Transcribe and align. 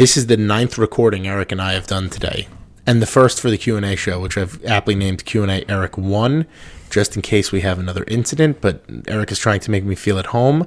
This 0.00 0.16
is 0.16 0.28
the 0.28 0.38
ninth 0.38 0.78
recording 0.78 1.28
Eric 1.28 1.52
and 1.52 1.60
I 1.60 1.74
have 1.74 1.86
done 1.86 2.08
today, 2.08 2.48
and 2.86 3.02
the 3.02 3.06
first 3.06 3.38
for 3.38 3.50
the 3.50 3.58
Q 3.58 3.76
and 3.76 3.84
A 3.84 3.96
show, 3.96 4.18
which 4.18 4.38
I've 4.38 4.64
aptly 4.64 4.94
named 4.94 5.26
Q 5.26 5.42
and 5.42 5.52
A 5.52 5.70
Eric 5.70 5.98
One, 5.98 6.46
just 6.88 7.16
in 7.16 7.20
case 7.20 7.52
we 7.52 7.60
have 7.60 7.78
another 7.78 8.04
incident. 8.08 8.62
But 8.62 8.82
Eric 9.08 9.30
is 9.30 9.38
trying 9.38 9.60
to 9.60 9.70
make 9.70 9.84
me 9.84 9.94
feel 9.94 10.18
at 10.18 10.28
home 10.28 10.66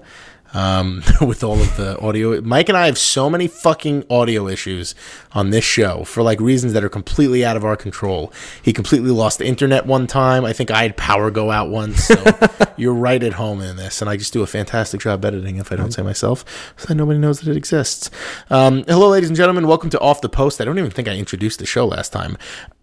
um, 0.54 1.04
with 1.22 1.44
all 1.44 1.60
of 1.60 1.76
the 1.78 2.00
audio. 2.00 2.40
Mike 2.42 2.70
and 2.70 2.78
I 2.78 2.86
have 2.86 2.98
so 2.98 3.30
many 3.30 3.48
fucking 3.48 4.06
audio 4.10 4.48
issues 4.48 4.96
on 5.34 5.50
this 5.50 5.64
show 5.64 6.04
for 6.04 6.24
like 6.24 6.40
reasons 6.40 6.74
that 6.74 6.84
are 6.84 6.90
completely 6.90 7.44
out 7.44 7.58
of 7.58 7.66
our 7.66 7.76
control. 7.76 8.32
He 8.62 8.74
completely 8.74 9.12
lost 9.12 9.40
the 9.40 9.46
internet 9.46 9.86
one 9.86 10.08
time. 10.08 10.46
I 10.46 10.54
think 10.54 10.72
I 10.72 10.84
had 10.84 10.98
power 10.98 11.32
go 11.32 11.52
out 11.52 11.70
once. 11.70 12.06
So 12.06 12.24
you're 12.78 12.94
right 12.94 13.22
at 13.22 13.34
home 13.34 13.62
in 13.62 13.76
this, 13.76 14.02
and 14.02 14.10
I 14.10 14.18
just 14.18 14.34
do 14.34 14.44
a 14.44 14.48
fantastic 14.48 15.02
job 15.02 15.26
editing 15.26 15.58
if 15.58 15.72
I 15.72 15.76
don't 15.76 15.92
say 15.92 16.02
myself, 16.02 16.46
so 16.78 16.88
that 16.88 16.96
nobody 16.96 17.20
knows 17.20 17.40
that 17.42 17.52
it 17.52 17.58
exists. 17.58 18.10
Um, 18.50 18.84
hello, 18.88 19.10
ladies 19.10 19.30
and 19.30 19.38
gentlemen. 19.38 19.68
Welcome 19.68 19.90
to 19.92 20.00
Off 20.00 20.22
the 20.22 20.30
Post. 20.30 20.62
I 20.62 20.66
don't 20.66 20.80
even 20.80 20.92
think 20.92 21.08
I 21.08 21.16
introduced 21.16 21.60
the 21.60 21.66
show 21.66 21.86
last 21.86 22.12
time. 22.12 22.38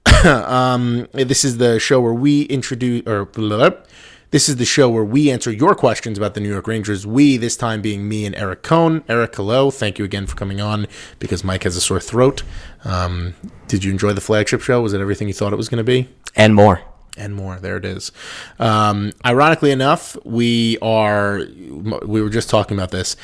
um, 0.25 1.06
this 1.12 1.44
is 1.44 1.59
the 1.59 1.78
show 1.78 2.00
where 2.00 2.14
we 2.14 2.42
introduce 2.42 3.06
or. 3.06 3.27
Blah, 3.27 3.56
blah, 3.56 3.81
this 4.31 4.48
is 4.48 4.56
the 4.56 4.64
show 4.64 4.89
where 4.89 5.05
we 5.05 5.31
answer 5.31 5.50
your 5.50 5.75
questions 5.75 6.19
about 6.19 6.34
the 6.34 6.41
New 6.41 6.48
York 6.48 6.67
Rangers. 6.67 7.06
We, 7.06 7.36
this 7.36 7.56
time 7.56 7.83
being 7.83 8.09
me 8.09 8.25
and 8.27 8.34
Eric 8.34 8.62
Cohn. 8.62 9.05
Eric, 9.09 9.37
hello. 9.37 9.70
Thank 9.70 9.98
you 9.98 10.05
again 10.05 10.27
for 10.27 10.37
coming 10.37 10.61
on 10.61 10.87
because 11.19 11.45
Mike 11.45 11.64
has 11.64 11.77
a 11.77 11.81
sore 11.81 12.00
throat. 12.00 12.42
Um, 12.84 13.34
did 13.67 13.84
you 13.84 13.91
enjoy 13.91 14.12
the 14.12 14.20
flagship 14.20 14.61
show? 14.61 14.81
Was 14.81 14.92
it 14.92 15.00
everything 15.00 15.28
you 15.28 15.34
thought 15.34 15.53
it 15.53 15.56
was 15.56 15.69
going 15.69 15.78
to 15.78 15.84
be? 15.84 16.09
and 16.37 16.55
more. 16.55 16.81
And 17.20 17.34
more. 17.34 17.56
There 17.56 17.76
it 17.76 17.84
is. 17.84 18.10
Um, 18.58 19.12
ironically 19.24 19.70
enough, 19.70 20.16
we 20.24 20.78
are. 20.82 21.42
We 22.04 22.22
were 22.22 22.30
just 22.30 22.50
talking 22.50 22.76
about 22.76 22.90
this. 22.90 23.16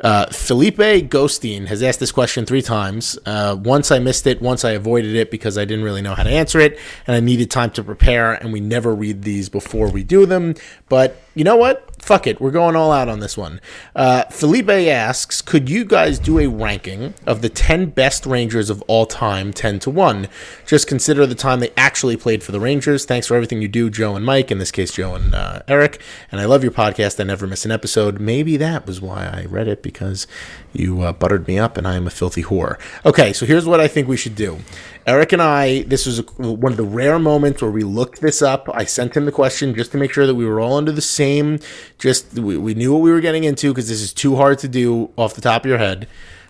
Uh, 0.00 0.26
Felipe 0.26 0.76
Ghosteen 0.76 1.66
has 1.68 1.82
asked 1.82 2.00
this 2.00 2.12
question 2.12 2.44
three 2.44 2.60
times. 2.60 3.18
Uh, 3.24 3.56
once 3.58 3.90
I 3.90 4.00
missed 4.00 4.26
it. 4.26 4.42
Once 4.42 4.64
I 4.64 4.72
avoided 4.72 5.14
it 5.14 5.30
because 5.30 5.56
I 5.56 5.64
didn't 5.64 5.84
really 5.84 6.02
know 6.02 6.14
how 6.14 6.24
to 6.24 6.30
answer 6.30 6.60
it, 6.60 6.78
and 7.06 7.16
I 7.16 7.20
needed 7.20 7.50
time 7.50 7.70
to 7.70 7.84
prepare. 7.84 8.34
And 8.34 8.52
we 8.52 8.60
never 8.60 8.94
read 8.94 9.22
these 9.22 9.48
before 9.48 9.88
we 9.88 10.02
do 10.02 10.26
them. 10.26 10.54
But 10.88 11.16
you 11.34 11.44
know 11.44 11.56
what? 11.56 11.93
Fuck 12.04 12.26
it. 12.26 12.38
We're 12.38 12.50
going 12.50 12.76
all 12.76 12.92
out 12.92 13.08
on 13.08 13.20
this 13.20 13.34
one. 13.34 13.62
Uh, 13.96 14.24
Felipe 14.24 14.68
asks, 14.68 15.40
could 15.40 15.70
you 15.70 15.86
guys 15.86 16.18
do 16.18 16.38
a 16.38 16.46
ranking 16.46 17.14
of 17.26 17.40
the 17.40 17.48
10 17.48 17.86
best 17.86 18.26
Rangers 18.26 18.68
of 18.68 18.82
all 18.82 19.06
time, 19.06 19.54
10 19.54 19.78
to 19.80 19.90
1? 19.90 20.28
Just 20.66 20.86
consider 20.86 21.24
the 21.24 21.34
time 21.34 21.60
they 21.60 21.70
actually 21.78 22.18
played 22.18 22.42
for 22.42 22.52
the 22.52 22.60
Rangers. 22.60 23.06
Thanks 23.06 23.26
for 23.26 23.36
everything 23.36 23.62
you 23.62 23.68
do, 23.68 23.88
Joe 23.88 24.16
and 24.16 24.26
Mike. 24.26 24.50
In 24.50 24.58
this 24.58 24.70
case, 24.70 24.92
Joe 24.92 25.14
and 25.14 25.34
uh, 25.34 25.62
Eric. 25.66 25.98
And 26.30 26.42
I 26.42 26.44
love 26.44 26.62
your 26.62 26.72
podcast. 26.72 27.18
I 27.18 27.24
never 27.24 27.46
miss 27.46 27.64
an 27.64 27.70
episode. 27.70 28.20
Maybe 28.20 28.58
that 28.58 28.86
was 28.86 29.00
why 29.00 29.24
I 29.24 29.46
read 29.48 29.66
it 29.66 29.82
because 29.82 30.26
you 30.74 31.00
uh, 31.00 31.12
buttered 31.12 31.48
me 31.48 31.58
up 31.58 31.78
and 31.78 31.88
I 31.88 31.96
am 31.96 32.06
a 32.06 32.10
filthy 32.10 32.42
whore. 32.42 32.78
Okay, 33.06 33.32
so 33.32 33.46
here's 33.46 33.64
what 33.64 33.80
I 33.80 33.88
think 33.88 34.08
we 34.08 34.18
should 34.18 34.34
do. 34.34 34.58
Eric 35.06 35.32
and 35.32 35.42
I, 35.42 35.82
this 35.82 36.06
was 36.06 36.18
a, 36.18 36.22
one 36.22 36.72
of 36.72 36.78
the 36.78 36.84
rare 36.84 37.18
moments 37.18 37.60
where 37.60 37.70
we 37.70 37.82
looked 37.82 38.20
this 38.20 38.40
up. 38.40 38.68
I 38.72 38.84
sent 38.84 39.16
him 39.16 39.26
the 39.26 39.32
question 39.32 39.74
just 39.74 39.92
to 39.92 39.98
make 39.98 40.12
sure 40.12 40.26
that 40.26 40.34
we 40.34 40.46
were 40.46 40.60
all 40.60 40.76
under 40.76 40.92
the 40.92 41.02
same, 41.02 41.58
just 41.98 42.34
we, 42.34 42.56
we 42.56 42.74
knew 42.74 42.92
what 42.92 43.02
we 43.02 43.10
were 43.10 43.20
getting 43.20 43.44
into 43.44 43.68
because 43.72 43.88
this 43.88 44.00
is 44.00 44.12
too 44.12 44.36
hard 44.36 44.58
to 44.60 44.68
do 44.68 45.10
off 45.16 45.34
the 45.34 45.40
top 45.40 45.64
of 45.64 45.68
your 45.68 45.78
head. 45.78 46.06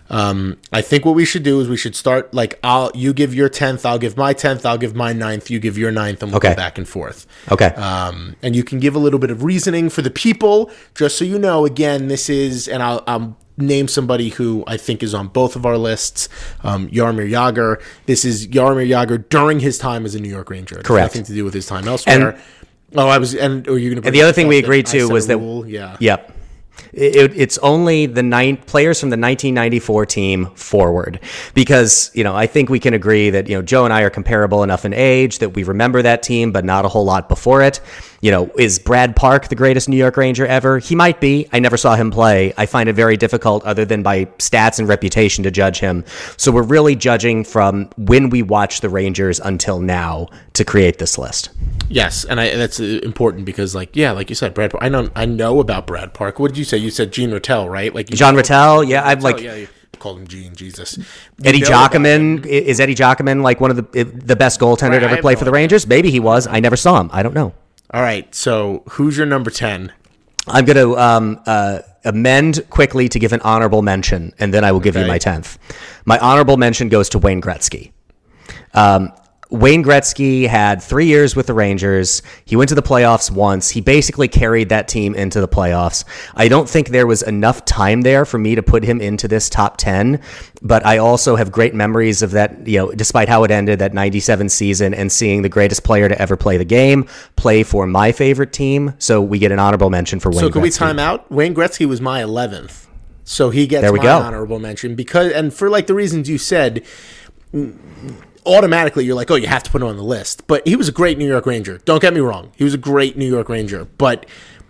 Um, 0.07 0.57
I 0.71 0.81
think 0.83 1.03
what 1.03 1.15
we 1.15 1.25
should 1.25 1.41
do 1.41 1.59
is 1.61 1.67
we 1.67 1.77
should 1.77 1.95
start 1.95 2.31
like 2.31 2.59
I'll 2.63 2.91
you 2.93 3.11
give 3.11 3.33
your 3.33 3.49
tenth, 3.49 3.85
I'll 3.87 3.97
give 3.97 4.15
my 4.17 4.33
tenth, 4.33 4.63
I'll 4.63 4.77
give 4.77 4.93
my 4.95 5.13
ninth, 5.13 5.49
you 5.49 5.59
give 5.59 5.79
your 5.79 5.91
ninth, 5.91 6.21
and 6.21 6.31
we'll 6.31 6.37
Okay. 6.37 6.49
go 6.49 6.55
back 6.55 6.77
and 6.77 6.87
forth. 6.87 7.25
Okay. 7.51 7.69
Um, 7.69 8.35
and 8.43 8.55
you 8.55 8.63
can 8.63 8.79
give 8.79 8.95
a 8.95 8.99
little 8.99 9.17
bit 9.19 9.31
of 9.31 9.43
reasoning 9.43 9.89
for 9.89 10.03
the 10.03 10.11
people, 10.11 10.69
just 10.93 11.17
so 11.17 11.25
you 11.25 11.39
know. 11.39 11.65
Again, 11.65 12.07
this 12.07 12.29
is, 12.29 12.67
and 12.67 12.83
I'll, 12.83 13.03
I'll 13.07 13.35
name 13.57 13.87
somebody 13.87 14.29
who 14.29 14.63
I 14.67 14.77
think 14.77 15.01
is 15.01 15.15
on 15.15 15.27
both 15.29 15.55
of 15.55 15.65
our 15.65 15.77
lists. 15.77 16.29
Um, 16.63 16.87
Jaromir 16.89 17.27
Jagr. 17.31 17.81
This 18.05 18.25
is 18.25 18.47
Jaromir 18.47 18.87
Jagr 18.87 19.27
during 19.29 19.59
his 19.59 19.79
time 19.79 20.05
as 20.05 20.13
a 20.13 20.19
New 20.19 20.29
York 20.29 20.51
Ranger. 20.51 20.81
Correct. 20.83 21.15
Nothing 21.15 21.23
to 21.23 21.33
do 21.33 21.43
with 21.43 21.55
his 21.55 21.65
time 21.65 21.87
elsewhere. 21.87 22.39
Oh, 22.95 23.07
I 23.07 23.17
was, 23.17 23.35
and 23.35 23.67
or 23.67 23.77
you're 23.77 23.93
going 23.93 24.01
to. 24.01 24.07
And 24.07 24.15
the 24.15 24.21
other 24.21 24.33
thing 24.33 24.47
we 24.47 24.57
agreed 24.57 24.85
to 24.87 25.07
was 25.09 25.27
that 25.27 25.39
yeah. 25.67 25.97
Yep. 25.99 26.31
It, 26.91 27.35
it's 27.35 27.57
only 27.59 28.05
the 28.05 28.23
nine 28.23 28.57
players 28.57 28.99
from 28.99 29.09
the 29.09 29.17
1994 29.17 30.05
team 30.05 30.45
forward 30.55 31.19
because 31.53 32.11
you 32.13 32.23
know 32.23 32.35
I 32.35 32.47
think 32.47 32.69
we 32.69 32.79
can 32.79 32.93
agree 32.93 33.29
that 33.29 33.49
you 33.49 33.55
know 33.55 33.61
Joe 33.61 33.85
and 33.85 33.93
I 33.93 34.01
are 34.01 34.09
comparable 34.09 34.63
enough 34.63 34.85
in 34.85 34.93
age 34.93 35.39
that 35.39 35.49
we 35.49 35.63
remember 35.63 36.01
that 36.01 36.23
team 36.23 36.51
but 36.51 36.63
not 36.65 36.85
a 36.85 36.87
whole 36.87 37.05
lot 37.05 37.27
before 37.29 37.61
it. 37.61 37.79
You 38.25 38.31
know, 38.31 38.49
is 38.57 38.79
Brad 38.79 39.15
Park 39.15 39.49
the 39.49 39.55
greatest 39.55 39.87
New 39.87 39.97
York 39.97 40.17
Ranger 40.17 40.47
ever? 40.47 40.79
He 40.79 40.95
might 40.95 41.21
be. 41.21 41.47
I 41.53 41.59
never 41.59 41.77
saw 41.77 41.95
him 41.95 42.09
play. 42.09 42.55
I 42.57 42.65
find 42.65 42.89
it 42.89 42.93
very 42.93 43.17
difficult, 43.17 43.63
other 43.65 43.85
than 43.85 44.01
by 44.01 44.25
stats 44.39 44.79
and 44.79 44.87
reputation, 44.87 45.43
to 45.43 45.51
judge 45.51 45.77
him. 45.77 46.03
So 46.35 46.51
we're 46.51 46.63
really 46.63 46.95
judging 46.95 47.43
from 47.43 47.87
when 47.97 48.31
we 48.31 48.41
watch 48.41 48.81
the 48.81 48.89
Rangers 48.89 49.39
until 49.39 49.79
now 49.79 50.29
to 50.53 50.65
create 50.65 50.97
this 50.97 51.19
list. 51.19 51.51
Yes, 51.87 52.25
and 52.25 52.39
I, 52.39 52.55
that's 52.55 52.79
uh, 52.79 52.99
important 53.03 53.45
because, 53.45 53.75
like, 53.75 53.95
yeah, 53.95 54.11
like 54.11 54.29
you 54.29 54.35
said, 54.35 54.55
Brad. 54.55 54.71
Park, 54.71 54.83
I 54.83 54.89
know, 54.89 55.07
I 55.15 55.25
know 55.25 55.59
about 55.59 55.85
Brad 55.85 56.15
Park. 56.15 56.39
What 56.39 56.47
did 56.47 56.57
you 56.57 56.63
say? 56.63 56.77
You 56.77 56.89
said 56.89 57.13
Gene 57.13 57.29
Ratelle, 57.29 57.69
right? 57.69 57.93
Like 57.93 58.07
John 58.07 58.35
Ratelle, 58.35 58.83
yeah, 58.83 59.07
I've 59.07 59.21
like 59.21 59.39
yeah, 59.39 59.67
called 59.99 60.17
him 60.17 60.27
Gene. 60.27 60.55
Jesus, 60.55 60.97
Eddie 61.43 61.59
You 61.59 61.69
know 61.69 61.85
about 61.85 62.47
is 62.47 62.79
Eddie 62.79 62.95
Giacomin 62.95 63.43
like 63.43 63.61
one 63.61 63.69
of 63.69 63.77
the 63.77 64.03
the 64.03 64.35
best 64.35 64.59
goaltender 64.59 64.93
Right, 64.93 64.99
to 65.01 65.09
ever 65.11 65.21
play 65.21 65.35
for 65.35 65.45
the. 65.45 65.51
Rangers? 65.51 65.85
Maybe 65.85 66.09
he 66.09 66.19
was. 66.19 66.47
I 66.47 66.59
never 66.59 66.75
saw 66.75 66.99
him. 66.99 67.11
I 67.13 67.21
don't 67.21 67.35
know. 67.35 67.53
All 67.95 68.01
right, 68.01 68.35
so 68.35 68.83
who's 68.89 69.15
your 69.15 69.25
number 69.25 69.49
ten? 69.49 69.93
I'm 70.47 70.65
going 70.65 70.75
to 70.75 70.99
um, 70.99 71.41
uh, 71.45 71.79
amend 72.03 72.69
quickly 72.69 73.07
to 73.07 73.19
give 73.19 73.31
an 73.31 73.39
honorable 73.39 73.81
mention, 73.81 74.33
and 74.37 74.53
then 74.53 74.65
I 74.65 74.73
will 74.73 74.81
give 74.81 74.97
you 74.97 75.05
my 75.05 75.17
tenth. 75.17 75.57
My 76.03 76.19
honorable 76.19 76.57
mention 76.57 76.89
goes 76.89 77.07
to 77.09 77.19
Wayne 77.19 77.41
Gretzky. 77.41 77.93
Um, 78.73 79.13
Wayne 79.51 79.83
Gretzky 79.83 80.47
had 80.47 80.81
three 80.81 81.05
years 81.05 81.35
with 81.35 81.45
the 81.47 81.53
Rangers. 81.53 82.23
He 82.45 82.55
went 82.55 82.69
to 82.69 82.75
the 82.75 82.81
playoffs 82.81 83.29
once. 83.29 83.69
He 83.69 83.79
basically 83.79 84.27
carried 84.27 84.69
that 84.69 84.87
team 84.87 85.13
into 85.13 85.39
the 85.39 85.47
playoffs. 85.47 86.03
I 86.33 86.47
don't 86.47 86.67
think 86.67 86.89
there 86.89 87.05
was 87.05 87.21
enough 87.21 87.63
time 87.63 88.01
there 88.01 88.25
for 88.25 88.39
me 88.39 88.55
to 88.55 88.63
put 88.63 88.83
him 88.83 88.99
into 88.99 89.27
this 89.27 89.47
top 89.49 89.77
10, 89.77 90.19
but 90.63 90.83
I 90.85 90.97
also 90.97 91.35
have 91.35 91.51
great 91.51 91.75
memories 91.75 92.23
of 92.23 92.31
that, 92.31 92.67
you 92.67 92.79
know, 92.79 92.91
despite 92.91 93.29
how 93.29 93.43
it 93.43 93.51
ended, 93.51 93.79
that 93.79 93.93
97 93.93 94.49
season 94.49 94.93
and 94.95 95.11
seeing 95.11 95.43
the 95.43 95.49
greatest 95.49 95.83
player 95.83 96.09
to 96.09 96.19
ever 96.19 96.35
play 96.35 96.57
the 96.57 96.65
game 96.65 97.07
play 97.35 97.61
for 97.61 97.85
my 97.85 98.11
favorite 98.11 98.51
team. 98.51 98.93
So 98.97 99.21
we 99.21 99.37
get 99.37 99.51
an 99.51 99.59
honorable 99.59 99.91
mention 99.91 100.19
for 100.19 100.31
Wayne 100.31 100.39
So 100.39 100.49
can 100.49 100.61
we 100.63 100.71
time 100.71 100.97
out? 100.97 101.31
Wayne 101.31 101.53
Gretzky 101.53 101.85
was 101.85 102.01
my 102.01 102.23
eleventh, 102.23 102.87
so 103.23 103.51
he 103.51 103.67
gets 103.67 103.83
There 103.83 103.93
we 103.93 103.99
my 103.99 104.05
go. 104.05 104.17
honorable 104.17 104.57
mention 104.59 104.95
because, 104.95 105.31
and 105.33 105.53
for 105.53 105.69
like 105.69 105.85
the 105.85 105.93
reasons 105.93 106.27
you 106.27 106.39
said, 106.39 106.83
automatically 108.45 109.05
you're 109.05 109.15
like, 109.15 109.29
oh, 109.31 109.35
you 109.35 109.47
have 109.47 109.63
to 109.63 109.71
put 109.71 109.81
him 109.81 109.87
on 109.87 109.97
the 109.97 110.03
list. 110.03 110.47
But 110.47 110.67
he 110.67 110.75
was 110.75 110.87
a 110.87 110.91
great 110.91 111.17
New 111.17 111.27
York 111.27 111.45
Ranger. 111.45 111.79
Don't 111.85 112.01
get 112.01 112.13
me 112.13 112.19
wrong, 112.19 112.51
he 112.55 112.63
was 112.63 112.73
a 112.73 112.77
great 112.77 113.17
New 113.17 113.27
York 113.27 113.49
Ranger, 113.49 113.85
but. 113.97 114.25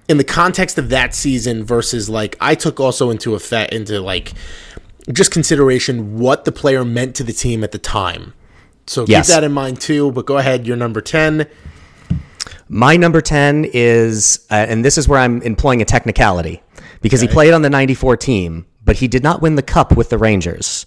In 0.07 0.17
the 0.17 0.23
context 0.23 0.77
of 0.77 0.89
that 0.89 1.15
season 1.15 1.63
versus 1.63 2.07
like 2.07 2.35
I 2.39 2.53
took 2.53 2.79
also 2.79 3.09
into 3.09 3.33
effect 3.33 3.73
into 3.73 3.99
like 3.99 4.33
just 5.11 5.31
consideration 5.31 6.19
what 6.19 6.45
the 6.45 6.51
player 6.51 6.85
meant 6.85 7.15
to 7.15 7.23
the 7.23 7.33
team 7.33 7.63
at 7.63 7.71
the 7.71 7.79
time. 7.79 8.35
So 8.85 9.03
Yes. 9.07 9.25
keep 9.25 9.33
that 9.33 9.43
in 9.43 9.51
mind 9.51 9.81
too. 9.81 10.11
But 10.11 10.27
go 10.27 10.37
ahead, 10.37 10.67
you're 10.67 10.77
number 10.77 11.01
ten. 11.01 11.47
My 12.69 12.97
number 12.97 13.19
10 13.19 13.65
is, 13.73 14.45
uh, 14.51 14.65
and 14.69 14.85
this 14.85 14.97
is 14.99 15.07
where 15.07 15.19
I'm 15.19 15.41
employing 15.41 15.81
a 15.81 15.85
technicality, 15.85 16.61
because 17.01 17.19
he 17.21 17.27
played 17.27 17.53
on 17.53 17.63
the 17.63 17.69
94 17.69 18.17
team, 18.17 18.65
but 18.83 18.97
he 18.97 19.07
did 19.07 19.23
not 19.23 19.41
win 19.41 19.55
the 19.55 19.63
cup 19.63 19.95
with 19.97 20.09
the 20.09 20.17
Rangers. 20.19 20.85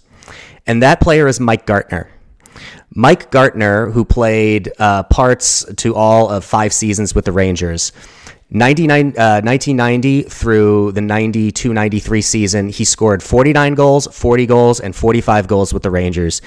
And 0.65 0.81
that 0.83 0.99
player 1.01 1.27
is 1.27 1.39
Mike 1.41 1.65
Gartner. 1.65 2.09
Mike 2.93 3.31
Gartner, 3.31 3.91
who 3.91 4.03
played 4.03 4.71
uh, 4.79 5.03
parts 5.03 5.65
to 5.77 5.95
all 5.95 6.29
of 6.29 6.43
five 6.43 6.73
seasons 6.73 7.13
with 7.13 7.25
the 7.25 7.31
Rangers. 7.31 7.91
99, 8.51 9.09
uh, 9.09 9.41
1990 9.41 10.23
through 10.23 10.91
the 10.93 11.01
92 11.01 11.71
93 11.71 12.21
season, 12.21 12.69
he 12.69 12.83
scored 12.83 13.21
49 13.21 13.75
goals, 13.75 14.07
40 14.07 14.45
goals, 14.47 14.79
and 14.79 14.95
45 14.95 15.47
goals 15.47 15.71
with 15.71 15.83
the 15.83 15.91
Rangers. 15.91 16.41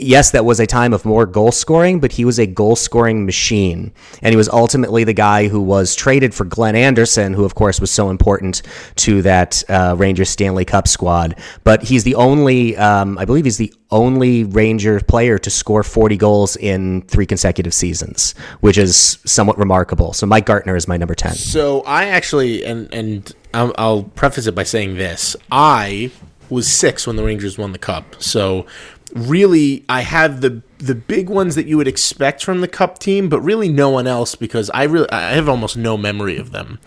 Yes, 0.00 0.30
that 0.30 0.44
was 0.44 0.60
a 0.60 0.66
time 0.66 0.92
of 0.92 1.04
more 1.04 1.26
goal 1.26 1.52
scoring, 1.52 2.00
but 2.00 2.12
he 2.12 2.24
was 2.24 2.38
a 2.38 2.46
goal 2.46 2.76
scoring 2.76 3.26
machine. 3.26 3.92
And 4.22 4.32
he 4.32 4.36
was 4.36 4.48
ultimately 4.48 5.04
the 5.04 5.12
guy 5.12 5.48
who 5.48 5.60
was 5.60 5.94
traded 5.94 6.34
for 6.34 6.44
Glenn 6.44 6.74
Anderson, 6.74 7.34
who, 7.34 7.44
of 7.44 7.54
course, 7.54 7.80
was 7.80 7.90
so 7.90 8.10
important 8.10 8.62
to 8.96 9.22
that 9.22 9.62
uh, 9.68 9.94
Rangers 9.98 10.30
Stanley 10.30 10.64
Cup 10.64 10.88
squad. 10.88 11.36
But 11.64 11.82
he's 11.82 12.04
the 12.04 12.14
only, 12.14 12.76
um, 12.76 13.18
I 13.18 13.24
believe 13.24 13.44
he's 13.44 13.58
the 13.58 13.72
only 13.90 14.44
Ranger 14.44 15.00
player 15.00 15.38
to 15.38 15.50
score 15.50 15.82
40 15.82 16.16
goals 16.16 16.56
in 16.56 17.02
three 17.02 17.26
consecutive 17.26 17.74
seasons, 17.74 18.34
which 18.60 18.78
is 18.78 19.18
somewhat 19.24 19.58
remarkable. 19.58 20.12
So 20.12 20.26
Mike 20.26 20.46
Gartner 20.46 20.76
is 20.76 20.88
my 20.88 20.96
number 20.96 21.14
10. 21.14 21.34
So 21.34 21.82
I 21.82 22.06
actually, 22.06 22.64
and 22.64 22.92
and 22.92 23.34
I'll, 23.52 23.74
I'll 23.76 24.02
preface 24.04 24.46
it 24.46 24.54
by 24.54 24.62
saying 24.62 24.96
this: 24.96 25.36
I 25.50 26.10
was 26.48 26.70
six 26.70 27.06
when 27.06 27.16
the 27.16 27.24
Rangers 27.24 27.58
won 27.58 27.72
the 27.72 27.78
cup. 27.78 28.16
So 28.22 28.66
really, 29.14 29.84
I 29.88 30.02
have 30.02 30.40
the 30.40 30.62
the 30.78 30.94
big 30.94 31.28
ones 31.28 31.54
that 31.56 31.66
you 31.66 31.76
would 31.76 31.88
expect 31.88 32.42
from 32.42 32.60
the 32.60 32.68
cup 32.68 32.98
team, 32.98 33.28
but 33.28 33.40
really 33.40 33.68
no 33.68 33.90
one 33.90 34.06
else 34.06 34.34
because 34.34 34.70
I 34.70 34.84
really 34.84 35.10
I 35.10 35.32
have 35.32 35.48
almost 35.48 35.76
no 35.76 35.96
memory 35.96 36.38
of 36.38 36.52
them. 36.52 36.78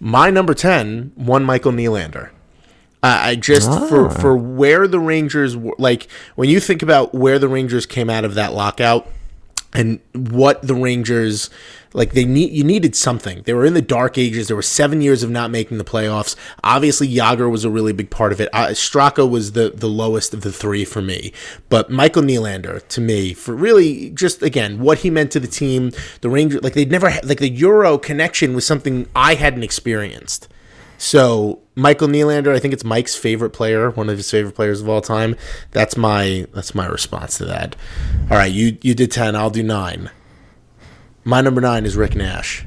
My 0.00 0.30
number 0.30 0.54
ten, 0.54 1.12
one 1.14 1.44
Michael 1.44 1.72
Nylander. 1.72 2.30
I 3.02 3.30
I 3.30 3.34
just 3.36 3.70
for 3.88 4.06
ah. 4.06 4.10
for 4.10 4.36
where 4.36 4.88
the 4.88 5.00
Rangers 5.00 5.56
were, 5.56 5.74
like 5.78 6.08
when 6.34 6.48
you 6.48 6.60
think 6.60 6.82
about 6.82 7.14
where 7.14 7.38
the 7.38 7.48
Rangers 7.48 7.86
came 7.86 8.10
out 8.10 8.24
of 8.24 8.34
that 8.34 8.52
lockout 8.52 9.08
and 9.72 10.00
what 10.14 10.62
the 10.62 10.74
Rangers 10.74 11.50
like 11.92 12.12
they 12.12 12.24
need 12.24 12.52
you 12.52 12.64
needed 12.64 12.94
something. 12.94 13.42
They 13.42 13.54
were 13.54 13.64
in 13.64 13.74
the 13.74 13.82
dark 13.82 14.18
ages. 14.18 14.48
There 14.48 14.56
were 14.56 14.62
seven 14.62 15.00
years 15.00 15.22
of 15.22 15.30
not 15.30 15.50
making 15.50 15.78
the 15.78 15.84
playoffs. 15.84 16.36
Obviously, 16.62 17.08
Jagr 17.08 17.50
was 17.50 17.64
a 17.64 17.70
really 17.70 17.92
big 17.92 18.10
part 18.10 18.32
of 18.32 18.40
it. 18.40 18.48
Uh, 18.52 18.68
Straka 18.68 19.28
was 19.28 19.52
the 19.52 19.70
the 19.70 19.88
lowest 19.88 20.34
of 20.34 20.42
the 20.42 20.52
three 20.52 20.84
for 20.84 21.02
me, 21.02 21.32
but 21.68 21.90
Michael 21.90 22.22
Nylander 22.22 22.86
to 22.88 23.00
me 23.00 23.32
for 23.34 23.54
really 23.54 24.10
just 24.10 24.42
again 24.42 24.80
what 24.80 24.98
he 24.98 25.10
meant 25.10 25.32
to 25.32 25.40
the 25.40 25.48
team. 25.48 25.92
The 26.20 26.28
Rangers 26.28 26.62
like 26.62 26.74
they'd 26.74 26.90
never 26.90 27.10
had 27.10 27.28
like 27.28 27.38
the 27.38 27.48
Euro 27.50 27.98
connection 27.98 28.54
was 28.54 28.66
something 28.66 29.08
I 29.14 29.34
hadn't 29.34 29.62
experienced. 29.62 30.48
So 30.98 31.60
Michael 31.76 32.08
Nylander, 32.08 32.54
I 32.54 32.58
think 32.58 32.74
it's 32.74 32.84
Mike's 32.84 33.14
favorite 33.14 33.50
player, 33.50 33.90
one 33.90 34.08
of 34.08 34.16
his 34.16 34.28
favorite 34.28 34.56
players 34.56 34.80
of 34.80 34.88
all 34.88 35.00
time. 35.00 35.36
That's 35.70 35.96
my 35.96 36.46
that's 36.52 36.74
my 36.74 36.86
response 36.86 37.38
to 37.38 37.44
that. 37.46 37.76
All 38.30 38.36
right, 38.36 38.52
you 38.52 38.76
you 38.82 38.94
did 38.94 39.12
ten, 39.12 39.36
I'll 39.36 39.48
do 39.48 39.62
nine. 39.62 40.10
My 41.28 41.42
number 41.42 41.60
nine 41.60 41.84
is 41.84 41.94
Rick 41.94 42.14
Nash. 42.14 42.64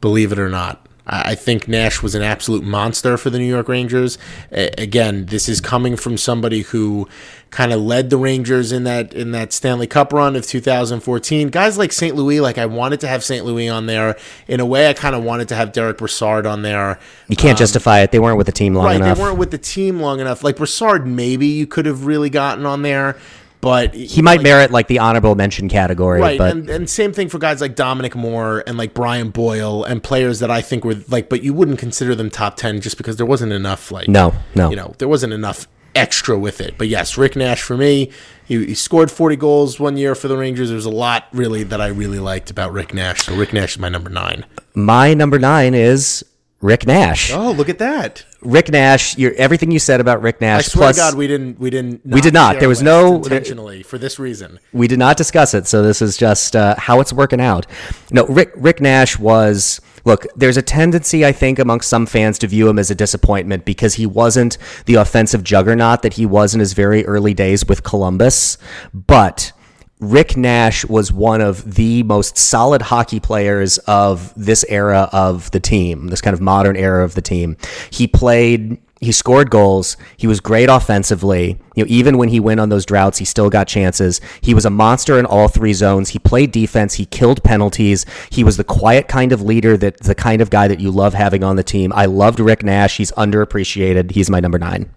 Believe 0.00 0.32
it 0.32 0.38
or 0.40 0.48
not. 0.48 0.84
I 1.06 1.36
think 1.36 1.68
Nash 1.68 2.02
was 2.02 2.16
an 2.16 2.22
absolute 2.22 2.64
monster 2.64 3.16
for 3.16 3.30
the 3.30 3.38
New 3.38 3.44
York 3.44 3.68
Rangers. 3.68 4.18
Again, 4.50 5.26
this 5.26 5.48
is 5.48 5.60
coming 5.60 5.94
from 5.94 6.16
somebody 6.16 6.62
who 6.62 7.08
kind 7.50 7.72
of 7.72 7.80
led 7.80 8.10
the 8.10 8.16
Rangers 8.16 8.72
in 8.72 8.82
that 8.82 9.14
in 9.14 9.30
that 9.30 9.52
Stanley 9.52 9.86
Cup 9.86 10.12
run 10.12 10.34
of 10.34 10.44
2014. 10.44 11.50
Guys 11.50 11.78
like 11.78 11.92
St. 11.92 12.16
Louis, 12.16 12.40
like 12.40 12.58
I 12.58 12.66
wanted 12.66 12.98
to 13.02 13.06
have 13.06 13.22
St. 13.22 13.44
Louis 13.44 13.68
on 13.68 13.86
there. 13.86 14.16
In 14.48 14.58
a 14.58 14.66
way, 14.66 14.90
I 14.90 14.92
kind 14.92 15.14
of 15.14 15.22
wanted 15.22 15.46
to 15.50 15.54
have 15.54 15.70
Derek 15.70 15.98
Brassard 15.98 16.46
on 16.46 16.62
there. 16.62 16.98
You 17.28 17.36
can't 17.36 17.52
um, 17.56 17.58
justify 17.58 18.00
it. 18.00 18.10
They 18.10 18.18
weren't 18.18 18.38
with 18.38 18.46
the 18.46 18.52
team 18.52 18.74
long 18.74 18.86
Right, 18.86 18.96
enough. 18.96 19.16
they 19.16 19.22
weren't 19.22 19.38
with 19.38 19.52
the 19.52 19.58
team 19.58 20.00
long 20.00 20.18
enough. 20.18 20.42
Like 20.42 20.56
Brassard, 20.56 21.06
maybe 21.06 21.46
you 21.46 21.68
could 21.68 21.86
have 21.86 22.06
really 22.06 22.30
gotten 22.30 22.66
on 22.66 22.82
there, 22.82 23.16
but 23.60 23.94
he 23.94 24.22
might 24.22 24.42
merit 24.42 24.70
like 24.70 24.86
the 24.88 24.98
honorable 24.98 25.34
mention 25.34 25.68
category, 25.68 26.20
Right, 26.20 26.38
but 26.38 26.52
and, 26.52 26.70
and 26.70 26.88
same 26.90 27.12
thing 27.12 27.28
for 27.28 27.38
guys 27.38 27.60
like 27.60 27.74
Dominic 27.74 28.14
Moore 28.14 28.62
and 28.66 28.78
like 28.78 28.94
Brian 28.94 29.30
Boyle 29.30 29.84
and 29.84 30.02
players 30.02 30.38
that 30.40 30.50
I 30.50 30.60
think 30.60 30.84
were 30.84 30.96
like, 31.08 31.28
but 31.28 31.42
you 31.42 31.52
wouldn't 31.52 31.78
consider 31.78 32.14
them 32.14 32.30
top 32.30 32.56
ten 32.56 32.80
just 32.80 32.96
because 32.96 33.16
there 33.16 33.26
wasn't 33.26 33.52
enough 33.52 33.90
like 33.90 34.08
No, 34.08 34.34
no. 34.54 34.70
you 34.70 34.76
know 34.76 34.94
there 34.98 35.08
wasn't 35.08 35.32
enough 35.32 35.66
extra 35.94 36.38
with 36.38 36.60
it. 36.60 36.76
But 36.76 36.88
yes, 36.88 37.16
Rick 37.16 37.36
Nash 37.36 37.62
for 37.62 37.76
me, 37.76 38.10
he, 38.44 38.66
he 38.66 38.74
scored 38.74 39.10
forty 39.10 39.36
goals 39.36 39.80
one 39.80 39.96
year 39.96 40.14
for 40.14 40.28
the 40.28 40.36
Rangers. 40.36 40.68
There's 40.70 40.84
a 40.84 40.90
lot 40.90 41.24
really 41.32 41.62
that 41.64 41.80
I 41.80 41.86
really 41.88 42.18
liked 42.18 42.50
about 42.50 42.72
Rick 42.72 42.92
Nash. 42.94 43.24
So 43.24 43.34
Rick 43.34 43.52
Nash 43.54 43.72
is 43.76 43.78
my 43.78 43.88
number 43.88 44.10
nine. 44.10 44.44
my 44.74 45.14
number 45.14 45.38
nine 45.38 45.74
is 45.74 46.24
Rick 46.62 46.86
Nash. 46.86 47.32
Oh, 47.32 47.52
look 47.52 47.68
at 47.68 47.78
that! 47.78 48.24
Rick 48.40 48.70
Nash, 48.70 49.18
everything 49.18 49.70
you 49.70 49.78
said 49.78 50.00
about 50.00 50.22
Rick 50.22 50.40
Nash. 50.40 50.60
I 50.60 50.62
swear 50.62 50.84
plus, 50.86 50.96
to 50.96 51.02
God, 51.02 51.14
we 51.14 51.26
didn't 51.26 51.58
we 51.60 51.68
didn't 51.68 52.00
We 52.04 52.20
did 52.22 52.32
not. 52.32 52.60
There 52.60 52.68
was 52.68 52.82
no- 52.82 53.16
intentionally 53.16 53.82
for 53.82 53.98
this 53.98 54.18
reason. 54.18 54.58
we 54.72 54.88
did 54.88 54.98
not 54.98 55.18
discuss 55.18 55.52
it, 55.52 55.66
so 55.66 55.82
this 55.82 56.00
is 56.00 56.16
just 56.16 56.56
uh, 56.56 56.74
how 56.78 57.00
it's 57.00 57.12
working 57.12 57.40
out. 57.40 57.66
No, 58.10 58.24
Rick 58.26 58.52
Rick 58.56 58.80
Nash 58.80 59.18
was 59.18 59.82
look. 60.06 60.26
There's 60.34 60.56
a 60.56 60.62
tendency, 60.62 61.26
I 61.26 61.32
think, 61.32 61.58
amongst 61.58 61.90
some 61.90 62.06
fans 62.06 62.38
to 62.38 62.46
view 62.46 62.68
him 62.68 62.78
as 62.78 62.90
a 62.90 62.94
disappointment 62.94 63.66
because 63.66 63.94
he 63.94 64.06
wasn't 64.06 64.56
the 64.86 64.94
offensive 64.94 65.44
juggernaut 65.44 66.00
that 66.02 66.14
he 66.14 66.24
was 66.24 66.54
in 66.54 66.60
his 66.60 66.72
very 66.72 67.04
early 67.04 67.34
days 67.34 67.66
with 67.66 67.82
Columbus, 67.82 68.56
but. 68.94 69.52
Rick 69.98 70.36
Nash 70.36 70.84
was 70.84 71.10
one 71.10 71.40
of 71.40 71.74
the 71.74 72.02
most 72.02 72.36
solid 72.36 72.82
hockey 72.82 73.18
players 73.18 73.78
of 73.78 74.32
this 74.36 74.64
era 74.68 75.08
of 75.12 75.50
the 75.52 75.60
team, 75.60 76.08
this 76.08 76.20
kind 76.20 76.34
of 76.34 76.40
modern 76.40 76.76
era 76.76 77.02
of 77.02 77.14
the 77.14 77.22
team. 77.22 77.56
He 77.90 78.06
played 78.06 78.78
he 79.00 79.12
scored 79.12 79.50
goals. 79.50 79.96
He 80.16 80.26
was 80.26 80.40
great 80.40 80.70
offensively. 80.70 81.58
You 81.74 81.84
know, 81.84 81.86
even 81.88 82.16
when 82.16 82.30
he 82.30 82.40
went 82.40 82.60
on 82.60 82.70
those 82.70 82.86
droughts, 82.86 83.18
he 83.18 83.26
still 83.26 83.50
got 83.50 83.68
chances. 83.68 84.22
He 84.40 84.54
was 84.54 84.64
a 84.64 84.70
monster 84.70 85.18
in 85.18 85.26
all 85.26 85.48
three 85.48 85.74
zones. 85.74 86.10
He 86.10 86.18
played 86.18 86.50
defense. 86.50 86.94
He 86.94 87.04
killed 87.04 87.44
penalties. 87.44 88.06
He 88.30 88.42
was 88.42 88.56
the 88.56 88.64
quiet 88.64 89.06
kind 89.06 89.32
of 89.32 89.42
leader 89.42 89.76
that 89.76 90.00
the 90.00 90.14
kind 90.14 90.40
of 90.40 90.48
guy 90.48 90.66
that 90.68 90.80
you 90.80 90.90
love 90.90 91.12
having 91.12 91.44
on 91.44 91.56
the 91.56 91.62
team. 91.62 91.92
I 91.92 92.06
loved 92.06 92.40
Rick 92.40 92.62
Nash. 92.62 92.96
He's 92.96 93.12
underappreciated. 93.12 94.12
He's 94.12 94.30
my 94.30 94.40
number 94.40 94.58
nine. 94.58 94.90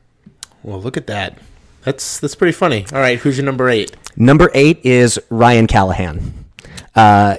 Well, 0.64 0.82
look 0.82 0.96
at 0.96 1.08
that. 1.08 1.38
That's 1.84 2.20
that's 2.20 2.36
pretty 2.36 2.54
funny. 2.54 2.86
All 2.92 3.00
right, 3.00 3.20
who's 3.20 3.38
your 3.38 3.46
number 3.46 3.70
eight? 3.70 3.96
Number 4.16 4.52
eight 4.54 4.86
is 4.86 5.20
Ryan 5.30 5.68
Callahan. 5.68 6.46
Uh, 6.96 7.38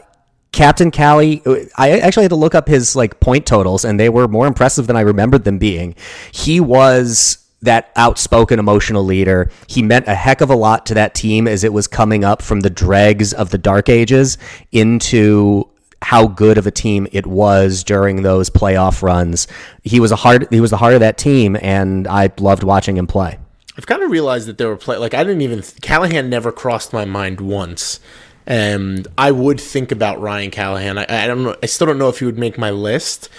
Captain 0.52 0.90
Callie, 0.90 1.42
I 1.76 2.00
actually 2.00 2.24
had 2.24 2.30
to 2.30 2.36
look 2.36 2.54
up 2.54 2.66
his 2.66 2.96
like 2.96 3.20
point 3.20 3.46
totals, 3.46 3.84
and 3.84 4.00
they 4.00 4.08
were 4.08 4.26
more 4.26 4.46
impressive 4.46 4.86
than 4.86 4.96
I 4.96 5.02
remembered 5.02 5.44
them 5.44 5.58
being. 5.58 5.94
He 6.32 6.60
was 6.60 7.38
that 7.62 7.90
outspoken 7.96 8.58
emotional 8.58 9.04
leader. 9.04 9.50
He 9.66 9.82
meant 9.82 10.08
a 10.08 10.14
heck 10.14 10.40
of 10.40 10.50
a 10.50 10.56
lot 10.56 10.86
to 10.86 10.94
that 10.94 11.14
team 11.14 11.46
as 11.46 11.62
it 11.62 11.72
was 11.72 11.86
coming 11.86 12.24
up 12.24 12.42
from 12.42 12.60
the 12.60 12.70
dregs 12.70 13.32
of 13.32 13.50
the 13.50 13.58
dark 13.58 13.88
ages 13.88 14.38
into 14.72 15.68
how 16.02 16.26
good 16.26 16.56
of 16.56 16.66
a 16.66 16.70
team 16.70 17.06
it 17.12 17.26
was 17.26 17.84
during 17.84 18.22
those 18.22 18.48
playoff 18.48 19.02
runs. 19.02 19.46
He 19.82 20.00
was 20.00 20.10
a 20.12 20.16
heart 20.16 20.50
he 20.50 20.60
was 20.60 20.70
the 20.70 20.78
heart 20.78 20.94
of 20.94 21.00
that 21.00 21.18
team 21.18 21.56
and 21.60 22.08
I 22.08 22.30
loved 22.38 22.62
watching 22.62 22.96
him 22.96 23.06
play. 23.06 23.38
I've 23.80 23.86
kind 23.86 24.02
of 24.02 24.10
realized 24.10 24.46
that 24.46 24.58
there 24.58 24.68
were 24.68 24.76
play 24.76 24.98
like 24.98 25.14
I 25.14 25.24
didn't 25.24 25.40
even 25.40 25.62
Callahan 25.80 26.28
never 26.28 26.52
crossed 26.52 26.92
my 26.92 27.06
mind 27.06 27.40
once, 27.40 27.98
and 28.46 29.08
I 29.16 29.30
would 29.30 29.58
think 29.58 29.90
about 29.90 30.20
Ryan 30.20 30.50
Callahan. 30.50 30.98
I, 30.98 31.06
I 31.08 31.26
don't 31.26 31.42
know. 31.42 31.56
I 31.62 31.64
still 31.64 31.86
don't 31.86 31.96
know 31.96 32.10
if 32.10 32.18
he 32.18 32.26
would 32.26 32.36
make 32.36 32.58
my 32.58 32.68
list. 32.68 33.30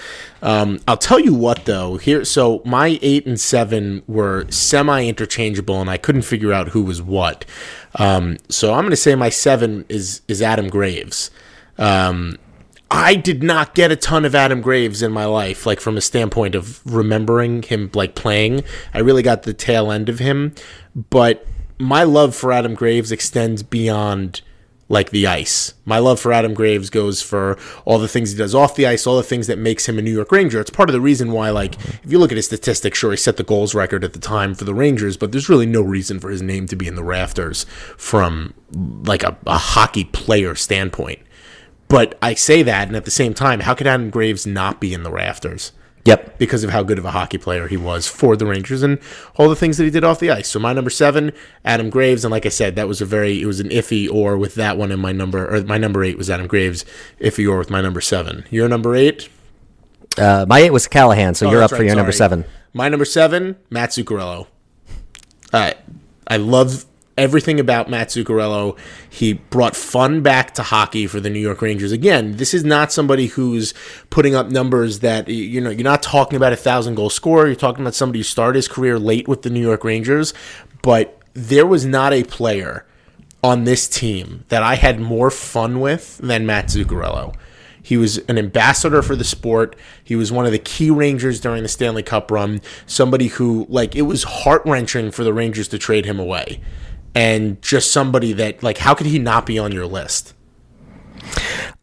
Um, 0.42 0.80
I'll 0.88 0.98
tell 0.98 1.20
you 1.20 1.36
what 1.36 1.66
though. 1.66 1.98
Here, 1.98 2.26
so 2.26 2.64
my 2.66 2.98
eight 3.04 3.28
and 3.28 3.40
seven 3.40 4.02
were 4.08 4.48
semi 4.50 5.06
interchangeable, 5.06 5.80
and 5.80 5.92
I 5.92 5.98
couldn't 5.98 6.24
figure 6.24 6.52
out 6.52 6.70
who 6.70 6.82
was 6.82 7.04
what. 7.04 7.46
Um, 8.00 8.38
so 8.50 8.74
I'm 8.74 8.82
going 8.82 8.90
to 8.90 8.96
say 8.96 9.14
my 9.14 9.30
seven 9.30 9.86
is 9.90 10.22
is 10.28 10.42
Adam 10.42 10.70
Graves. 10.70 11.30
Um, 11.78 12.40
I 12.94 13.16
did 13.16 13.42
not 13.42 13.74
get 13.74 13.90
a 13.90 13.96
ton 13.96 14.26
of 14.26 14.36
Adam 14.36 14.60
Graves 14.60 15.02
in 15.02 15.14
my 15.14 15.24
life, 15.24 15.66
like 15.66 15.80
from 15.80 15.96
a 15.96 16.02
standpoint 16.02 16.56
of 16.56 16.82
remembering 16.86 17.64
him 17.64 17.90
like 17.94 18.16
playing. 18.16 18.66
I 18.94 19.00
really 19.00 19.24
got 19.24 19.44
the 19.44 19.54
tail 19.54 19.92
end 19.92 20.10
of 20.10 20.20
him, 20.20 20.54
but 21.10 21.48
my 21.80 22.04
love 22.04 22.36
for 22.36 22.52
Adam 22.52 22.76
Graves 22.76 23.12
extends 23.12 23.64
beyond 23.64 24.42
like 24.90 25.12
the 25.12 25.26
ice. 25.26 25.74
My 25.86 26.00
love 26.00 26.20
for 26.20 26.34
Adam 26.34 26.54
Graves 26.54 26.90
goes 26.90 27.22
for 27.22 27.58
all 27.86 27.98
the 27.98 28.10
things 28.10 28.34
he 28.34 28.38
does 28.38 28.54
off 28.54 28.76
the 28.76 28.86
ice, 28.86 29.08
all 29.08 29.16
the 29.16 29.24
things 29.24 29.48
that 29.48 29.58
makes 29.58 29.88
him 29.88 29.98
a 29.98 30.02
New 30.02 30.12
York 30.12 30.34
Ranger. 30.34 30.60
It's 30.60 30.70
part 30.70 30.90
of 30.90 30.94
the 30.94 31.00
reason 31.00 31.32
why, 31.32 31.50
like, 31.50 31.76
if 32.04 32.12
you 32.12 32.20
look 32.20 32.34
at 32.34 32.36
his 32.36 32.48
statistics, 32.48 33.00
sure, 33.00 33.12
he 33.12 33.18
set 33.18 33.38
the 33.38 33.44
goals 33.44 33.74
record 33.74 34.04
at 34.04 34.12
the 34.12 34.20
time 34.20 34.54
for 34.54 34.66
the 34.66 34.74
Rangers, 34.74 35.16
but 35.16 35.32
there's 35.32 35.48
really 35.48 35.66
no 35.66 35.82
reason 35.82 36.20
for 36.20 36.30
his 36.30 36.42
name 36.42 36.68
to 36.68 36.76
be 36.76 36.88
in 36.88 36.96
the 36.96 37.06
rafters 37.06 37.66
from 37.96 38.54
like 39.06 39.24
a, 39.24 39.38
a 39.48 39.58
hockey 39.58 40.04
player 40.04 40.56
standpoint. 40.56 41.20
But 41.92 42.18
I 42.22 42.34
say 42.36 42.64
that, 42.64 42.88
and 42.88 42.96
at 42.96 43.04
the 43.06 43.12
same 43.12 43.34
time, 43.34 43.60
how 43.60 43.74
could 43.74 43.86
Adam 43.86 44.10
Graves 44.10 44.48
not 44.48 44.80
be 44.80 44.94
in 44.94 45.04
the 45.04 45.12
rafters? 45.12 45.74
Yep. 46.06 46.40
Because 46.40 46.64
of 46.64 46.72
how 46.72 46.82
good 46.84 46.98
of 46.98 47.06
a 47.06 47.12
hockey 47.12 47.38
player 47.38 47.68
he 47.68 47.78
was 47.78 48.08
for 48.08 48.36
the 48.36 48.46
Rangers 48.46 48.82
and 48.82 48.98
all 49.36 49.50
the 49.50 49.56
things 49.56 49.78
that 49.78 49.84
he 49.84 49.92
did 49.92 50.04
off 50.04 50.20
the 50.20 50.32
ice. 50.32 50.48
So 50.48 50.58
my 50.58 50.74
number 50.74 50.90
seven, 50.90 51.32
Adam 51.64 51.90
Graves, 51.92 52.24
and 52.26 52.32
like 52.32 52.46
I 52.46 52.50
said, 52.50 52.76
that 52.76 52.88
was 52.88 53.02
a 53.02 53.06
very 53.06 53.42
it 53.42 53.46
was 53.46 53.60
an 53.60 53.70
iffy 53.70 54.10
or 54.12 54.38
with 54.38 54.56
that 54.56 54.78
one 54.78 54.92
in 54.92 55.00
my 55.00 55.12
number 55.12 55.54
or 55.54 55.62
my 55.64 55.78
number 55.78 56.04
eight 56.04 56.18
was 56.18 56.30
Adam 56.30 56.48
Graves, 56.48 56.86
iffy 57.20 57.48
or 57.48 57.58
with 57.60 57.70
my 57.70 57.82
number 57.82 58.02
seven. 58.02 58.46
Your 58.50 58.68
number 58.68 58.96
eight? 58.96 59.30
Uh, 60.18 60.46
my 60.48 60.60
eight 60.62 60.72
was 60.72 60.88
Callahan, 60.88 61.36
so 61.36 61.48
Oh, 61.48 61.52
you're 61.52 61.62
up 61.62 61.70
that's 61.70 61.78
for 61.78 61.84
right, 61.84 61.88
your 61.88 61.96
number 61.98 62.12
seven. 62.12 62.46
My 62.74 62.90
number 62.90 63.06
seven, 63.06 63.58
Matt 63.70 63.92
Zuccarello. 63.92 64.48
Uh, 65.54 65.74
I 66.28 66.38
love 66.38 66.86
everything 67.22 67.60
about 67.60 67.90
Matt 67.90 68.10
Zuccarello. 68.10 68.78
He 69.10 69.34
brought 69.34 69.76
fun 69.76 70.22
back 70.22 70.56
to 70.56 70.64
hockey 70.64 71.06
for 71.06 71.20
the 71.20 71.30
New 71.30 71.40
York 71.40 71.62
Rangers. 71.62 71.92
Again, 71.92 72.38
this 72.38 72.54
is 72.54 72.64
not 72.66 72.92
somebody 72.92 73.28
who's 73.28 73.74
putting 74.10 74.34
up 74.34 74.50
numbers 74.50 75.00
that 75.00 75.28
you 75.28 75.62
know. 75.62 75.70
You're 75.70 75.84
not 75.84 76.02
talking 76.02 76.36
about 76.36 76.52
a 76.52 76.58
thousand 76.58 76.96
goal 76.96 77.12
scorer. 77.12 77.46
You're 77.46 77.56
talking 77.56 77.84
about 77.84 77.94
somebody 77.96 78.20
who 78.20 78.24
started 78.24 78.56
his 78.56 78.68
career 78.68 78.98
late 78.98 79.28
with 79.28 79.44
the 79.44 79.52
New 79.52 79.62
York 79.62 79.84
Rangers. 79.84 80.34
But 80.82 81.18
there 81.34 81.68
was 81.68 81.86
not 81.86 82.12
a 82.12 82.24
player 82.24 82.86
on 83.44 83.64
this 83.64 83.88
team 83.88 84.44
that 84.50 84.64
I 84.64 84.76
had 84.76 85.00
more 85.00 85.30
fun 85.32 85.80
with 85.80 86.18
than 86.18 86.46
Matt 86.46 86.66
Zuccarello. 86.68 87.36
He 87.84 87.98
was 87.98 88.20
an 88.30 88.38
ambassador 88.38 89.02
for 89.02 89.16
the 89.16 89.24
sport. 89.24 89.76
He 90.04 90.16
was 90.16 90.32
one 90.32 90.46
of 90.46 90.52
the 90.52 90.60
key 90.60 90.92
Rangers 90.92 91.40
during 91.40 91.64
the 91.64 91.70
Stanley 91.70 92.04
Cup 92.04 92.30
run. 92.30 92.62
Somebody 92.86 93.28
who, 93.28 93.66
like, 93.70 93.96
it 93.96 94.04
was 94.04 94.24
heart 94.24 94.62
wrenching 94.66 95.10
for 95.12 95.24
the 95.24 95.34
Rangers 95.34 95.68
to 95.70 95.80
trade 95.80 96.06
him 96.06 96.20
away. 96.20 96.62
And 97.14 97.62
just 97.62 97.92
somebody 97.92 98.34
that, 98.34 98.64
like, 98.64 98.78
how 98.78 98.94
could 98.94 99.08
he 99.08 99.20
not 99.20 99.46
be 99.46 99.60
on 99.60 99.72
your 99.72 99.86
list? 99.86 100.34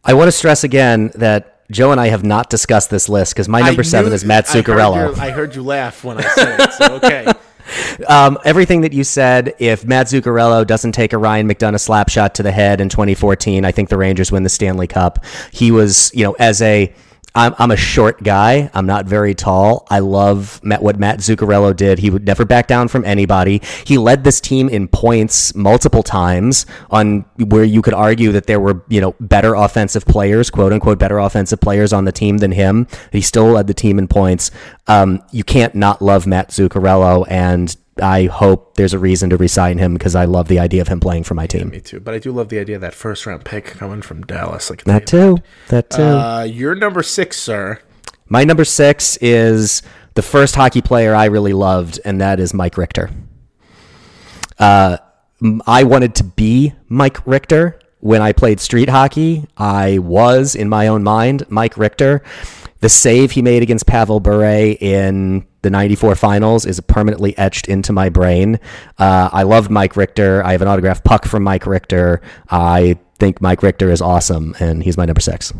I 0.03 0.13
want 0.13 0.27
to 0.27 0.31
stress 0.31 0.63
again 0.63 1.11
that 1.15 1.67
Joe 1.71 1.91
and 1.91 1.99
I 2.01 2.07
have 2.07 2.23
not 2.23 2.49
discussed 2.49 2.89
this 2.89 3.07
list 3.09 3.33
because 3.33 3.47
my 3.47 3.61
number 3.61 3.81
I 3.81 3.83
seven 3.83 4.11
is 4.11 4.25
Matt 4.25 4.49
I 4.49 4.53
Zuccarello. 4.61 5.15
your- 5.15 5.19
I 5.21 5.29
heard 5.29 5.55
you 5.55 5.61
laugh 5.63 6.03
when 6.03 6.17
I 6.17 6.21
said 6.29 6.59
it. 6.59 6.73
So, 6.73 6.95
okay. 6.95 7.31
Um, 8.07 8.39
everything 8.43 8.81
that 8.81 8.93
you 8.93 9.03
said, 9.03 9.53
if 9.59 9.85
Matt 9.85 10.07
Zuccarello 10.07 10.65
doesn't 10.65 10.93
take 10.93 11.13
a 11.13 11.19
Ryan 11.19 11.47
McDonagh 11.47 11.79
slap 11.79 12.09
shot 12.09 12.33
to 12.35 12.43
the 12.43 12.51
head 12.51 12.81
in 12.81 12.89
2014, 12.89 13.63
I 13.63 13.71
think 13.71 13.89
the 13.89 13.97
Rangers 13.97 14.31
win 14.31 14.41
the 14.41 14.49
Stanley 14.49 14.87
Cup. 14.87 15.23
He 15.51 15.69
was, 15.69 16.11
you 16.15 16.23
know, 16.23 16.31
as 16.39 16.63
a 16.63 16.91
I'm, 17.35 17.53
I'm 17.57 17.71
a 17.71 17.77
short 17.77 18.23
guy. 18.23 18.69
I'm 18.73 18.85
not 18.85 19.05
very 19.05 19.35
tall. 19.35 19.85
I 19.89 19.99
love 19.99 20.59
Matt, 20.63 20.81
what 20.81 20.99
Matt 20.99 21.19
Zuccarello 21.19 21.75
did. 21.75 21.99
He 21.99 22.09
would 22.09 22.25
never 22.25 22.45
back 22.45 22.67
down 22.67 22.87
from 22.87 23.05
anybody. 23.05 23.61
He 23.85 23.97
led 23.97 24.23
this 24.23 24.41
team 24.41 24.67
in 24.69 24.87
points 24.87 25.53
multiple 25.55 26.03
times 26.03 26.65
on 26.89 27.25
where 27.37 27.63
you 27.63 27.81
could 27.81 27.93
argue 27.93 28.31
that 28.31 28.47
there 28.47 28.59
were, 28.59 28.83
you 28.89 28.99
know, 28.99 29.15
better 29.19 29.53
offensive 29.53 30.05
players, 30.05 30.49
quote 30.49 30.73
unquote, 30.73 30.99
better 30.99 31.19
offensive 31.19 31.59
players 31.59 31.93
on 31.93 32.05
the 32.05 32.11
team 32.11 32.39
than 32.39 32.51
him. 32.51 32.87
He 33.11 33.21
still 33.21 33.45
led 33.45 33.67
the 33.67 33.73
team 33.73 33.99
in 33.99 34.07
points. 34.07 34.51
Um, 34.87 35.21
you 35.31 35.43
can't 35.43 35.75
not 35.75 36.01
love 36.01 36.25
Matt 36.25 36.49
Zuccarello, 36.49 37.25
and 37.29 37.75
I 37.99 38.25
hope 38.25 38.75
there's 38.75 38.93
a 38.93 38.99
reason 38.99 39.29
to 39.31 39.37
resign 39.37 39.77
him 39.77 39.93
because 39.93 40.15
I 40.15 40.25
love 40.25 40.47
the 40.47 40.59
idea 40.59 40.81
of 40.81 40.87
him 40.87 40.99
playing 40.99 41.23
for 41.23 41.33
my 41.33 41.47
team. 41.47 41.69
Me 41.69 41.79
too. 41.79 41.99
But 41.99 42.13
I 42.13 42.19
do 42.19 42.31
love 42.31 42.49
the 42.49 42.59
idea 42.59 42.75
of 42.75 42.81
that 42.81 42.93
first 42.93 43.25
round 43.25 43.45
pick 43.45 43.65
coming 43.65 44.01
from 44.01 44.23
Dallas. 44.23 44.69
Like 44.69 44.83
That 44.85 45.07
too. 45.07 45.37
That 45.67 45.89
too. 45.89 46.01
Uh, 46.01 46.43
you're 46.43 46.75
number 46.75 47.03
six, 47.03 47.37
sir. 47.37 47.79
My 48.27 48.43
number 48.43 48.65
six 48.65 49.17
is 49.17 49.81
the 50.13 50.21
first 50.21 50.55
hockey 50.55 50.81
player 50.81 51.15
I 51.15 51.25
really 51.25 51.53
loved, 51.53 51.99
and 52.05 52.21
that 52.21 52.39
is 52.39 52.53
Mike 52.53 52.77
Richter. 52.77 53.09
Uh, 54.57 54.97
I 55.65 55.83
wanted 55.83 56.15
to 56.15 56.23
be 56.23 56.73
Mike 56.89 57.25
Richter 57.25 57.79
when 57.99 58.21
I 58.21 58.33
played 58.33 58.59
street 58.59 58.89
hockey. 58.89 59.45
I 59.57 59.99
was, 59.99 60.55
in 60.55 60.69
my 60.69 60.87
own 60.87 61.03
mind, 61.03 61.45
Mike 61.49 61.77
Richter. 61.77 62.21
The 62.81 62.89
save 62.89 63.31
he 63.31 63.41
made 63.41 63.61
against 63.61 63.85
Pavel 63.87 64.19
Bure 64.19 64.75
in 64.79 65.45
the 65.61 65.69
94 65.69 66.15
finals 66.15 66.65
is 66.65 66.79
permanently 66.81 67.37
etched 67.37 67.67
into 67.67 67.91
my 67.91 68.07
brain. 68.09 68.59
Uh, 68.97 69.29
I 69.33 69.43
love 69.43 69.69
Mike 69.69 69.97
Richter. 69.97 70.41
I 70.45 70.53
have 70.53 70.61
an 70.61 70.67
autographed 70.69 71.03
puck 71.03 71.25
from 71.25 71.43
Mike 71.43 71.65
Richter. 71.65 72.21
I 72.49 72.97
think 73.19 73.41
Mike 73.41 73.63
Richter 73.63 73.89
is 73.89 74.01
awesome, 74.01 74.55
and 74.59 74.81
he's 74.81 74.95
my 74.95 75.05
number 75.05 75.19
six. 75.19 75.51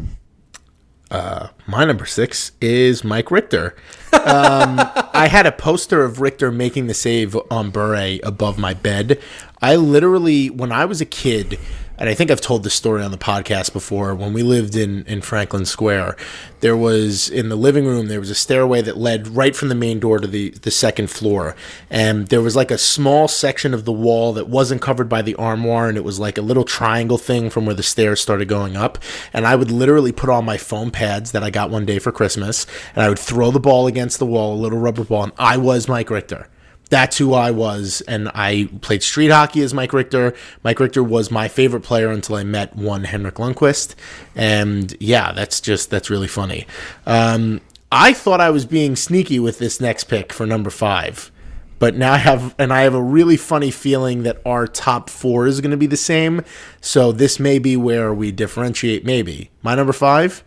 My 1.69 1.85
number 1.85 2.05
six 2.05 2.51
is 2.61 3.03
Mike 3.03 3.29
Richter. 3.31 3.75
Um, 4.13 4.79
I 5.13 5.27
had 5.29 5.45
a 5.45 5.51
poster 5.51 6.03
of 6.03 6.19
Richter 6.19 6.51
making 6.51 6.87
the 6.87 6.93
save 6.93 7.37
on 7.51 7.69
Bure 7.69 8.17
above 8.23 8.57
my 8.57 8.73
bed. 8.73 9.21
I 9.61 9.75
literally, 9.75 10.49
when 10.49 10.71
I 10.71 10.85
was 10.85 10.99
a 10.99 11.05
kid, 11.05 11.59
and 11.99 12.09
I 12.09 12.13
think 12.13 12.31
I've 12.31 12.39
told 12.39 12.63
this 12.63 12.73
story 12.73 13.03
on 13.03 13.11
the 13.11 13.17
podcast 13.17 13.73
before, 13.73 14.15
when 14.15 14.31
we 14.31 14.41
lived 14.41 14.75
in, 14.75 15.03
in 15.05 15.21
Franklin 15.21 15.65
Square, 15.65 16.15
there 16.61 16.77
was 16.77 17.29
in 17.29 17.49
the 17.49 17.57
living 17.57 17.85
room, 17.85 18.07
there 18.07 18.21
was 18.21 18.29
a 18.29 18.35
stairway 18.35 18.81
that 18.81 18.97
led 18.97 19.27
right 19.27 19.53
from 19.53 19.67
the 19.67 19.75
main 19.75 19.99
door 19.99 20.19
to 20.19 20.27
the, 20.27 20.51
the 20.51 20.71
second 20.71 21.09
floor. 21.09 21.57
And 21.89 22.27
there 22.27 22.41
was 22.41 22.55
like 22.55 22.71
a 22.71 22.77
small 22.77 23.27
section 23.27 23.73
of 23.73 23.83
the 23.83 23.91
wall 23.91 24.31
that 24.33 24.47
wasn't 24.47 24.81
covered 24.81 25.09
by 25.09 25.21
the 25.21 25.35
armoire, 25.35 25.89
and 25.89 25.97
it 25.97 26.05
was 26.05 26.19
like 26.19 26.37
a 26.37 26.41
little 26.41 26.63
triangle 26.63 27.17
thing 27.17 27.49
from 27.49 27.65
where 27.65 27.75
the 27.75 27.83
stairs 27.83 28.21
started 28.21 28.47
going 28.47 28.77
up. 28.77 28.97
And 29.33 29.45
I 29.45 29.57
would 29.57 29.69
literally 29.69 30.13
put 30.13 30.29
on 30.29 30.45
my 30.45 30.57
foam 30.57 30.91
pads 30.91 31.33
that 31.33 31.43
I 31.43 31.49
got 31.49 31.69
one 31.69 31.85
day 31.85 31.99
for 31.99 32.13
Christmas, 32.13 32.65
and 32.95 33.03
I 33.03 33.09
would 33.09 33.19
throw 33.19 33.51
the 33.51 33.59
ball 33.59 33.87
against 33.87 34.19
the 34.19 34.25
wall, 34.25 34.53
a 34.53 34.55
little 34.55 34.79
rubber 34.79 35.03
ball, 35.03 35.23
and 35.23 35.33
I 35.37 35.57
was 35.57 35.89
Mike 35.89 36.09
Richter. 36.09 36.47
That's 36.89 37.17
who 37.19 37.33
I 37.33 37.51
was, 37.51 38.01
and 38.07 38.29
I 38.33 38.67
played 38.81 39.03
street 39.03 39.29
hockey 39.29 39.61
as 39.61 39.73
Mike 39.73 39.93
Richter. 39.93 40.33
Mike 40.63 40.79
Richter 40.79 41.03
was 41.03 41.29
my 41.29 41.47
favorite 41.47 41.83
player 41.83 42.09
until 42.09 42.35
I 42.35 42.43
met 42.43 42.75
one 42.75 43.03
Henrik 43.03 43.35
Lundqvist, 43.35 43.93
and 44.35 44.95
yeah, 44.99 45.31
that's 45.31 45.61
just 45.61 45.91
that's 45.91 46.09
really 46.09 46.27
funny. 46.27 46.65
Um, 47.05 47.61
I 47.91 48.13
thought 48.13 48.41
I 48.41 48.49
was 48.49 48.65
being 48.65 48.95
sneaky 48.95 49.39
with 49.39 49.59
this 49.59 49.79
next 49.79 50.05
pick 50.05 50.33
for 50.33 50.47
number 50.47 50.71
five, 50.71 51.31
but 51.77 51.95
now 51.95 52.13
I 52.13 52.17
have 52.17 52.55
and 52.57 52.73
I 52.73 52.81
have 52.81 52.95
a 52.95 53.01
really 53.01 53.37
funny 53.37 53.71
feeling 53.71 54.23
that 54.23 54.41
our 54.45 54.67
top 54.67 55.09
four 55.09 55.47
is 55.47 55.61
going 55.61 55.71
to 55.71 55.77
be 55.77 55.87
the 55.87 55.97
same. 55.97 56.43
So 56.81 57.11
this 57.11 57.39
may 57.39 57.59
be 57.59 57.77
where 57.77 58.13
we 58.13 58.31
differentiate. 58.31 59.05
Maybe 59.05 59.51
my 59.61 59.75
number 59.75 59.93
five, 59.93 60.43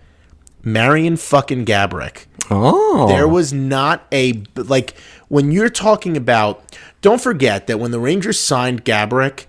Marian 0.63 1.17
fucking 1.17 1.65
Gaborik. 1.67 2.27
Oh. 2.51 3.09
There 3.09 3.27
was 3.27 3.53
not 3.53 4.07
a 4.13 4.43
like 4.57 4.95
when 5.33 5.51
you're 5.51 5.71
talking 5.71 6.15
about. 6.15 6.77
Don't 7.01 7.19
forget 7.19 7.67
that 7.67 7.81
when 7.81 7.91
the 7.91 7.99
Rangers 7.99 8.39
signed 8.39 8.85
Gaborik, 8.85 9.47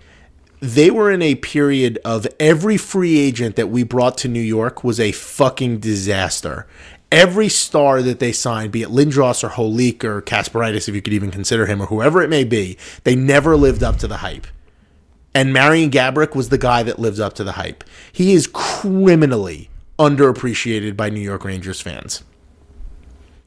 they 0.60 0.90
were 0.90 1.10
in 1.10 1.20
a 1.20 1.34
period 1.34 1.98
of 2.06 2.26
every 2.40 2.78
free 2.78 3.18
agent 3.18 3.56
that 3.56 3.68
we 3.68 3.82
brought 3.82 4.16
to 4.18 4.28
New 4.28 4.40
York 4.40 4.82
was 4.82 4.98
a 4.98 5.12
fucking 5.12 5.80
disaster. 5.80 6.66
Every 7.12 7.50
star 7.50 8.00
that 8.00 8.18
they 8.18 8.32
signed, 8.32 8.72
be 8.72 8.80
it 8.80 8.88
Lindros 8.88 9.44
or 9.44 9.50
Holik 9.50 10.04
or 10.04 10.22
Kasparaitis, 10.22 10.88
if 10.88 10.94
you 10.94 11.02
could 11.02 11.12
even 11.12 11.30
consider 11.30 11.66
him, 11.66 11.82
or 11.82 11.86
whoever 11.86 12.22
it 12.22 12.30
may 12.30 12.44
be, 12.44 12.78
they 13.02 13.14
never 13.14 13.54
lived 13.54 13.82
up 13.82 13.98
to 13.98 14.08
the 14.08 14.16
hype. 14.16 14.46
And 15.34 15.52
Marian 15.52 15.90
Gaborik 15.90 16.34
was 16.34 16.48
the 16.48 16.56
guy 16.56 16.82
that 16.82 16.98
lived 16.98 17.20
up 17.20 17.34
to 17.34 17.44
the 17.44 17.52
hype. 17.52 17.84
He 18.10 18.32
is 18.32 18.46
criminally 18.46 19.68
underappreciated 19.98 20.96
by 20.96 21.10
New 21.10 21.20
York 21.20 21.44
Rangers 21.44 21.82
fans. 21.82 22.24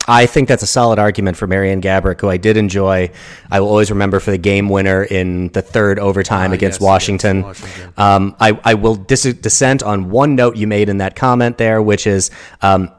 I 0.08 0.26
think 0.26 0.48
that's 0.48 0.64
a 0.64 0.68
solid 0.68 1.00
argument 1.00 1.36
for 1.36 1.48
Marian 1.48 1.82
Gaborik, 1.82 2.22
who 2.22 2.30
I 2.30 2.38
did 2.38 2.56
enjoy. 2.56 3.12
I 3.52 3.60
will 3.60 3.68
always 3.68 3.90
remember 3.92 4.20
for 4.22 4.32
the 4.32 4.38
game 4.38 4.70
winner 4.70 5.04
in 5.04 5.50
the 5.50 5.62
third 5.62 6.00
overtime 6.00 6.54
against 6.54 6.80
Ah, 6.82 6.84
yes, 6.84 6.88
Washington. 6.90 7.38
against 7.40 7.62
Washington. 7.64 7.94
Um, 7.98 8.36
I, 8.40 8.60
I 8.64 8.74
will 8.76 8.96
dis- 8.96 9.34
dissent 9.34 9.84
on 9.84 10.10
one 10.10 10.36
note 10.36 10.56
you 10.56 10.66
made 10.68 10.88
in 10.88 11.00
that 11.00 11.16
comment 11.18 11.58
there, 11.58 11.82
which 11.82 12.08
is 12.08 12.32
um, 12.62 12.90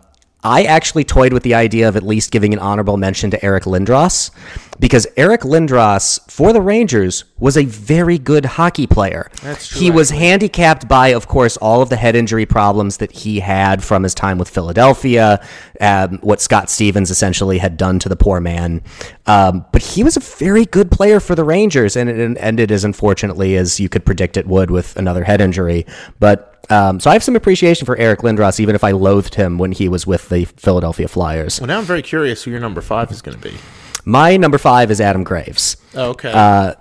I 0.45 0.65
actually 0.65 1.05
toyed 1.05 1.33
with 1.33 1.43
the 1.45 1.55
idea 1.55 1.89
of 1.89 1.97
at 1.97 2.03
least 2.03 2.31
giving 2.31 2.53
an 2.53 2.59
honorable 2.61 2.97
mention 2.97 3.31
to 3.33 3.45
Eric 3.45 3.65
Lindros 3.65 4.31
because 4.79 5.07
Eric 5.17 5.43
Lindros 5.43 6.21
for 6.31 6.53
the 6.53 6.61
Rangers 6.61 7.25
was 7.39 7.57
a 7.57 7.65
very 7.65 8.19
good 8.19 8.45
hockey 8.45 8.87
player. 8.87 9.31
That's 9.43 9.69
true, 9.69 9.81
He 9.81 9.91
was 9.91 10.11
handicapped 10.11 10.89
by, 10.89 11.09
of 11.09 11.29
course, 11.29 11.57
all 11.57 11.83
of 11.83 11.89
the 11.89 11.97
head 11.97 12.17
injury 12.17 12.47
problems 12.47 12.99
that 12.99 13.13
he 13.13 13.41
had 13.41 13.83
from 13.83 14.03
his 14.03 14.15
time 14.15 14.39
with 14.39 14.49
Philadelphia, 14.49 15.45
um, 15.81 16.19
what 16.19 16.41
Scott 16.41 16.71
Stevens 16.71 17.11
essentially 17.11 17.59
had 17.59 17.77
done 17.77 17.99
to 18.01 18.09
the 18.09 18.17
poor 18.17 18.41
man. 18.41 18.83
Um, 19.27 19.67
but 19.73 19.83
he 19.83 20.05
was 20.05 20.17
a 20.17 20.21
very 20.21 20.65
good 20.65 20.91
player 20.91 21.21
for 21.21 21.35
the 21.35 21.45
Rangers, 21.45 21.97
and 21.97 22.09
it 22.09 22.39
ended 22.41 22.71
as 22.71 22.85
unfortunately 22.85 23.57
as 23.57 23.81
you 23.81 23.89
could 23.89 24.05
predict 24.05 24.37
it 24.37 24.47
would 24.47 24.71
with 24.71 24.97
another 24.97 25.25
head 25.25 25.41
injury. 25.41 25.87
But 26.19 26.55
um, 26.71 27.01
so 27.01 27.11
I 27.11 27.15
have 27.15 27.25
some 27.25 27.37
appreciation 27.37 27.87
for 27.87 27.97
Eric 27.97 28.21
Lindros, 28.21 28.61
even 28.61 28.75
if 28.75 28.85
I 28.85 28.91
loathed 28.91 29.35
him 29.35 29.59
when 29.59 29.73
he 29.73 29.89
was 29.89 30.07
with 30.07 30.29
the 30.29 30.45
Philadelphia 30.45 31.09
Flyers. 31.09 31.61
Well, 31.61 31.69
now 31.69 31.79
I'm 31.79 31.85
very 31.85 32.03
curious 32.03 32.45
who 32.45 32.51
your 32.51 32.61
number 32.61 32.83
five 32.83 33.11
is 33.11 33.23
going 33.23 33.39
to 33.39 33.43
be. 33.43 33.57
My 34.05 34.37
number 34.37 34.59
five 34.59 34.91
is 34.91 35.01
Adam 35.01 35.25
Graves. 35.25 35.77
Oh, 35.95 36.11
okay. 36.11 36.33
Uh, 36.33 36.75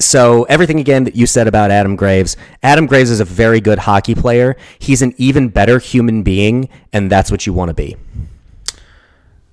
so 0.00 0.44
everything 0.44 0.78
again 0.78 1.04
that 1.04 1.16
you 1.16 1.26
said 1.26 1.48
about 1.48 1.70
Adam 1.70 1.96
Graves, 1.96 2.36
Adam 2.62 2.86
Graves 2.86 3.10
is 3.10 3.18
a 3.20 3.24
very 3.24 3.60
good 3.60 3.80
hockey 3.80 4.14
player. 4.14 4.56
He's 4.78 5.02
an 5.02 5.12
even 5.16 5.48
better 5.48 5.78
human 5.80 6.22
being, 6.22 6.68
and 6.92 7.10
that's 7.10 7.30
what 7.32 7.46
you 7.46 7.52
want 7.52 7.70
to 7.70 7.74
be. 7.74 7.96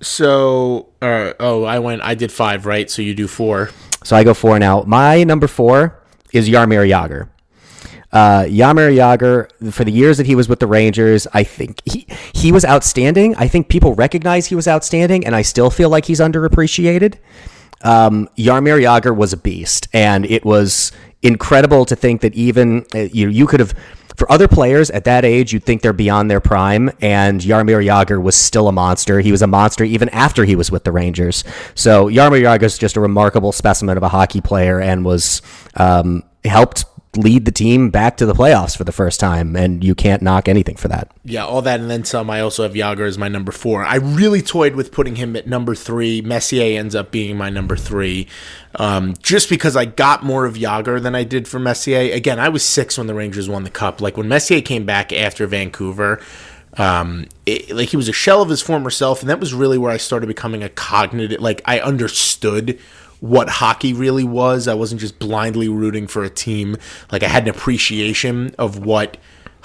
so, 0.00 0.88
uh, 1.02 1.32
oh, 1.40 1.64
I 1.64 1.78
went. 1.78 2.02
I 2.02 2.14
did 2.14 2.30
five, 2.30 2.66
right? 2.66 2.88
So 2.90 3.02
you 3.02 3.14
do 3.14 3.26
four. 3.26 3.70
So 4.04 4.14
I 4.14 4.22
go 4.24 4.34
four 4.34 4.58
now. 4.58 4.82
My 4.82 5.24
number 5.24 5.48
four 5.48 6.00
is 6.32 6.48
Jaromir 6.48 6.88
Jagr. 6.88 7.28
Uh, 8.12 8.44
Jaromir 8.44 8.94
Jagr, 8.94 9.72
for 9.72 9.84
the 9.84 9.90
years 9.90 10.16
that 10.16 10.26
he 10.26 10.34
was 10.34 10.48
with 10.48 10.60
the 10.60 10.66
Rangers, 10.66 11.26
I 11.32 11.42
think 11.42 11.80
he 11.84 12.06
he 12.32 12.52
was 12.52 12.64
outstanding. 12.64 13.34
I 13.36 13.48
think 13.48 13.68
people 13.68 13.94
recognize 13.94 14.46
he 14.46 14.54
was 14.54 14.68
outstanding, 14.68 15.26
and 15.26 15.34
I 15.34 15.42
still 15.42 15.70
feel 15.70 15.90
like 15.90 16.04
he's 16.04 16.20
underappreciated. 16.20 17.16
Um, 17.82 18.28
Jaromir 18.38 18.80
Jagr 18.80 19.14
was 19.14 19.32
a 19.32 19.36
beast, 19.36 19.88
and 19.92 20.24
it 20.24 20.44
was 20.44 20.92
incredible 21.22 21.84
to 21.86 21.96
think 21.96 22.20
that 22.20 22.34
even 22.34 22.86
uh, 22.94 23.00
you 23.12 23.28
you 23.28 23.46
could 23.46 23.60
have. 23.60 23.74
For 24.16 24.32
other 24.32 24.48
players 24.48 24.90
at 24.90 25.04
that 25.04 25.26
age, 25.26 25.52
you'd 25.52 25.64
think 25.64 25.82
they're 25.82 25.92
beyond 25.92 26.30
their 26.30 26.40
prime, 26.40 26.90
and 27.02 27.38
Jaromir 27.38 27.84
Jagr 27.84 28.22
was 28.22 28.34
still 28.34 28.66
a 28.66 28.72
monster. 28.72 29.20
He 29.20 29.30
was 29.30 29.42
a 29.42 29.46
monster 29.46 29.84
even 29.84 30.08
after 30.08 30.46
he 30.46 30.56
was 30.56 30.70
with 30.70 30.84
the 30.84 30.92
Rangers. 30.92 31.44
So 31.74 32.06
Jaromir 32.06 32.40
Jagr 32.40 32.62
is 32.62 32.78
just 32.78 32.96
a 32.96 33.00
remarkable 33.00 33.52
specimen 33.52 33.98
of 33.98 34.02
a 34.02 34.08
hockey 34.08 34.40
player, 34.40 34.80
and 34.80 35.04
was 35.04 35.42
um, 35.74 36.22
helped 36.46 36.86
lead 37.16 37.44
the 37.44 37.50
team 37.50 37.90
back 37.90 38.16
to 38.18 38.26
the 38.26 38.34
playoffs 38.34 38.76
for 38.76 38.84
the 38.84 38.92
first 38.92 39.20
time, 39.20 39.56
and 39.56 39.82
you 39.82 39.94
can't 39.94 40.22
knock 40.22 40.48
anything 40.48 40.76
for 40.76 40.88
that. 40.88 41.10
Yeah, 41.24 41.44
all 41.44 41.62
that 41.62 41.80
and 41.80 41.90
then 41.90 42.04
some. 42.04 42.30
I 42.30 42.40
also 42.40 42.62
have 42.62 42.72
Jagr 42.72 43.06
as 43.06 43.18
my 43.18 43.28
number 43.28 43.52
four. 43.52 43.84
I 43.84 43.96
really 43.96 44.42
toyed 44.42 44.76
with 44.76 44.92
putting 44.92 45.16
him 45.16 45.36
at 45.36 45.46
number 45.46 45.74
three. 45.74 46.22
Messier 46.22 46.78
ends 46.78 46.94
up 46.94 47.10
being 47.10 47.36
my 47.36 47.50
number 47.50 47.76
three, 47.76 48.28
um, 48.76 49.14
just 49.22 49.48
because 49.48 49.76
I 49.76 49.84
got 49.84 50.24
more 50.24 50.46
of 50.46 50.54
Jagr 50.54 51.02
than 51.02 51.14
I 51.14 51.24
did 51.24 51.48
for 51.48 51.58
Messier. 51.58 52.14
Again, 52.14 52.38
I 52.38 52.48
was 52.48 52.62
six 52.62 52.98
when 52.98 53.06
the 53.06 53.14
Rangers 53.14 53.48
won 53.48 53.64
the 53.64 53.70
cup. 53.70 54.00
Like 54.00 54.16
when 54.16 54.28
Messier 54.28 54.60
came 54.60 54.84
back 54.86 55.12
after 55.12 55.46
Vancouver, 55.46 56.20
um, 56.78 57.26
it, 57.46 57.70
like 57.70 57.88
he 57.88 57.96
was 57.96 58.08
a 58.08 58.12
shell 58.12 58.42
of 58.42 58.48
his 58.48 58.60
former 58.60 58.90
self, 58.90 59.20
and 59.20 59.30
that 59.30 59.40
was 59.40 59.54
really 59.54 59.78
where 59.78 59.90
I 59.90 59.96
started 59.96 60.26
becoming 60.26 60.62
a 60.62 60.68
cognitive. 60.68 61.40
Like 61.40 61.62
I 61.64 61.80
understood 61.80 62.78
what 63.20 63.48
hockey 63.48 63.92
really 63.92 64.24
was. 64.24 64.68
I 64.68 64.74
wasn't 64.74 65.00
just 65.00 65.18
blindly 65.18 65.68
rooting 65.68 66.06
for 66.06 66.24
a 66.24 66.30
team. 66.30 66.76
Like 67.10 67.22
I 67.22 67.28
had 67.28 67.44
an 67.44 67.50
appreciation 67.50 68.54
of 68.58 68.84
what 68.84 69.16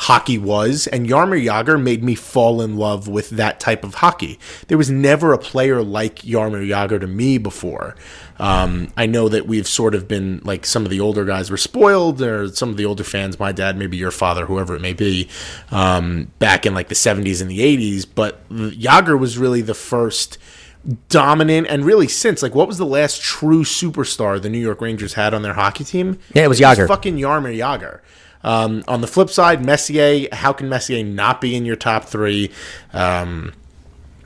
hockey 0.01 0.37
was, 0.37 0.87
and 0.87 1.07
Jaromir 1.07 1.45
Jagr 1.45 1.79
made 1.79 2.03
me 2.03 2.15
fall 2.15 2.59
in 2.59 2.75
love 2.75 3.07
with 3.07 3.29
that 3.31 3.59
type 3.59 3.83
of 3.83 3.95
hockey. 3.95 4.39
There 4.67 4.77
was 4.77 4.89
never 4.89 5.31
a 5.31 5.37
player 5.37 5.83
like 5.83 6.23
Jaromir 6.23 6.67
Jagr 6.67 6.99
to 6.99 7.05
me 7.05 7.37
before. 7.37 7.95
Um, 8.39 8.91
I 8.97 9.05
know 9.05 9.29
that 9.29 9.45
we've 9.45 9.67
sort 9.67 9.93
of 9.93 10.07
been 10.07 10.41
like 10.43 10.65
some 10.65 10.85
of 10.85 10.89
the 10.89 10.99
older 10.99 11.23
guys 11.23 11.51
were 11.51 11.57
spoiled, 11.57 12.19
or 12.19 12.47
some 12.47 12.69
of 12.69 12.77
the 12.77 12.85
older 12.85 13.03
fans, 13.03 13.39
my 13.39 13.51
dad, 13.51 13.77
maybe 13.77 13.95
your 13.95 14.09
father, 14.09 14.47
whoever 14.47 14.75
it 14.75 14.81
may 14.81 14.93
be, 14.93 15.29
um, 15.69 16.31
back 16.39 16.65
in 16.65 16.73
like 16.73 16.87
the 16.87 16.95
70s 16.95 17.39
and 17.39 17.51
the 17.51 17.59
80s. 17.59 18.07
But 18.15 18.49
Jagr 18.49 19.19
was 19.19 19.37
really 19.37 19.61
the 19.61 19.75
first 19.75 20.39
dominant 21.09 21.67
and 21.67 21.85
really 21.85 22.07
since 22.07 22.41
like 22.41 22.55
what 22.55 22.67
was 22.67 22.77
the 22.77 22.85
last 22.85 23.21
true 23.21 23.63
superstar 23.63 24.41
the 24.41 24.49
New 24.49 24.59
York 24.59 24.81
Rangers 24.81 25.13
had 25.13 25.33
on 25.33 25.41
their 25.41 25.53
hockey 25.53 25.83
team? 25.83 26.19
Yeah, 26.33 26.45
it 26.45 26.47
was 26.47 26.59
Jagr. 26.59 26.87
fucking 26.87 27.17
Jaromir 27.17 27.55
Jagr. 27.57 27.99
Um, 28.43 28.83
on 28.87 29.01
the 29.01 29.07
flip 29.07 29.29
side, 29.29 29.63
Messier, 29.63 30.27
how 30.31 30.51
can 30.53 30.67
Messier 30.67 31.03
not 31.03 31.41
be 31.41 31.55
in 31.55 31.65
your 31.65 31.75
top 31.75 32.05
three? 32.05 32.51
Um, 32.91 33.53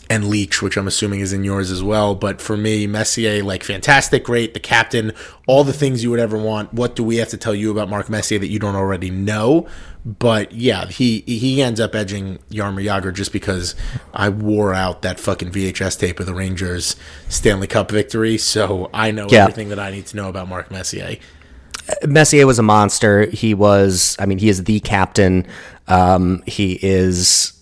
and 0.10 0.26
Leetch, 0.26 0.62
which 0.62 0.78
I'm 0.78 0.88
assuming 0.88 1.20
is 1.20 1.34
in 1.34 1.44
yours 1.44 1.72
as 1.72 1.82
well. 1.84 2.16
But 2.16 2.42
for 2.42 2.56
me, 2.56 2.86
Messier, 2.88 3.44
like 3.44 3.64
fantastic, 3.64 4.24
great, 4.24 4.54
the 4.54 4.60
captain, 4.60 5.12
all 5.48 5.64
the 5.64 5.74
things 5.74 6.04
you 6.04 6.12
would 6.12 6.20
ever 6.20 6.38
want. 6.38 6.74
What 6.74 6.96
do 6.96 7.04
we 7.04 7.18
have 7.18 7.30
to 7.30 7.38
tell 7.38 7.56
you 7.56 7.72
about 7.72 7.90
Mark 7.90 8.10
Messier 8.10 8.38
that 8.40 8.48
you 8.50 8.60
don't 8.60 8.76
already 8.76 9.10
know? 9.10 9.68
But 10.06 10.52
yeah, 10.52 10.86
he 10.86 11.22
he 11.22 11.62
ends 11.64 11.80
up 11.80 11.96
edging 11.96 12.38
Jaromir 12.52 12.86
Jagr 12.86 13.12
just 13.12 13.32
because 13.34 13.74
I 14.14 14.30
wore 14.30 14.74
out 14.74 15.02
that 15.02 15.20
fucking 15.20 15.52
VHS 15.52 15.98
tape 16.00 16.20
of 16.20 16.28
the 16.28 16.34
Rangers 16.36 16.96
Stanley 17.28 17.66
Cup 17.66 17.90
victory, 17.90 18.38
so 18.38 18.90
I 18.94 19.10
know 19.10 19.26
Yeah. 19.30 19.42
everything 19.44 19.70
that 19.70 19.80
I 19.80 19.90
need 19.90 20.06
to 20.08 20.16
know 20.16 20.30
about 20.30 20.48
Mark 20.48 20.70
Messier. 20.70 21.18
Messier 22.08 22.46
was 22.48 22.60
a 22.60 22.64
monster. 22.64 23.26
He 23.28 23.54
was, 23.54 24.16
I 24.20 24.26
mean, 24.28 24.38
he 24.40 24.50
is 24.50 24.64
the 24.64 24.80
captain. 24.80 25.46
Um, 25.88 26.44
he 26.48 26.80
is 26.82 27.54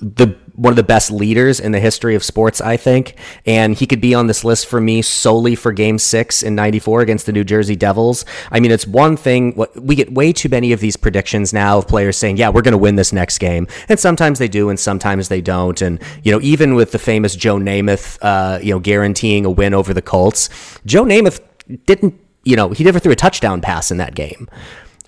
the 0.00 0.34
one 0.54 0.72
of 0.72 0.76
the 0.76 0.82
best 0.82 1.10
leaders 1.10 1.58
in 1.58 1.72
the 1.72 1.80
history 1.80 2.14
of 2.14 2.22
sports, 2.22 2.60
I 2.60 2.76
think. 2.76 3.16
And 3.44 3.74
he 3.74 3.86
could 3.86 4.00
be 4.00 4.14
on 4.14 4.26
this 4.28 4.44
list 4.44 4.66
for 4.66 4.80
me 4.80 5.02
solely 5.02 5.54
for 5.54 5.72
game 5.72 5.98
six 5.98 6.42
in 6.42 6.54
94 6.54 7.00
against 7.00 7.26
the 7.26 7.32
New 7.32 7.44
Jersey 7.44 7.76
Devils. 7.76 8.24
I 8.50 8.60
mean, 8.60 8.70
it's 8.70 8.86
one 8.86 9.16
thing, 9.16 9.60
we 9.74 9.96
get 9.96 10.12
way 10.12 10.32
too 10.32 10.48
many 10.48 10.72
of 10.72 10.80
these 10.80 10.96
predictions 10.96 11.52
now 11.52 11.78
of 11.78 11.88
players 11.88 12.16
saying, 12.16 12.36
yeah, 12.36 12.50
we're 12.50 12.62
going 12.62 12.72
to 12.72 12.78
win 12.78 12.96
this 12.96 13.12
next 13.12 13.38
game. 13.38 13.66
And 13.88 13.98
sometimes 13.98 14.38
they 14.38 14.48
do, 14.48 14.68
and 14.68 14.78
sometimes 14.78 15.28
they 15.28 15.40
don't. 15.40 15.80
And, 15.82 16.00
you 16.22 16.30
know, 16.30 16.40
even 16.40 16.74
with 16.74 16.92
the 16.92 16.98
famous 16.98 17.34
Joe 17.34 17.56
Namath, 17.56 18.18
uh, 18.22 18.58
you 18.62 18.72
know, 18.72 18.78
guaranteeing 18.78 19.44
a 19.44 19.50
win 19.50 19.74
over 19.74 19.92
the 19.92 20.02
Colts, 20.02 20.48
Joe 20.86 21.04
Namath 21.04 21.40
didn't, 21.86 22.18
you 22.44 22.56
know, 22.56 22.70
he 22.70 22.84
never 22.84 22.98
threw 22.98 23.12
a 23.12 23.16
touchdown 23.16 23.60
pass 23.60 23.90
in 23.90 23.96
that 23.96 24.14
game. 24.14 24.48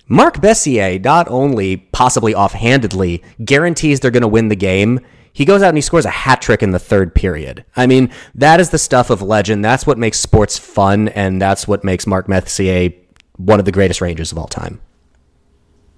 Mark 0.09 0.41
Messier 0.41 0.99
not 0.99 1.27
only 1.29 1.77
possibly 1.77 2.33
offhandedly 2.33 3.23
guarantees 3.43 3.99
they're 3.99 4.11
going 4.11 4.21
to 4.21 4.27
win 4.27 4.47
the 4.47 4.55
game, 4.55 5.01
he 5.37 5.45
goes 5.45 5.61
out 5.61 5.69
and 5.69 5.77
he 5.77 5.83
scores 5.83 6.03
a 6.03 6.09
hat 6.09 6.41
trick 6.41 6.63
in 6.63 6.71
the 6.71 6.79
third 6.79 7.13
period. 7.13 7.63
I 7.75 7.85
mean, 7.85 8.11
that 8.33 8.59
is 8.59 8.71
the 8.71 8.79
stuff 8.79 9.11
of 9.11 9.21
legend. 9.21 9.63
That's 9.63 9.85
what 9.85 9.99
makes 9.99 10.19
sports 10.19 10.57
fun, 10.57 11.09
and 11.09 11.39
that's 11.39 11.67
what 11.67 11.83
makes 11.83 12.07
Mark 12.07 12.27
Messier 12.27 12.89
one 13.35 13.59
of 13.59 13.65
the 13.65 13.71
greatest 13.71 14.01
Rangers 14.01 14.31
of 14.31 14.39
all 14.39 14.47
time. 14.47 14.81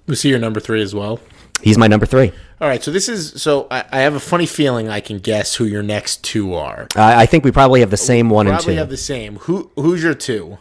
We 0.06 0.14
see 0.14 0.28
your 0.28 0.38
number 0.38 0.60
three 0.60 0.82
as 0.82 0.94
well. 0.94 1.20
He's 1.62 1.78
my 1.78 1.86
number 1.86 2.04
three. 2.04 2.32
All 2.60 2.68
right, 2.68 2.82
so 2.82 2.90
this 2.90 3.08
is 3.08 3.40
so 3.40 3.66
I, 3.70 3.82
I 3.90 4.00
have 4.00 4.14
a 4.14 4.20
funny 4.20 4.44
feeling 4.44 4.90
I 4.90 5.00
can 5.00 5.20
guess 5.20 5.54
who 5.54 5.64
your 5.64 5.82
next 5.82 6.22
two 6.22 6.52
are. 6.52 6.86
I 6.94 7.22
I 7.22 7.26
think 7.26 7.42
we 7.42 7.50
probably 7.50 7.80
have 7.80 7.90
the 7.90 7.96
same 7.96 8.28
one 8.28 8.46
and 8.46 8.54
Probably 8.56 8.74
two. 8.74 8.78
have 8.78 8.90
the 8.90 8.98
same. 8.98 9.36
Who 9.36 9.70
who's 9.76 10.02
your 10.02 10.12
two? 10.14 10.58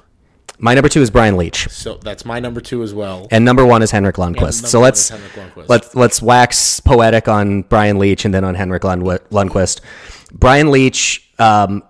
My 0.62 0.74
number 0.74 0.89
two 0.89 1.02
is 1.02 1.10
Brian 1.10 1.36
Leetch, 1.38 1.69
So 1.69 1.95
that's 1.95 2.26
my 2.26 2.39
number 2.39 2.60
two 2.62 2.84
as 2.84 2.93
well. 2.93 3.28
and 3.32 3.45
number 3.45 3.65
one 3.65 3.82
is 3.82 3.91
Henrik 3.91 4.17
Lundqvist. 4.17 4.36
number 4.63 4.67
so 4.67 4.80
one 4.80 4.84
let's 4.86 5.00
is 5.00 5.10
Henrik 5.10 5.32
Lundqvist. 5.56 5.69
let's 5.69 5.95
let's 5.95 6.22
wax 6.22 6.80
poetic 6.82 7.28
on 7.30 7.62
Brian 7.63 7.98
Leetch 7.98 8.26
and 8.26 8.34
then 8.34 8.43
on 8.43 8.56
Henrik 8.56 8.84
Lund- 8.84 9.04
Lundqvist. 9.04 9.80
Brian 10.34 10.67
Leetch 10.67 11.22
um, 11.39 11.82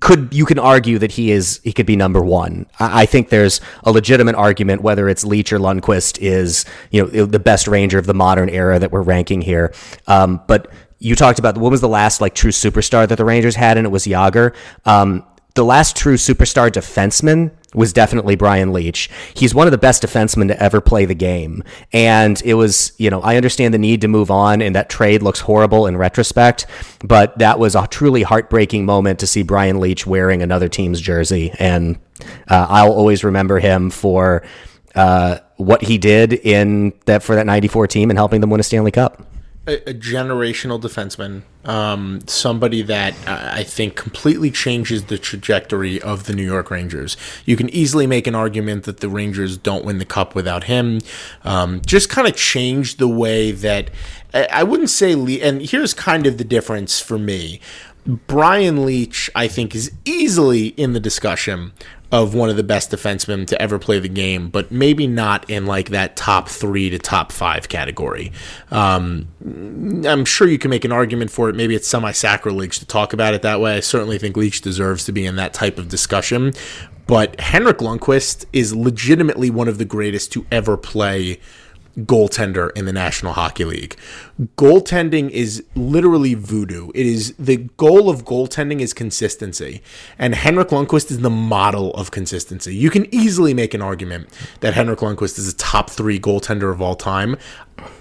could 0.00 0.32
you 0.32 0.44
can 0.44 0.58
argue 0.58 0.98
that 0.98 1.12
he 1.12 1.30
is 1.30 1.60
he 1.64 1.72
could 1.72 1.86
be 1.86 1.96
number 1.96 2.22
one. 2.22 2.66
I, 2.78 3.02
I 3.02 3.06
think 3.06 3.30
there's 3.30 3.60
a 3.82 3.90
legitimate 3.90 4.34
argument 4.36 4.82
whether 4.82 5.08
it's 5.08 5.24
Leetch 5.24 5.50
or 5.52 5.58
Lundqvist 5.58 6.18
is 6.20 6.64
you 6.90 7.02
know 7.10 7.26
the 7.26 7.38
best 7.40 7.66
Ranger 7.66 7.98
of 7.98 8.06
the 8.06 8.14
modern 8.14 8.48
era 8.50 8.78
that 8.78 8.92
we're 8.92 9.02
ranking 9.02 9.40
here. 9.40 9.72
Um, 10.06 10.40
but 10.46 10.70
you 10.98 11.14
talked 11.16 11.38
about 11.38 11.58
what 11.58 11.70
was 11.70 11.80
the 11.80 11.88
last 11.88 12.20
like 12.20 12.34
true 12.34 12.52
superstar 12.52 13.08
that 13.08 13.16
the 13.16 13.24
Rangers 13.24 13.56
had, 13.56 13.76
and 13.78 13.86
it 13.86 13.90
was 13.90 14.04
Jagr. 14.06 14.54
Um, 14.84 15.24
the 15.54 15.64
last 15.64 15.96
true 15.96 16.16
superstar 16.16 16.70
defenseman 16.70 17.52
was 17.74 17.92
definitely 17.92 18.36
Brian 18.36 18.72
Leetch. 18.72 19.08
He's 19.34 19.54
one 19.54 19.66
of 19.66 19.72
the 19.72 19.78
best 19.78 20.02
defensemen 20.02 20.48
to 20.48 20.62
ever 20.62 20.80
play 20.80 21.04
the 21.04 21.14
game. 21.14 21.62
And 21.92 22.40
it 22.44 22.54
was, 22.54 22.92
you 22.98 23.10
know, 23.10 23.20
I 23.20 23.36
understand 23.36 23.74
the 23.74 23.78
need 23.78 24.00
to 24.02 24.08
move 24.08 24.30
on, 24.30 24.62
and 24.62 24.74
that 24.74 24.88
trade 24.88 25.22
looks 25.22 25.40
horrible 25.40 25.86
in 25.86 25.96
retrospect, 25.96 26.66
but 27.04 27.38
that 27.38 27.58
was 27.58 27.74
a 27.74 27.86
truly 27.86 28.22
heartbreaking 28.22 28.84
moment 28.84 29.18
to 29.20 29.26
see 29.26 29.42
Brian 29.42 29.78
Leetch 29.78 30.06
wearing 30.06 30.42
another 30.42 30.68
team's 30.68 31.00
jersey. 31.00 31.52
And 31.58 31.98
uh, 32.48 32.66
I'll 32.68 32.92
always 32.92 33.24
remember 33.24 33.58
him 33.58 33.90
for 33.90 34.44
uh, 34.94 35.38
what 35.56 35.82
he 35.82 35.98
did 35.98 36.32
in 36.32 36.92
that 37.06 37.22
for 37.22 37.34
that 37.34 37.46
94 37.46 37.88
team 37.88 38.10
and 38.10 38.18
helping 38.18 38.40
them 38.40 38.50
win 38.50 38.60
a 38.60 38.64
Stanley 38.64 38.92
Cup. 38.92 39.24
A, 39.66 39.90
a 39.90 39.94
generational 39.94 40.78
defenseman, 40.78 41.42
um, 41.64 42.20
somebody 42.26 42.82
that 42.82 43.14
uh, 43.26 43.50
I 43.52 43.64
think 43.64 43.96
completely 43.96 44.50
changes 44.50 45.04
the 45.04 45.16
trajectory 45.16 46.02
of 46.02 46.24
the 46.24 46.34
New 46.34 46.44
York 46.44 46.70
Rangers. 46.70 47.16
You 47.46 47.56
can 47.56 47.70
easily 47.70 48.06
make 48.06 48.26
an 48.26 48.34
argument 48.34 48.84
that 48.84 49.00
the 49.00 49.08
Rangers 49.08 49.56
don't 49.56 49.84
win 49.84 49.96
the 49.96 50.04
cup 50.04 50.34
without 50.34 50.64
him. 50.64 51.00
Um, 51.44 51.80
just 51.86 52.10
kind 52.10 52.28
of 52.28 52.36
changed 52.36 52.98
the 52.98 53.08
way 53.08 53.52
that 53.52 53.88
I, 54.34 54.48
I 54.52 54.62
wouldn't 54.64 54.90
say. 54.90 55.14
Le- 55.14 55.40
and 55.40 55.62
here's 55.62 55.94
kind 55.94 56.26
of 56.26 56.36
the 56.36 56.44
difference 56.44 57.00
for 57.00 57.18
me. 57.18 57.60
Brian 58.06 58.84
Leetch, 58.84 59.30
I 59.34 59.48
think, 59.48 59.74
is 59.74 59.90
easily 60.04 60.68
in 60.68 60.92
the 60.92 61.00
discussion 61.00 61.72
of 62.12 62.34
one 62.34 62.48
of 62.48 62.56
the 62.56 62.62
best 62.62 62.90
defensemen 62.90 63.46
to 63.46 63.60
ever 63.60 63.78
play 63.78 63.98
the 63.98 64.08
game, 64.08 64.48
but 64.48 64.70
maybe 64.70 65.06
not 65.06 65.48
in 65.50 65.66
like 65.66 65.88
that 65.88 66.16
top 66.16 66.48
three 66.48 66.88
to 66.90 66.98
top 66.98 67.32
five 67.32 67.68
category. 67.68 68.30
Um, 68.70 69.26
I'm 70.06 70.24
sure 70.24 70.46
you 70.46 70.58
can 70.58 70.70
make 70.70 70.84
an 70.84 70.92
argument 70.92 71.30
for 71.30 71.48
it. 71.48 71.56
Maybe 71.56 71.74
it's 71.74 71.88
semi 71.88 72.12
sacrilege 72.12 72.78
to 72.78 72.86
talk 72.86 73.12
about 73.12 73.34
it 73.34 73.42
that 73.42 73.60
way. 73.60 73.76
I 73.76 73.80
certainly 73.80 74.18
think 74.18 74.36
Leetch 74.36 74.62
deserves 74.62 75.04
to 75.06 75.12
be 75.12 75.26
in 75.26 75.36
that 75.36 75.54
type 75.54 75.78
of 75.78 75.88
discussion. 75.88 76.52
But 77.06 77.38
Henrik 77.38 77.78
Lundqvist 77.78 78.46
is 78.52 78.74
legitimately 78.74 79.50
one 79.50 79.68
of 79.68 79.78
the 79.78 79.84
greatest 79.84 80.32
to 80.32 80.46
ever 80.50 80.76
play 80.76 81.38
goaltender 82.00 82.70
in 82.76 82.84
the 82.84 82.92
National 82.92 83.32
Hockey 83.32 83.64
League. 83.64 83.96
Goaltending 84.56 85.30
is 85.30 85.64
literally 85.76 86.34
voodoo. 86.34 86.90
It 86.94 87.06
is 87.06 87.34
the 87.38 87.68
goal 87.76 88.10
of 88.10 88.24
goaltending 88.24 88.80
is 88.80 88.92
consistency, 88.92 89.82
and 90.18 90.34
Henrik 90.34 90.68
Lundqvist 90.68 91.10
is 91.10 91.20
the 91.20 91.30
model 91.30 91.92
of 91.94 92.10
consistency. 92.10 92.74
You 92.74 92.90
can 92.90 93.12
easily 93.14 93.54
make 93.54 93.74
an 93.74 93.82
argument 93.82 94.28
that 94.60 94.74
Henrik 94.74 94.98
Lundqvist 95.00 95.38
is 95.38 95.52
a 95.52 95.56
top 95.56 95.90
three 95.90 96.18
goaltender 96.18 96.72
of 96.72 96.82
all 96.82 96.96
time. 96.96 97.36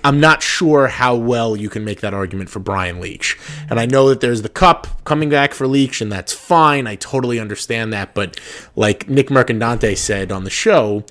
I'm 0.04 0.20
not 0.20 0.44
sure 0.44 0.88
how 0.88 1.16
well 1.16 1.56
you 1.56 1.70
can 1.70 1.84
make 1.84 2.02
that 2.02 2.14
argument 2.14 2.50
for 2.50 2.60
Brian 2.60 3.00
Leetch. 3.02 3.38
And 3.70 3.80
I 3.80 3.86
know 3.86 4.10
that 4.10 4.22
there's 4.22 4.42
the 4.42 4.50
cup 4.50 5.04
coming 5.04 5.30
back 5.30 5.54
for 5.54 5.68
Leetch, 5.68 6.02
and 6.02 6.12
that's 6.12 6.34
fine. 6.34 6.88
I 6.88 6.96
totally 6.96 7.40
understand 7.40 7.92
that. 7.94 8.14
But 8.14 8.40
like 8.76 9.10
Nick 9.10 9.30
Mercadante 9.30 9.98
said 9.98 10.32
on 10.32 10.44
the 10.44 10.50
show, 10.50 11.04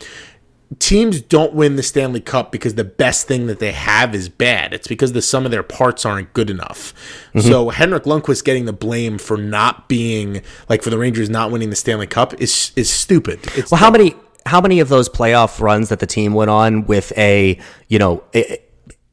teams 0.78 1.20
don't 1.20 1.54
win 1.54 1.76
the 1.76 1.82
Stanley 1.82 2.20
Cup 2.20 2.52
because 2.52 2.74
the 2.74 2.84
best 2.84 3.26
thing 3.26 3.46
that 3.46 3.58
they 3.58 3.72
have 3.72 4.14
is 4.14 4.28
bad. 4.28 4.72
It's 4.72 4.86
because 4.86 5.12
the 5.12 5.22
sum 5.22 5.44
of 5.44 5.50
their 5.50 5.62
parts 5.62 6.04
aren't 6.04 6.32
good 6.32 6.50
enough. 6.50 6.94
Mm-hmm. 7.34 7.40
So 7.40 7.70
Henrik 7.70 8.04
Lundqvist 8.04 8.44
getting 8.44 8.64
the 8.64 8.72
blame 8.72 9.18
for 9.18 9.36
not 9.36 9.88
being 9.88 10.42
like 10.68 10.82
for 10.82 10.90
the 10.90 10.98
Rangers 10.98 11.28
not 11.28 11.50
winning 11.50 11.70
the 11.70 11.76
Stanley 11.76 12.06
Cup 12.06 12.40
is 12.40 12.72
is 12.76 12.90
stupid. 12.90 13.40
It's 13.56 13.70
Well, 13.70 13.80
how 13.80 13.90
many 13.90 14.14
how 14.46 14.60
many 14.60 14.80
of 14.80 14.88
those 14.88 15.08
playoff 15.08 15.60
runs 15.60 15.88
that 15.88 16.00
the 16.00 16.06
team 16.06 16.34
went 16.34 16.50
on 16.50 16.86
with 16.86 17.16
a 17.16 17.58
you 17.88 17.98
know 17.98 18.22
a, 18.34 18.58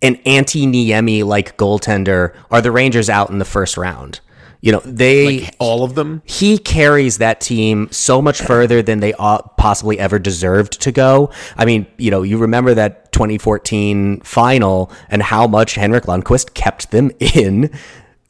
an 0.01 0.15
Antti 0.17 0.67
Niemi 0.67 1.23
like 1.23 1.57
goaltender 1.57 2.35
are 2.51 2.61
the 2.61 2.71
Rangers 2.71 3.09
out 3.09 3.29
in 3.29 3.39
the 3.39 3.45
first 3.45 3.77
round? 3.77 4.19
You 4.61 4.73
know 4.73 4.81
they 4.83 5.49
all 5.57 5.83
of 5.83 5.95
them? 5.95 6.21
he 6.25 6.57
carries 6.57 7.19
that 7.19 7.39
team 7.39 7.87
so 7.91 8.21
much 8.21 8.41
further 8.41 8.81
than 8.81 8.99
they 8.99 9.13
ought- 9.13 9.55
possibly 9.57 9.97
ever 9.97 10.19
deserved 10.19 10.81
to 10.81 10.91
go. 10.91 11.31
I 11.55 11.63
mean, 11.65 11.85
you 11.97 12.11
know, 12.11 12.23
you 12.23 12.37
remember 12.37 12.73
that 12.73 13.11
2014 13.13 14.21
final 14.21 14.91
and 15.09 15.23
how 15.23 15.47
much 15.47 15.75
Henrik 15.75 16.05
Lundqvist 16.05 16.53
kept 16.53 16.91
them 16.91 17.11
in 17.19 17.71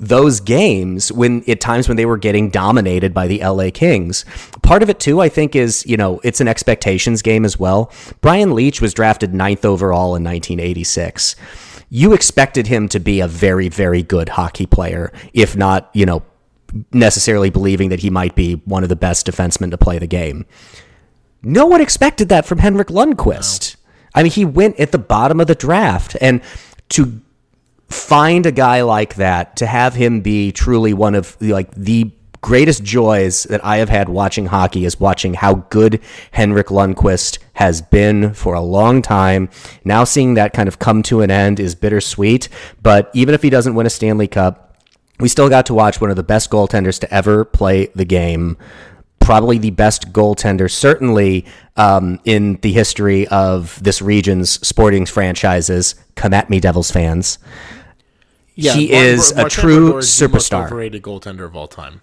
those 0.02 0.40
games 0.40 1.12
when 1.12 1.44
at 1.50 1.60
times 1.60 1.90
when 1.90 1.98
they 1.98 2.06
were 2.06 2.18
getting 2.18 2.50
dominated 2.50 3.14
by 3.14 3.28
the 3.28 3.40
LA 3.44 3.70
Kings. 3.70 4.24
Part 4.62 4.82
of 4.82 4.90
it 4.90 5.00
too, 5.00 5.20
I 5.20 5.28
think, 5.30 5.56
is 5.56 5.86
you 5.86 5.98
know 5.98 6.22
it's 6.24 6.40
an 6.40 6.48
expectations 6.48 7.22
game 7.22 7.44
as 7.44 7.60
well. 7.60 7.92
Brian 8.22 8.52
Leetch 8.52 8.82
was 8.82 8.94
drafted 8.94 9.34
ninth 9.34 9.66
overall 9.66 10.16
in 10.16 10.24
1986 10.24 11.36
you 11.90 12.14
expected 12.14 12.68
him 12.68 12.88
to 12.90 13.00
be 13.00 13.20
a 13.20 13.28
very, 13.28 13.70
very 13.70 14.04
good 14.04 14.30
hockey 14.30 14.66
player, 14.66 15.12
if 15.34 15.56
not, 15.56 15.90
you 15.94 16.06
know, 16.06 16.24
necessarily 16.92 17.50
believing 17.50 17.90
that 17.90 18.00
he 18.00 18.10
might 18.10 18.36
be 18.36 18.56
one 18.66 18.84
of 18.84 18.90
the 18.90 18.96
best 18.96 19.26
defensemen 19.26 19.72
to 19.72 19.78
play 19.78 19.98
the 19.98 20.08
game. 20.08 20.46
No 21.42 21.66
one 21.66 21.82
expected 21.82 22.30
that 22.30 22.46
from 22.46 22.60
Henrik 22.60 22.90
Lundqvist. 22.90 23.76
I 24.14 24.24
mean, 24.24 24.32
he 24.32 24.46
went 24.46 24.80
at 24.80 24.92
the 24.92 24.98
bottom 24.98 25.40
of 25.40 25.48
the 25.48 25.56
draft. 25.56 26.16
And 26.22 26.42
to 26.90 27.22
find 27.88 28.46
a 28.46 28.52
guy 28.52 28.82
like 28.82 29.16
that, 29.16 29.56
to 29.58 29.66
have 29.66 29.96
him 29.96 30.22
be 30.22 30.52
truly 30.52 30.94
one 30.94 31.16
of 31.16 31.38
like 31.42 31.72
the 31.72 32.12
greatest 32.42 32.84
joys 32.84 33.44
that 33.44 33.64
I 33.64 33.78
have 33.78 33.90
had 33.90 34.10
watching 34.10 34.48
hockey 34.48 34.86
is 34.86 35.00
watching 35.00 35.34
how 35.36 35.56
good 35.70 36.02
Henrik 36.32 36.68
Lundqvist 36.68 37.40
has 37.54 37.82
been 37.82 38.34
for 38.34 38.54
a 38.54 38.62
long 38.62 39.02
time. 39.02 39.50
Now 39.84 40.04
seeing 40.04 40.36
that 40.36 40.54
kind 40.54 40.68
of 40.68 40.80
come 40.80 41.04
to 41.04 41.22
an 41.22 41.32
end 41.32 41.60
is 41.60 41.76
bittersweet. 41.76 42.50
But 42.82 43.10
even 43.14 43.34
if 43.34 43.42
he 43.42 43.50
doesn't 43.50 43.76
win 43.76 43.86
a 43.86 43.90
Stanley 43.90 44.28
Cup, 44.28 44.78
we 45.20 45.28
still 45.28 45.50
got 45.50 45.66
to 45.66 45.74
watch 45.74 46.00
one 46.00 46.10
of 46.10 46.16
the 46.16 46.24
best 46.24 46.50
goaltenders 46.50 47.00
to 47.02 47.14
ever 47.14 47.44
play 47.44 47.88
the 47.88 48.06
game. 48.06 48.58
Probably 49.20 49.58
the 49.58 49.72
best 49.72 50.14
goaltender, 50.14 50.72
certainly 50.72 51.46
um, 51.76 52.20
in 52.24 52.56
the 52.62 52.72
history 52.72 53.28
of 53.28 53.84
this 53.84 54.02
region's 54.02 54.66
sporting 54.66 55.06
franchises. 55.06 55.96
Come 56.16 56.34
at 56.34 56.50
me, 56.50 56.60
Devils 56.60 56.90
fans. 56.90 57.38
Yeah, 58.56 58.74
he 58.74 58.92
Martin 58.92 59.08
is 59.08 59.32
a 59.32 59.50
true 59.50 59.92
Brodeur 59.92 60.00
is 60.00 60.20
the 60.20 60.30
most 60.30 60.52
superstar. 60.52 60.66
overrated 60.66 61.02
goaltender 61.02 61.46
of 61.46 61.56
all 61.56 61.68
time. 61.68 62.02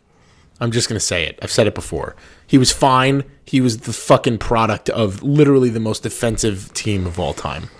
I'm 0.61 0.71
just 0.73 0.89
gonna 0.89 1.01
say 1.01 1.25
it. 1.27 1.39
I've 1.43 1.51
said 1.53 1.67
it 1.67 1.75
before. 1.75 2.17
He 2.47 2.59
was 2.59 2.73
fine. 2.73 3.25
He 3.45 3.61
was 3.61 3.79
the 3.81 3.93
fucking 3.93 4.39
product 4.39 4.89
of 4.91 5.23
literally 5.23 5.69
the 5.71 5.81
most 5.81 6.03
defensive 6.03 6.73
team 6.75 7.07
of 7.07 7.19
all 7.19 7.35
time. 7.35 7.71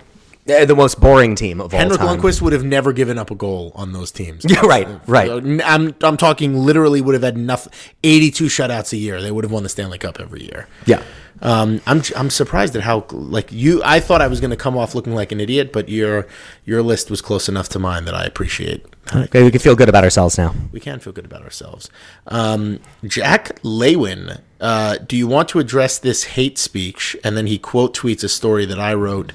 Uh, 0.49 0.63
The 0.63 0.75
most 0.75 0.99
boring 1.01 1.35
team 1.35 1.59
of 1.59 1.73
all 1.73 1.79
time. 1.79 1.89
Henrik. 1.89 1.99
Lundqvist 2.21 2.41
would 2.41 2.53
have 2.53 2.63
never 2.63 2.93
given 2.93 3.17
up 3.17 3.31
a 3.31 3.35
goal 3.35 3.71
on 3.75 3.91
those 3.93 4.11
teams. 4.11 4.45
Yeah, 4.49 4.61
right, 4.65 4.87
right. 5.07 5.29
I'm 5.65 5.93
I'm 6.01 6.17
talking 6.17 6.55
literally 6.57 7.01
would 7.01 7.15
have 7.15 7.23
had 7.23 7.35
enough 7.35 7.67
82 8.03 8.45
shutouts 8.45 8.93
a 8.93 8.97
year. 8.97 9.21
They 9.21 9.31
would 9.31 9.43
have 9.43 9.51
won 9.51 9.63
the 9.63 9.69
Stanley 9.69 9.97
Cup 9.97 10.19
every 10.19 10.43
year. 10.43 10.67
Yeah. 10.85 11.03
Um, 11.41 11.81
I'm 11.85 12.01
I'm 12.15 12.29
surprised 12.29 12.75
at 12.75 12.81
how 12.83 13.05
like 13.11 13.51
you. 13.51 13.81
I 13.83 13.99
thought 13.99 14.21
I 14.21 14.27
was 14.27 14.39
going 14.39 14.51
to 14.51 14.57
come 14.57 14.77
off 14.77 14.95
looking 14.95 15.13
like 15.13 15.31
an 15.31 15.39
idiot, 15.39 15.71
but 15.71 15.89
your 15.89 16.27
your 16.65 16.81
list 16.81 17.11
was 17.11 17.21
close 17.21 17.47
enough 17.47 17.69
to 17.69 17.79
mine 17.79 18.05
that 18.05 18.15
I 18.15 18.23
appreciate. 18.23 18.85
Okay, 19.15 19.43
we 19.43 19.51
can 19.51 19.59
feel 19.59 19.75
good 19.75 19.87
about 19.87 20.03
ourselves 20.03 20.37
now. 20.37 20.53
We 20.71 20.79
can 20.79 20.99
feel 20.99 21.13
good 21.13 21.25
about 21.25 21.41
ourselves. 21.43 21.89
Um, 22.27 22.79
Jack 23.05 23.57
Lewin, 23.63 24.39
uh, 24.59 24.97
do 24.97 25.15
you 25.15 25.27
want 25.27 25.47
to 25.49 25.59
address 25.59 25.97
this 25.97 26.23
hate 26.25 26.57
speech? 26.57 27.15
And 27.23 27.37
then 27.37 27.47
he 27.47 27.57
quote 27.57 27.95
tweets 27.95 28.23
a 28.23 28.29
story 28.29 28.65
that 28.65 28.79
I 28.79 28.93
wrote, 28.93 29.31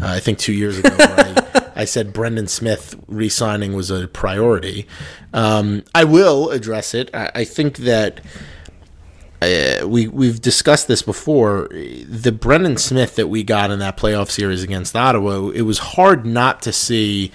uh, 0.00 0.06
I 0.08 0.20
think 0.20 0.38
two 0.38 0.52
years 0.52 0.78
ago, 0.78 0.90
where 0.90 1.18
I, 1.18 1.70
I 1.82 1.84
said 1.86 2.12
Brendan 2.12 2.46
Smith 2.46 2.94
re-signing 3.08 3.74
was 3.74 3.90
a 3.90 4.06
priority. 4.06 4.86
Um, 5.32 5.82
I 5.92 6.04
will 6.04 6.50
address 6.50 6.94
it. 6.94 7.10
I, 7.12 7.32
I 7.34 7.44
think 7.44 7.78
that 7.78 8.20
we 9.84 10.08
we've 10.08 10.40
discussed 10.40 10.88
this 10.88 11.02
before. 11.02 11.68
The 11.70 12.32
Brendan 12.32 12.76
Smith 12.76 13.16
that 13.16 13.28
we 13.28 13.42
got 13.42 13.70
in 13.70 13.78
that 13.80 13.96
playoff 13.96 14.30
series 14.30 14.62
against 14.62 14.96
Ottawa, 14.96 15.48
it 15.50 15.62
was 15.62 15.78
hard 15.78 16.24
not 16.26 16.62
to 16.62 16.72
see 16.72 17.32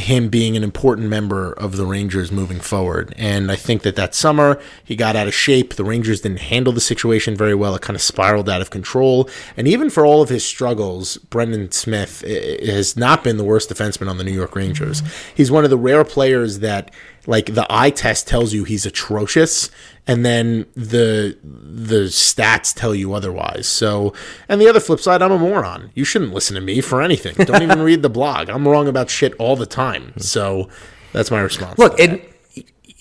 him 0.00 0.28
being 0.28 0.56
an 0.56 0.64
important 0.64 1.08
member 1.08 1.52
of 1.52 1.76
the 1.76 1.86
Rangers 1.86 2.32
moving 2.32 2.58
forward. 2.58 3.14
And 3.16 3.52
I 3.52 3.56
think 3.56 3.82
that 3.82 3.96
that 3.96 4.14
summer 4.14 4.60
he 4.84 4.96
got 4.96 5.14
out 5.14 5.28
of 5.28 5.34
shape. 5.34 5.74
The 5.74 5.84
Rangers 5.84 6.22
didn't 6.22 6.40
handle 6.40 6.72
the 6.72 6.80
situation 6.80 7.36
very 7.36 7.54
well. 7.54 7.74
It 7.74 7.82
kind 7.82 7.94
of 7.94 8.02
spiraled 8.02 8.48
out 8.48 8.60
of 8.60 8.70
control. 8.70 9.28
And 9.56 9.68
even 9.68 9.90
for 9.90 10.04
all 10.04 10.22
of 10.22 10.28
his 10.28 10.44
struggles, 10.44 11.18
Brendan 11.18 11.70
Smith 11.70 12.24
eh, 12.26 12.58
eh, 12.60 12.72
has 12.72 12.96
not 12.96 13.22
been 13.22 13.36
the 13.36 13.44
worst 13.44 13.70
defenseman 13.70 14.08
on 14.08 14.18
the 14.18 14.24
New 14.24 14.32
York 14.32 14.56
Rangers. 14.56 15.02
He's 15.34 15.50
one 15.50 15.64
of 15.64 15.70
the 15.70 15.78
rare 15.78 16.04
players 16.04 16.60
that 16.60 16.92
like 17.26 17.54
the 17.54 17.66
eye 17.70 17.90
test 17.90 18.26
tells 18.26 18.52
you 18.52 18.64
he's 18.64 18.86
atrocious 18.86 19.70
and 20.06 20.24
then 20.24 20.66
the 20.74 21.36
the 21.42 22.04
stats 22.06 22.74
tell 22.74 22.94
you 22.94 23.12
otherwise. 23.14 23.68
So, 23.68 24.12
and 24.48 24.60
the 24.60 24.68
other 24.68 24.80
flip 24.80 25.00
side, 25.00 25.22
I'm 25.22 25.32
a 25.32 25.38
moron. 25.38 25.90
You 25.94 26.04
shouldn't 26.04 26.32
listen 26.32 26.54
to 26.56 26.60
me 26.60 26.80
for 26.80 27.00
anything. 27.00 27.34
Don't 27.46 27.62
even 27.62 27.80
read 27.82 28.02
the 28.02 28.10
blog. 28.10 28.48
I'm 28.48 28.66
wrong 28.66 28.88
about 28.88 29.10
shit 29.10 29.34
all 29.34 29.54
the 29.56 29.66
time. 29.66 30.14
So, 30.18 30.68
that's 31.12 31.30
my 31.30 31.40
response. 31.40 31.78
Look, 31.78 31.98
and 32.00 32.20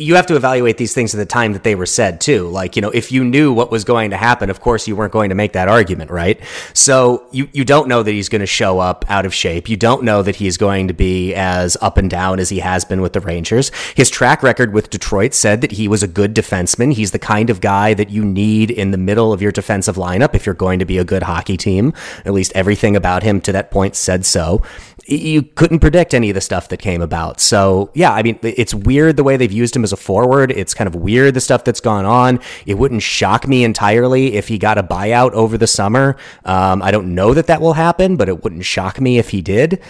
you 0.02 0.16
have 0.16 0.26
to 0.28 0.38
evaluate 0.38 0.78
these 0.78 0.94
things 0.94 1.14
at 1.14 1.18
the 1.18 1.26
time 1.26 1.52
that 1.52 1.64
they 1.66 1.76
were 1.76 1.86
said 1.86 2.22
too. 2.22 2.48
Like, 2.48 2.78
you 2.78 2.82
know, 2.82 2.90
if 2.90 3.12
you 3.12 3.26
knew 3.26 3.52
what 3.52 3.70
was 3.70 3.84
going 3.84 4.12
to 4.12 4.18
happen, 4.18 4.50
of 4.50 4.62
course 4.62 4.88
you 4.88 4.96
weren't 4.96 5.12
going 5.12 5.28
to 5.28 5.36
make 5.36 5.52
that 5.54 5.68
argument, 5.68 6.10
right? 6.10 6.40
So 6.74 7.28
you, 7.32 7.50
you 7.52 7.66
don't 7.66 7.90
know 7.90 8.02
that 8.02 8.12
he's 8.12 8.30
going 8.30 8.40
to 8.40 8.48
show 8.48 8.80
up 8.80 9.04
out 9.10 9.26
of 9.26 9.34
shape. 9.34 9.68
You 9.68 9.76
don't 9.76 10.04
know 10.04 10.24
that 10.24 10.38
he's 10.38 10.56
going 10.56 10.88
to 10.88 10.94
be 10.94 11.36
as 11.36 11.76
up 11.82 11.98
and 11.98 12.10
down 12.10 12.40
as 12.40 12.48
he 12.48 12.60
has 12.60 12.86
been 12.86 13.02
with 13.02 13.12
the 13.12 13.20
Rangers. 13.20 13.72
His 13.94 14.10
track 14.10 14.42
record 14.42 14.74
with 14.74 14.90
Detroit 14.90 15.34
said 15.34 15.60
that 15.60 15.74
he 15.74 15.90
was 15.90 16.02
a 16.02 16.08
good 16.08 16.34
defenseman. 16.34 16.94
He's 16.94 17.12
the 17.12 17.20
kind 17.20 17.50
of 17.50 17.60
guy 17.60 17.94
that 17.94 18.10
you 18.10 18.24
need 18.24 18.72
in 18.72 18.92
the 18.92 18.98
middle 18.98 19.34
of 19.34 19.42
your 19.42 19.52
defensive 19.52 19.98
lineup 19.98 20.34
if 20.34 20.46
you're 20.46 20.56
going 20.56 20.80
to 20.80 20.86
be 20.86 20.98
a 20.98 21.04
good 21.04 21.24
hockey 21.24 21.58
team. 21.58 21.94
At 22.24 22.32
least 22.32 22.54
everything 22.56 22.96
about 22.96 23.24
him 23.24 23.42
to 23.42 23.52
that 23.52 23.70
point 23.70 23.98
said 23.98 24.26
so 24.26 24.64
you 25.12 25.42
couldn't 25.42 25.80
predict 25.80 26.14
any 26.14 26.30
of 26.30 26.36
the 26.36 26.42
stuff 26.42 26.70
that 26.70 26.78
came 26.78 27.02
about. 27.02 27.40
So, 27.40 27.90
yeah, 27.94 28.12
I 28.12 28.24
mean, 28.24 28.40
it's 28.44 28.74
weird 28.74 29.18
the 29.18 29.24
way 29.24 29.38
they've 29.38 29.52
used 29.52 29.76
him 29.76 29.84
as 29.84 29.92
a 29.92 29.98
forward. 29.98 30.52
It's 30.52 30.74
kind 30.74 30.88
of 30.88 30.96
weird 30.96 31.34
the 31.34 31.42
stuff 31.42 31.64
that's 31.64 31.82
gone 31.82 32.06
on. 32.06 32.40
It 32.66 32.76
wouldn't 32.76 33.02
shock 33.02 33.48
me 33.48 33.64
entirely 33.64 34.36
if 34.36 34.48
he 34.48 34.58
got 34.58 34.78
a 34.78 34.84
buyout 34.84 35.32
over 35.32 35.58
the 35.58 35.68
summer. 35.68 36.16
Um, 36.46 36.82
I 36.82 36.92
don't 36.92 37.16
know 37.16 37.34
that 37.34 37.48
that 37.48 37.62
will 37.62 37.74
happen, 37.74 38.16
but 38.16 38.30
it 38.30 38.44
wouldn't 38.44 38.66
shock 38.66 39.02
me 39.02 39.18
if 39.18 39.30
he 39.30 39.42
did. 39.42 39.82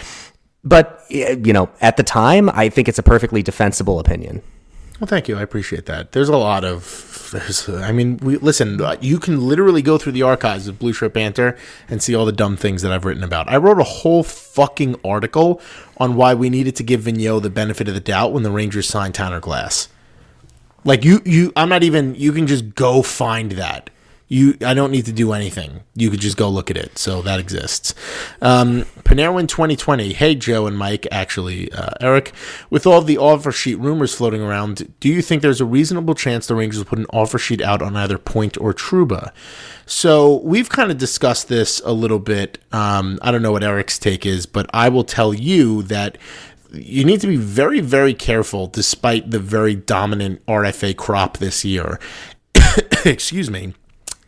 But, 0.62 1.04
you 1.08 1.52
know, 1.52 1.70
at 1.80 1.96
the 1.96 2.02
time, 2.02 2.50
I 2.50 2.68
think 2.68 2.88
it's 2.88 2.98
a 2.98 3.02
perfectly 3.02 3.42
defensible 3.42 3.98
opinion. 3.98 4.42
Well, 5.00 5.06
thank 5.08 5.28
you. 5.28 5.38
I 5.38 5.42
appreciate 5.42 5.86
that. 5.86 6.12
There's 6.12 6.28
a 6.28 6.36
lot 6.36 6.62
of. 6.62 7.28
There's, 7.32 7.68
I 7.68 7.90
mean, 7.90 8.18
we 8.18 8.36
listen. 8.36 8.80
uh, 8.82 8.96
You 9.00 9.18
can 9.18 9.40
literally 9.48 9.80
go 9.82 9.96
through 9.96 10.12
the 10.12 10.22
archives 10.22 10.68
of 10.68 10.78
Blueshirt 10.78 11.14
Banter 11.14 11.56
and 11.88 12.02
see 12.02 12.14
all 12.14 12.26
the 12.26 12.32
dumb 12.32 12.56
things 12.56 12.82
that 12.82 12.92
I've 12.92 13.04
written 13.06 13.24
about. 13.24 13.48
I 13.48 13.56
wrote 13.56 13.80
a 13.80 13.84
whole 13.84 14.22
fucking 14.22 15.00
article 15.04 15.60
on 15.96 16.16
why 16.16 16.34
we 16.34 16.50
needed 16.50 16.76
to 16.76 16.82
give 16.82 17.02
Vigneault 17.02 17.40
the 17.42 17.50
benefit 17.50 17.88
of 17.88 17.94
the 17.94 18.00
doubt 18.00 18.32
when 18.32 18.42
the 18.42 18.50
Rangers 18.50 18.88
signed 18.88 19.14
Tanner 19.14 19.40
Glass. 19.40 19.88
Like 20.84 21.02
you, 21.04 21.22
you. 21.24 21.52
I'm 21.56 21.68
not 21.70 21.82
even. 21.82 22.14
You 22.14 22.32
can 22.32 22.46
just 22.46 22.74
go 22.74 23.00
find 23.00 23.52
that. 23.52 23.88
You, 24.32 24.56
I 24.64 24.74
don't 24.74 24.92
need 24.92 25.06
to 25.06 25.12
do 25.12 25.32
anything. 25.32 25.80
You 25.96 26.08
could 26.08 26.20
just 26.20 26.36
go 26.36 26.48
look 26.48 26.70
at 26.70 26.76
it. 26.76 26.98
So 26.98 27.20
that 27.22 27.40
exists. 27.40 27.96
Um, 28.40 28.84
Panarin 29.02 29.48
2020. 29.48 30.12
Hey, 30.12 30.36
Joe 30.36 30.68
and 30.68 30.78
Mike. 30.78 31.04
Actually, 31.10 31.72
uh, 31.72 31.90
Eric, 32.00 32.32
with 32.70 32.86
all 32.86 33.02
the 33.02 33.18
offer 33.18 33.50
sheet 33.50 33.74
rumors 33.80 34.14
floating 34.14 34.40
around, 34.40 34.94
do 35.00 35.08
you 35.08 35.20
think 35.20 35.42
there's 35.42 35.60
a 35.60 35.64
reasonable 35.64 36.14
chance 36.14 36.46
the 36.46 36.54
Rangers 36.54 36.78
will 36.78 36.84
put 36.84 37.00
an 37.00 37.06
offer 37.12 37.38
sheet 37.38 37.60
out 37.60 37.82
on 37.82 37.96
either 37.96 38.18
Point 38.18 38.56
or 38.58 38.72
Trouba? 38.72 39.32
So 39.84 40.36
we've 40.44 40.68
kind 40.68 40.92
of 40.92 40.98
discussed 40.98 41.48
this 41.48 41.82
a 41.84 41.92
little 41.92 42.20
bit. 42.20 42.58
Um, 42.70 43.18
I 43.22 43.32
don't 43.32 43.42
know 43.42 43.50
what 43.50 43.64
Eric's 43.64 43.98
take 43.98 44.24
is, 44.24 44.46
but 44.46 44.70
I 44.72 44.90
will 44.90 45.02
tell 45.02 45.34
you 45.34 45.82
that 45.82 46.18
you 46.72 47.04
need 47.04 47.20
to 47.22 47.26
be 47.26 47.36
very, 47.36 47.80
very 47.80 48.14
careful 48.14 48.68
despite 48.68 49.32
the 49.32 49.40
very 49.40 49.74
dominant 49.74 50.46
RFA 50.46 50.96
crop 50.96 51.38
this 51.38 51.64
year. 51.64 51.98
Excuse 53.04 53.50
me. 53.50 53.74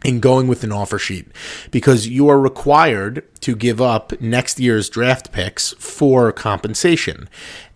In 0.05 0.19
going 0.19 0.49
with 0.49 0.65
an 0.65 0.73
offer 0.73 0.99
sheet, 0.99 1.29
because 1.71 2.09
you 2.09 2.29
are 2.29 2.41
required 2.41 3.25
to 3.41 3.55
give 3.55 3.81
up 3.81 4.21
next 4.21 4.59
year's 4.59 4.89
draft 4.89 5.31
picks 5.31 5.73
for 5.75 6.33
compensation, 6.33 7.29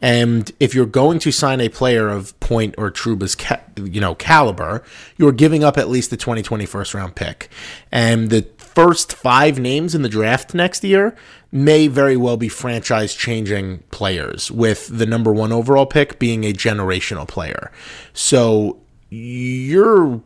and 0.02 0.50
if 0.58 0.74
you're 0.74 0.86
going 0.86 1.20
to 1.20 1.30
sign 1.30 1.60
a 1.60 1.68
player 1.68 2.08
of 2.08 2.38
Point 2.40 2.74
or 2.76 2.90
Trouba's, 2.90 3.36
ca- 3.36 3.60
you 3.76 4.00
know, 4.00 4.16
caliber, 4.16 4.82
you're 5.16 5.30
giving 5.30 5.62
up 5.62 5.78
at 5.78 5.88
least 5.88 6.10
the 6.10 6.16
2020 6.16 6.66
first 6.66 6.94
round 6.94 7.14
pick, 7.14 7.48
and 7.92 8.30
the 8.30 8.48
first 8.58 9.14
five 9.14 9.58
names 9.58 9.94
in 9.94 10.02
the 10.02 10.08
draft 10.08 10.52
next 10.52 10.84
year 10.84 11.16
may 11.50 11.86
very 11.86 12.16
well 12.16 12.36
be 12.36 12.48
franchise 12.48 13.14
changing 13.14 13.78
players, 13.90 14.50
with 14.50 14.88
the 14.98 15.06
number 15.06 15.32
one 15.32 15.52
overall 15.52 15.86
pick 15.86 16.18
being 16.18 16.44
a 16.44 16.52
generational 16.52 17.26
player. 17.26 17.70
So 18.12 18.80
you're 19.08 20.20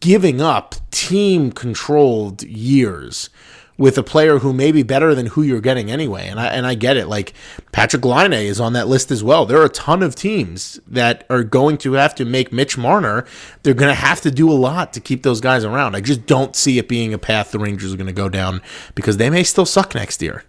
giving 0.00 0.40
up 0.40 0.74
team 0.90 1.52
controlled 1.52 2.42
years 2.42 3.30
with 3.78 3.98
a 3.98 4.02
player 4.02 4.38
who 4.38 4.52
may 4.52 4.72
be 4.72 4.82
better 4.82 5.14
than 5.14 5.26
who 5.26 5.42
you're 5.42 5.60
getting 5.60 5.90
anyway. 5.90 6.28
And 6.28 6.40
I 6.40 6.46
and 6.46 6.66
I 6.66 6.74
get 6.74 6.96
it. 6.96 7.08
Like 7.08 7.34
Patrik 7.72 8.04
Laine 8.04 8.32
is 8.32 8.60
on 8.60 8.72
that 8.72 8.88
list 8.88 9.10
as 9.10 9.22
well. 9.22 9.44
There 9.44 9.60
are 9.60 9.66
a 9.66 9.70
ton 9.70 10.02
of 10.02 10.14
teams 10.14 10.80
that 10.86 11.24
are 11.28 11.44
going 11.44 11.76
to 11.78 11.92
have 11.92 12.14
to 12.16 12.24
make 12.24 12.52
Mitch 12.52 12.78
Marner. 12.78 13.26
They're 13.62 13.74
going 13.74 13.90
to 13.90 13.94
have 13.94 14.20
to 14.22 14.30
do 14.30 14.50
a 14.50 14.54
lot 14.54 14.92
to 14.94 15.00
keep 15.00 15.22
those 15.22 15.40
guys 15.40 15.64
around. 15.64 15.94
I 15.94 16.00
just 16.00 16.26
don't 16.26 16.56
see 16.56 16.78
it 16.78 16.88
being 16.88 17.12
a 17.12 17.18
path 17.18 17.50
the 17.50 17.58
Rangers 17.58 17.92
are 17.92 17.96
going 17.96 18.06
to 18.06 18.12
go 18.12 18.28
down 18.28 18.62
because 18.94 19.18
they 19.18 19.30
may 19.30 19.42
still 19.42 19.66
suck 19.66 19.94
next 19.94 20.22
year. 20.22 20.44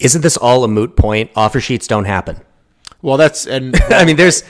Isn't 0.00 0.22
this 0.22 0.36
all 0.36 0.64
a 0.64 0.68
moot 0.68 0.96
point? 0.96 1.30
Offer 1.36 1.60
sheets 1.60 1.86
don't 1.86 2.04
happen. 2.04 2.40
Well, 3.00 3.16
that's 3.16 3.46
and 3.46 3.76
I 3.90 4.04
mean, 4.04 4.16
there's 4.16 4.42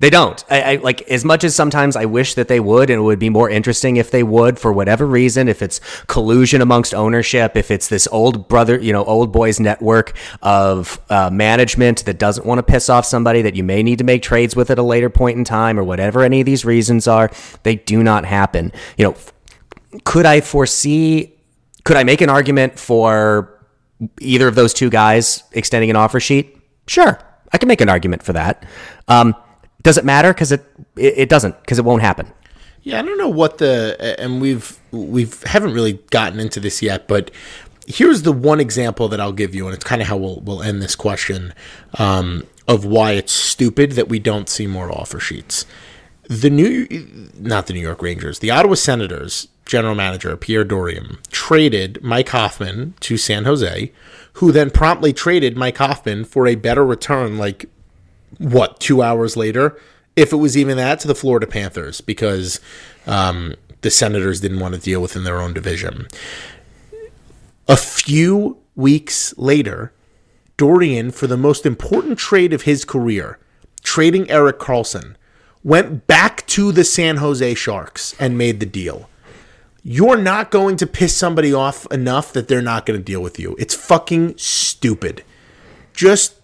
they 0.00 0.10
don't. 0.10 0.44
I, 0.48 0.62
I 0.62 0.76
like 0.76 1.02
as 1.02 1.24
much 1.24 1.42
as 1.42 1.54
sometimes 1.54 1.96
I 1.96 2.04
wish 2.04 2.34
that 2.34 2.46
they 2.46 2.60
would, 2.60 2.88
and 2.88 3.00
it 3.00 3.02
would 3.02 3.18
be 3.18 3.30
more 3.30 3.50
interesting 3.50 3.96
if 3.96 4.10
they 4.10 4.22
would 4.22 4.58
for 4.58 4.72
whatever 4.72 5.04
reason. 5.06 5.48
If 5.48 5.60
it's 5.60 5.80
collusion 6.06 6.60
amongst 6.60 6.94
ownership, 6.94 7.56
if 7.56 7.70
it's 7.70 7.88
this 7.88 8.06
old 8.12 8.48
brother, 8.48 8.78
you 8.78 8.92
know, 8.92 9.04
old 9.04 9.32
boys 9.32 9.58
network 9.58 10.16
of 10.40 11.00
uh, 11.10 11.30
management 11.30 12.04
that 12.04 12.18
doesn't 12.18 12.46
want 12.46 12.58
to 12.58 12.62
piss 12.62 12.88
off 12.88 13.06
somebody 13.06 13.42
that 13.42 13.56
you 13.56 13.64
may 13.64 13.82
need 13.82 13.98
to 13.98 14.04
make 14.04 14.22
trades 14.22 14.54
with 14.54 14.70
at 14.70 14.78
a 14.78 14.82
later 14.82 15.10
point 15.10 15.36
in 15.36 15.44
time, 15.44 15.78
or 15.78 15.84
whatever 15.84 16.22
any 16.22 16.40
of 16.40 16.46
these 16.46 16.64
reasons 16.64 17.08
are, 17.08 17.30
they 17.64 17.74
do 17.74 18.02
not 18.02 18.24
happen. 18.24 18.72
You 18.96 19.06
know, 19.06 19.16
could 20.04 20.26
I 20.26 20.40
foresee? 20.40 21.34
Could 21.84 21.96
I 21.96 22.04
make 22.04 22.20
an 22.20 22.30
argument 22.30 22.78
for 22.78 23.66
either 24.20 24.46
of 24.46 24.54
those 24.54 24.74
two 24.74 24.90
guys 24.90 25.42
extending 25.52 25.90
an 25.90 25.96
offer 25.96 26.20
sheet? 26.20 26.56
Sure, 26.86 27.18
I 27.52 27.58
can 27.58 27.66
make 27.66 27.80
an 27.80 27.88
argument 27.88 28.22
for 28.22 28.34
that. 28.34 28.64
Um, 29.08 29.34
does 29.82 29.96
it 29.96 30.04
matter? 30.04 30.32
Because 30.32 30.52
it, 30.52 30.64
it 30.96 31.14
it 31.16 31.28
doesn't. 31.28 31.58
Because 31.60 31.78
it 31.78 31.84
won't 31.84 32.02
happen. 32.02 32.32
Yeah, 32.82 32.98
I 32.98 33.02
don't 33.02 33.18
know 33.18 33.28
what 33.28 33.58
the 33.58 34.16
and 34.18 34.40
we've 34.40 34.78
we've 34.90 35.42
haven't 35.42 35.74
really 35.74 35.94
gotten 36.10 36.40
into 36.40 36.60
this 36.60 36.80
yet, 36.82 37.08
but 37.08 37.30
here's 37.86 38.22
the 38.22 38.32
one 38.32 38.60
example 38.60 39.08
that 39.08 39.20
I'll 39.20 39.32
give 39.32 39.54
you, 39.54 39.66
and 39.66 39.74
it's 39.74 39.84
kind 39.84 40.02
of 40.02 40.08
how 40.08 40.16
we'll 40.16 40.40
we'll 40.40 40.62
end 40.62 40.82
this 40.82 40.94
question 40.94 41.54
um, 41.98 42.46
of 42.66 42.84
why 42.84 43.12
it's 43.12 43.32
stupid 43.32 43.92
that 43.92 44.08
we 44.08 44.18
don't 44.18 44.48
see 44.48 44.66
more 44.66 44.92
offer 44.92 45.18
sheets. 45.18 45.66
The 46.28 46.50
new, 46.50 46.86
not 47.38 47.66
the 47.66 47.72
New 47.72 47.80
York 47.80 48.02
Rangers, 48.02 48.40
the 48.40 48.50
Ottawa 48.50 48.74
Senators 48.74 49.48
general 49.64 49.94
manager 49.94 50.36
Pierre 50.36 50.64
Dorion 50.64 51.18
traded 51.30 52.02
Mike 52.02 52.30
Hoffman 52.30 52.94
to 53.00 53.16
San 53.16 53.44
Jose, 53.44 53.92
who 54.34 54.50
then 54.52 54.70
promptly 54.70 55.12
traded 55.12 55.56
Mike 55.56 55.76
Hoffman 55.78 56.24
for 56.24 56.46
a 56.46 56.54
better 56.54 56.84
return, 56.84 57.38
like 57.38 57.68
what 58.38 58.80
two 58.80 59.02
hours 59.02 59.36
later, 59.36 59.78
if 60.16 60.32
it 60.32 60.36
was 60.36 60.56
even 60.56 60.76
that, 60.76 61.00
to 61.00 61.08
the 61.08 61.14
Florida 61.14 61.46
Panthers 61.46 62.00
because 62.00 62.60
um, 63.06 63.54
the 63.80 63.90
Senators 63.90 64.40
didn't 64.40 64.60
want 64.60 64.74
to 64.74 64.80
deal 64.80 65.00
within 65.00 65.24
their 65.24 65.40
own 65.40 65.54
division. 65.54 66.08
A 67.66 67.76
few 67.76 68.58
weeks 68.74 69.36
later, 69.36 69.92
Dorion, 70.56 71.12
for 71.12 71.26
the 71.26 71.36
most 71.36 71.64
important 71.64 72.18
trade 72.18 72.52
of 72.52 72.62
his 72.62 72.84
career, 72.84 73.38
trading 73.82 74.30
Erik 74.30 74.58
Karlsson, 74.58 75.14
went 75.62 76.06
back 76.06 76.46
to 76.48 76.72
the 76.72 76.84
San 76.84 77.16
Jose 77.18 77.54
Sharks 77.54 78.14
and 78.18 78.38
made 78.38 78.60
the 78.60 78.66
deal. 78.66 79.08
You're 79.82 80.16
not 80.16 80.50
going 80.50 80.76
to 80.78 80.86
piss 80.86 81.16
somebody 81.16 81.52
off 81.52 81.86
enough 81.92 82.32
that 82.32 82.48
they're 82.48 82.60
not 82.60 82.86
going 82.86 82.98
to 82.98 83.04
deal 83.04 83.22
with 83.22 83.38
you. 83.38 83.54
It's 83.58 83.74
fucking 83.74 84.36
stupid. 84.36 85.22
Just 85.94 86.37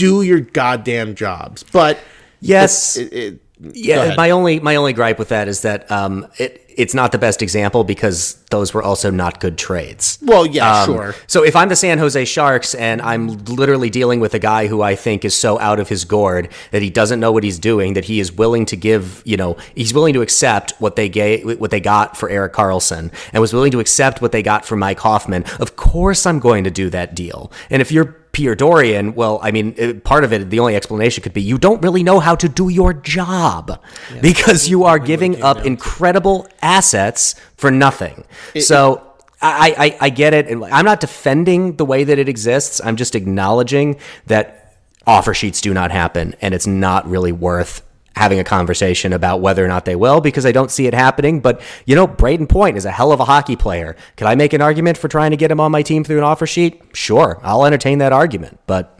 do 0.00 0.22
your 0.22 0.40
goddamn 0.40 1.14
jobs. 1.14 1.64
But 1.72 1.98
Yes. 2.40 2.96
it, 2.96 3.12
it, 3.12 3.62
go 3.62 3.70
Yeah, 3.74 4.14
my 4.16 4.30
only 4.30 4.60
my 4.60 4.76
only 4.76 4.92
gripe 4.92 5.18
with 5.18 5.28
that 5.28 5.46
is 5.48 5.62
that 5.62 5.90
um, 5.90 6.26
it 6.38 6.66
it's 6.76 6.94
not 6.94 7.12
the 7.12 7.18
best 7.18 7.42
example 7.42 7.84
because 7.84 8.36
those 8.50 8.72
were 8.72 8.82
also 8.82 9.10
not 9.10 9.38
good 9.38 9.58
trades. 9.58 10.18
well, 10.22 10.46
yeah, 10.46 10.80
Um, 10.82 10.86
sure. 10.86 11.14
So 11.26 11.44
if 11.44 11.54
I'm 11.54 11.68
the 11.68 11.76
San 11.76 11.98
Jose 11.98 12.24
Sharks 12.24 12.74
and 12.74 13.02
I'm 13.02 13.28
literally 13.44 13.90
dealing 13.90 14.18
with 14.20 14.32
a 14.34 14.38
guy 14.38 14.66
who 14.66 14.80
I 14.80 14.94
think 14.94 15.24
is 15.24 15.34
so 15.34 15.58
out 15.58 15.78
of 15.78 15.88
his 15.90 16.06
gourd 16.06 16.48
that 16.70 16.80
he 16.80 16.88
doesn't 16.88 17.20
know 17.20 17.32
what 17.32 17.44
he's 17.44 17.58
doing, 17.58 17.94
that 17.94 18.04
he 18.06 18.18
is 18.18 18.32
willing 18.32 18.64
to 18.66 18.76
give, 18.76 19.20
you 19.26 19.36
know, 19.36 19.58
he's 19.74 19.92
willing 19.92 20.14
to 20.14 20.22
accept 20.22 20.72
what 20.78 20.96
they 20.96 21.08
gave, 21.08 21.60
what 21.60 21.70
they 21.70 21.80
got 21.80 22.16
for 22.16 22.30
Erik 22.30 22.54
Karlsson, 22.54 23.12
and 23.32 23.40
was 23.40 23.52
willing 23.52 23.72
to 23.72 23.80
accept 23.80 24.22
what 24.22 24.32
they 24.32 24.42
got 24.42 24.64
for 24.64 24.76
Mike 24.76 25.00
Hoffman. 25.00 25.44
Of 25.58 25.76
course, 25.76 26.24
I'm 26.24 26.38
going 26.38 26.64
to 26.64 26.70
do 26.70 26.88
that 26.90 27.14
deal. 27.14 27.52
And 27.68 27.82
if 27.82 27.92
you're 27.92 28.16
Pierre 28.32 28.54
Dorion, 28.54 29.14
well, 29.14 29.40
I 29.42 29.50
mean, 29.50 29.74
uh, 29.80 29.94
part 30.04 30.24
of 30.24 30.32
it, 30.32 30.50
the 30.50 30.60
only 30.60 30.76
explanation 30.76 31.22
could 31.22 31.32
be 31.32 31.42
you 31.42 31.58
don't 31.58 31.82
really 31.82 32.02
know 32.02 32.20
how 32.20 32.34
to 32.36 32.48
do 32.48 32.68
your 32.68 32.92
job 32.92 33.80
because 34.22 34.68
you 34.68 34.84
are 34.84 34.98
giving 34.98 35.42
up 35.42 35.64
incredible 35.64 36.46
assets 36.62 37.34
for 37.56 37.70
nothing. 37.70 38.24
so. 38.60 39.06
I, 39.42 39.74
I, 39.78 40.06
I 40.06 40.10
get 40.10 40.34
it. 40.34 40.48
I'm 40.50 40.84
not 40.84 41.00
defending 41.00 41.76
the 41.76 41.86
way 41.86 42.04
that 42.04 42.18
it 42.18 42.28
exists. 42.28 42.78
I'm 42.84 42.96
just 42.96 43.14
acknowledging 43.14 43.98
that 44.26 44.76
offer 45.06 45.32
sheets 45.32 45.60
do 45.60 45.72
not 45.72 45.90
happen 45.90 46.34
and 46.40 46.52
it's 46.52 46.66
not 46.66 47.08
really 47.08 47.32
worth 47.32 47.82
having 48.16 48.38
a 48.38 48.44
conversation 48.44 49.12
about 49.12 49.40
whether 49.40 49.64
or 49.64 49.68
not 49.68 49.84
they 49.84 49.96
will 49.96 50.20
because 50.20 50.44
I 50.44 50.52
don't 50.52 50.70
see 50.70 50.86
it 50.86 50.94
happening. 50.94 51.40
But, 51.40 51.60
you 51.86 51.94
know, 51.94 52.06
Brayden 52.06 52.48
Point 52.48 52.76
is 52.76 52.84
a 52.84 52.90
hell 52.90 53.12
of 53.12 53.20
a 53.20 53.24
hockey 53.24 53.56
player. 53.56 53.96
Could 54.16 54.26
I 54.26 54.34
make 54.34 54.52
an 54.52 54.60
argument 54.60 54.98
for 54.98 55.08
trying 55.08 55.30
to 55.30 55.36
get 55.36 55.50
him 55.50 55.60
on 55.60 55.72
my 55.72 55.82
team 55.82 56.04
through 56.04 56.18
an 56.18 56.24
offer 56.24 56.46
sheet? 56.46 56.82
Sure. 56.92 57.40
I'll 57.42 57.64
entertain 57.64 57.98
that 57.98 58.12
argument, 58.12 58.58
but 58.66 58.98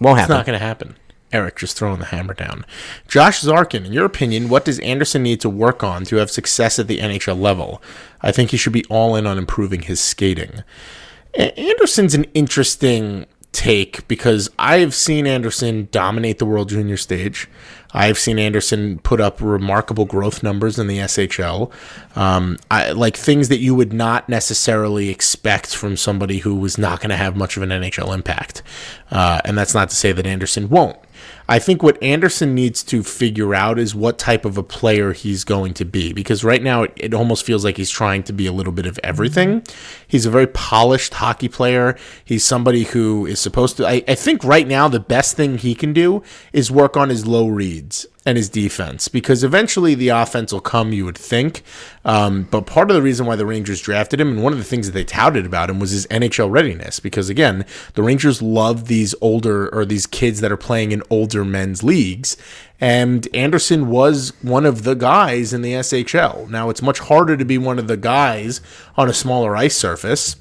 won't 0.00 0.18
happen. 0.18 0.32
It's 0.32 0.38
not 0.38 0.46
going 0.46 0.58
to 0.58 0.64
happen. 0.64 0.96
Eric 1.30 1.56
just 1.56 1.76
throwing 1.76 1.98
the 1.98 2.06
hammer 2.06 2.32
down. 2.32 2.64
Josh 3.06 3.42
Zarkin, 3.42 3.84
in 3.84 3.92
your 3.92 4.06
opinion, 4.06 4.48
what 4.48 4.64
does 4.64 4.78
Andersson 4.78 5.22
need 5.22 5.40
to 5.42 5.50
work 5.50 5.84
on 5.84 6.04
to 6.04 6.16
have 6.16 6.30
success 6.30 6.78
at 6.78 6.86
the 6.86 6.98
NHL 6.98 7.38
level? 7.38 7.82
I 8.22 8.32
think 8.32 8.50
he 8.50 8.56
should 8.56 8.72
be 8.72 8.84
all 8.86 9.14
in 9.14 9.26
on 9.26 9.36
improving 9.36 9.82
his 9.82 10.00
skating. 10.00 10.62
Andersson's 11.34 12.14
an 12.14 12.24
interesting 12.32 13.26
take 13.52 14.06
because 14.08 14.50
I've 14.58 14.94
seen 14.94 15.26
Andersson 15.26 15.88
dominate 15.90 16.38
the 16.38 16.46
World 16.46 16.68
Junior 16.68 16.96
stage. 16.96 17.48
I've 17.92 18.18
seen 18.18 18.38
Andersson 18.38 18.98
put 18.98 19.20
up 19.20 19.40
remarkable 19.40 20.04
growth 20.04 20.42
numbers 20.42 20.78
in 20.78 20.88
the 20.88 20.98
SHL, 20.98 21.72
um, 22.16 22.58
I, 22.70 22.90
like 22.92 23.16
things 23.16 23.48
that 23.48 23.60
you 23.60 23.74
would 23.74 23.94
not 23.94 24.28
necessarily 24.28 25.08
expect 25.08 25.74
from 25.74 25.96
somebody 25.96 26.38
who 26.38 26.56
was 26.56 26.76
not 26.76 27.00
going 27.00 27.10
to 27.10 27.16
have 27.16 27.34
much 27.34 27.56
of 27.56 27.62
an 27.62 27.70
NHL 27.70 28.14
impact. 28.14 28.62
Uh, 29.10 29.40
and 29.44 29.56
that's 29.56 29.74
not 29.74 29.88
to 29.88 29.96
say 29.96 30.12
that 30.12 30.26
Andersson 30.26 30.68
won't. 30.68 30.98
I 31.50 31.58
think 31.58 31.82
what 31.82 32.02
Andersson 32.02 32.54
needs 32.54 32.82
to 32.84 33.02
figure 33.02 33.54
out 33.54 33.78
is 33.78 33.94
what 33.94 34.18
type 34.18 34.44
of 34.44 34.58
a 34.58 34.62
player 34.62 35.12
he's 35.14 35.44
going 35.44 35.72
to 35.74 35.84
be 35.86 36.12
because 36.12 36.44
right 36.44 36.62
now 36.62 36.82
it, 36.82 36.92
it 36.96 37.14
almost 37.14 37.46
feels 37.46 37.64
like 37.64 37.78
he's 37.78 37.90
trying 37.90 38.22
to 38.24 38.34
be 38.34 38.46
a 38.46 38.52
little 38.52 38.72
bit 38.72 38.84
of 38.84 39.00
everything. 39.02 39.62
He's 40.06 40.26
a 40.26 40.30
very 40.30 40.46
polished 40.46 41.14
hockey 41.14 41.48
player. 41.48 41.96
He's 42.22 42.44
somebody 42.44 42.84
who 42.84 43.24
is 43.24 43.40
supposed 43.40 43.78
to. 43.78 43.86
I, 43.86 44.04
I 44.06 44.14
think 44.14 44.44
right 44.44 44.68
now 44.68 44.88
the 44.88 45.00
best 45.00 45.36
thing 45.36 45.56
he 45.56 45.74
can 45.74 45.94
do 45.94 46.22
is 46.52 46.70
work 46.70 46.98
on 46.98 47.08
his 47.08 47.26
low 47.26 47.48
reads 47.48 48.06
and 48.28 48.36
his 48.36 48.50
defense 48.50 49.08
because 49.08 49.42
eventually 49.42 49.94
the 49.94 50.10
offense 50.10 50.52
will 50.52 50.60
come, 50.60 50.92
you 50.92 51.06
would 51.06 51.16
think. 51.16 51.62
Um, 52.04 52.46
but 52.50 52.66
part 52.66 52.90
of 52.90 52.94
the 52.94 53.00
reason 53.00 53.24
why 53.24 53.36
the 53.36 53.46
Rangers 53.46 53.80
drafted 53.80 54.20
him 54.20 54.28
and 54.28 54.42
one 54.42 54.52
of 54.52 54.58
the 54.58 54.66
things 54.66 54.86
that 54.86 54.92
they 54.92 55.04
touted 55.04 55.46
about 55.46 55.70
him 55.70 55.78
was 55.78 55.92
his 55.92 56.06
NHL 56.08 56.50
readiness 56.50 57.00
because, 57.00 57.30
again, 57.30 57.64
the 57.94 58.02
Rangers 58.02 58.42
love 58.42 58.86
these 58.86 59.14
older 59.22 59.74
or 59.74 59.86
these 59.86 60.06
kids 60.06 60.42
that 60.42 60.52
are 60.52 60.58
playing 60.58 60.92
in 60.92 61.02
older 61.08 61.37
men's 61.44 61.82
leagues. 61.82 62.36
And 62.80 63.26
Andersson 63.34 63.88
was 63.88 64.32
one 64.42 64.64
of 64.64 64.84
the 64.84 64.94
guys 64.94 65.52
in 65.52 65.62
the 65.62 65.72
SHL. 65.72 66.48
Now, 66.48 66.70
it's 66.70 66.82
much 66.82 67.00
harder 67.00 67.36
to 67.36 67.44
be 67.44 67.58
one 67.58 67.78
of 67.78 67.88
the 67.88 67.96
guys 67.96 68.60
on 68.96 69.08
a 69.08 69.14
smaller 69.14 69.56
ice 69.56 69.76
surface 69.76 70.36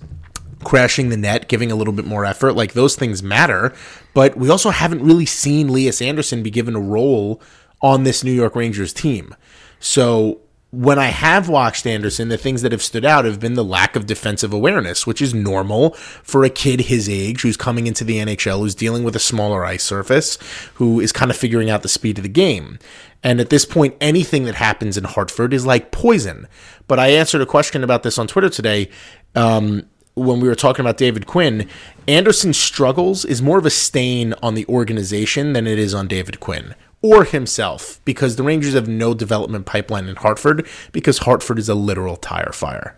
crashing 0.63 1.10
the 1.10 1.17
net, 1.17 1.47
giving 1.47 1.71
a 1.71 1.75
little 1.75 1.93
bit 1.93 2.05
more 2.05 2.25
effort. 2.25 2.53
Like 2.53 2.73
those 2.73 2.95
things 2.95 3.23
matter. 3.23 3.73
But 4.13 4.36
we 4.36 4.49
also 4.49 4.69
haven't 4.69 5.03
really 5.03 5.25
seen 5.25 5.69
Elias 5.69 6.01
Andersson 6.01 6.43
be 6.43 6.51
given 6.51 6.75
a 6.75 6.79
role 6.79 7.41
on 7.81 8.03
this 8.03 8.23
New 8.23 8.31
York 8.31 8.55
Rangers 8.55 8.93
team. 8.93 9.36
So 9.79 10.41
when 10.71 10.99
I 10.99 11.08
have 11.08 11.47
watched 11.47 11.88
Andersson, 11.88 12.27
the 12.27 12.38
things 12.38 12.62
that 12.62 12.73
have 12.73 12.84
stood 12.84 13.06
out 13.06 13.23
have 13.23 13.39
been 13.39 13.53
the 13.53 13.63
lack 13.63 13.95
of 13.95 14.06
defensive 14.06 14.51
awareness, 14.51 15.08
which 15.08 15.21
is 15.21 15.34
normal 15.34 15.91
for 15.91 16.43
a 16.43 16.49
kid 16.49 16.82
his 16.82 17.08
age 17.08 17.41
who's 17.41 17.56
coming 17.56 17.88
into 17.88 18.03
the 18.03 18.17
NHL, 18.17 18.60
who's 18.60 18.75
dealing 18.75 19.03
with 19.03 19.15
a 19.15 19.19
smaller 19.19 19.63
ice 19.63 19.84
surface, 19.84 20.38
who 20.73 20.99
is 20.99 21.13
kind 21.13 21.32
of 21.32 21.38
figuring 21.38 21.69
out 21.69 21.84
the 21.84 21.89
speed 21.89 22.19
of 22.19 22.23
the 22.23 22.30
game. 22.30 22.80
And 23.23 23.39
at 23.39 23.49
this 23.49 23.65
point, 23.65 23.95
anything 24.01 24.43
that 24.43 24.56
happens 24.56 24.97
in 24.97 25.06
Hartford 25.06 25.53
is 25.53 25.65
like 25.65 25.91
poison. 25.91 26.47
But 26.88 26.99
I 26.99 27.08
answered 27.08 27.41
a 27.41 27.45
question 27.45 27.84
about 27.84 28.03
this 28.03 28.17
on 28.17 28.27
Twitter 28.27 28.49
today. 28.49 28.89
Um, 29.36 29.88
when 30.15 30.39
we 30.39 30.47
were 30.47 30.56
talking 30.56 30.84
about 30.84 30.97
David 30.97 31.27
Quinn, 31.27 31.69
Andersson's 32.08 32.58
struggles 32.58 33.23
is 33.23 33.41
more 33.41 33.60
of 33.60 33.65
a 33.65 33.69
stain 33.69 34.34
on 34.41 34.56
the 34.56 34.65
organization 34.67 35.53
than 35.53 35.65
it 35.67 35.80
is 35.80 35.93
on 35.93 36.08
David 36.08 36.39
Quinn 36.39 36.75
or 37.13 37.24
himself 37.24 38.00
because 38.06 38.36
the 38.36 38.43
Rangers 38.43 38.74
have 38.74 38.88
no 38.88 39.13
development 39.13 39.65
pipeline 39.65 40.08
in 40.08 40.15
Hartford 40.15 40.67
because 40.91 41.20
Hartford 41.20 41.60
is 41.60 41.70
a 41.70 41.76
literal 41.76 42.15
tire 42.15 42.52
fire. 42.52 42.96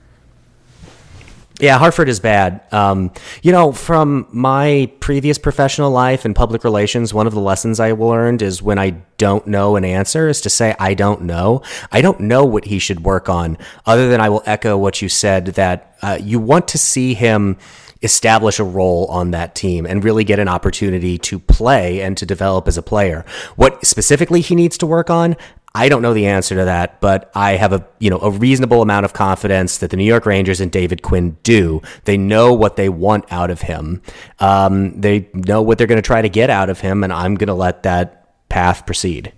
Yeah, 1.59 1.77
Hartford 1.77 2.07
is 2.07 2.21
bad. 2.21 2.61
Um, 2.71 3.11
you 3.43 3.51
know, 3.51 3.73
from 3.73 4.27
my 4.31 4.89
previous 5.01 5.37
professional 5.37 5.91
life 5.91 6.25
in 6.25 6.33
public 6.33 6.63
relations, 6.63 7.13
one 7.13 7.27
of 7.27 7.33
the 7.33 7.41
lessons 7.41 7.81
I 7.81 7.91
learned 7.91 8.41
is 8.41 8.61
when 8.61 8.79
I 8.79 8.91
don't 9.17 9.45
know 9.45 9.75
an 9.75 9.83
answer 9.83 10.29
is 10.29 10.39
to 10.41 10.49
say, 10.49 10.73
I 10.79 10.93
don't 10.93 11.23
know. 11.23 11.61
I 11.91 11.99
don't 11.99 12.21
know 12.21 12.45
what 12.45 12.63
he 12.63 12.79
should 12.79 13.03
work 13.03 13.27
on, 13.27 13.57
other 13.85 14.09
than 14.09 14.21
I 14.21 14.29
will 14.29 14.43
echo 14.45 14.77
what 14.77 15.01
you 15.01 15.09
said 15.09 15.47
that 15.47 15.97
uh, 16.01 16.17
you 16.21 16.39
want 16.39 16.69
to 16.69 16.77
see 16.77 17.13
him 17.13 17.57
establish 18.01 18.59
a 18.59 18.63
role 18.63 19.05
on 19.07 19.31
that 19.31 19.55
team 19.55 19.85
and 19.85 20.03
really 20.03 20.23
get 20.23 20.39
an 20.39 20.47
opportunity 20.47 21.17
to 21.17 21.39
play 21.39 22.01
and 22.01 22.17
to 22.17 22.25
develop 22.25 22.67
as 22.67 22.77
a 22.77 22.81
player. 22.81 23.25
What 23.55 23.85
specifically 23.85 24.41
he 24.41 24.55
needs 24.55 24.77
to 24.77 24.87
work 24.87 25.09
on, 25.09 25.35
I 25.75 25.87
don't 25.87 26.01
know 26.01 26.13
the 26.13 26.25
answer 26.25 26.55
to 26.55 26.65
that, 26.65 26.99
but 26.99 27.31
I 27.35 27.51
have 27.51 27.73
a 27.73 27.85
you 27.99 28.09
know 28.09 28.17
a 28.19 28.31
reasonable 28.31 28.81
amount 28.81 29.05
of 29.05 29.13
confidence 29.13 29.77
that 29.77 29.91
the 29.91 29.97
New 29.97 30.03
York 30.03 30.25
Rangers 30.25 30.59
and 30.61 30.71
David 30.71 31.03
Quinn 31.03 31.37
do. 31.43 31.81
They 32.05 32.17
know 32.17 32.53
what 32.53 32.75
they 32.75 32.89
want 32.89 33.31
out 33.31 33.51
of 33.51 33.61
him. 33.61 34.01
Um, 34.39 34.99
they 34.99 35.29
know 35.33 35.61
what 35.61 35.77
they're 35.77 35.87
going 35.87 36.01
to 36.01 36.05
try 36.05 36.21
to 36.21 36.29
get 36.29 36.49
out 36.49 36.69
of 36.69 36.79
him, 36.79 37.03
and 37.03 37.13
I'm 37.13 37.35
going 37.35 37.47
to 37.47 37.53
let 37.53 37.83
that 37.83 38.49
path 38.49 38.85
proceed. 38.85 39.31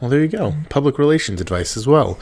Well, 0.00 0.08
there 0.08 0.20
you 0.20 0.28
go. 0.28 0.54
Public 0.70 0.98
relations 0.98 1.40
advice 1.40 1.76
as 1.76 1.86
well. 1.86 2.18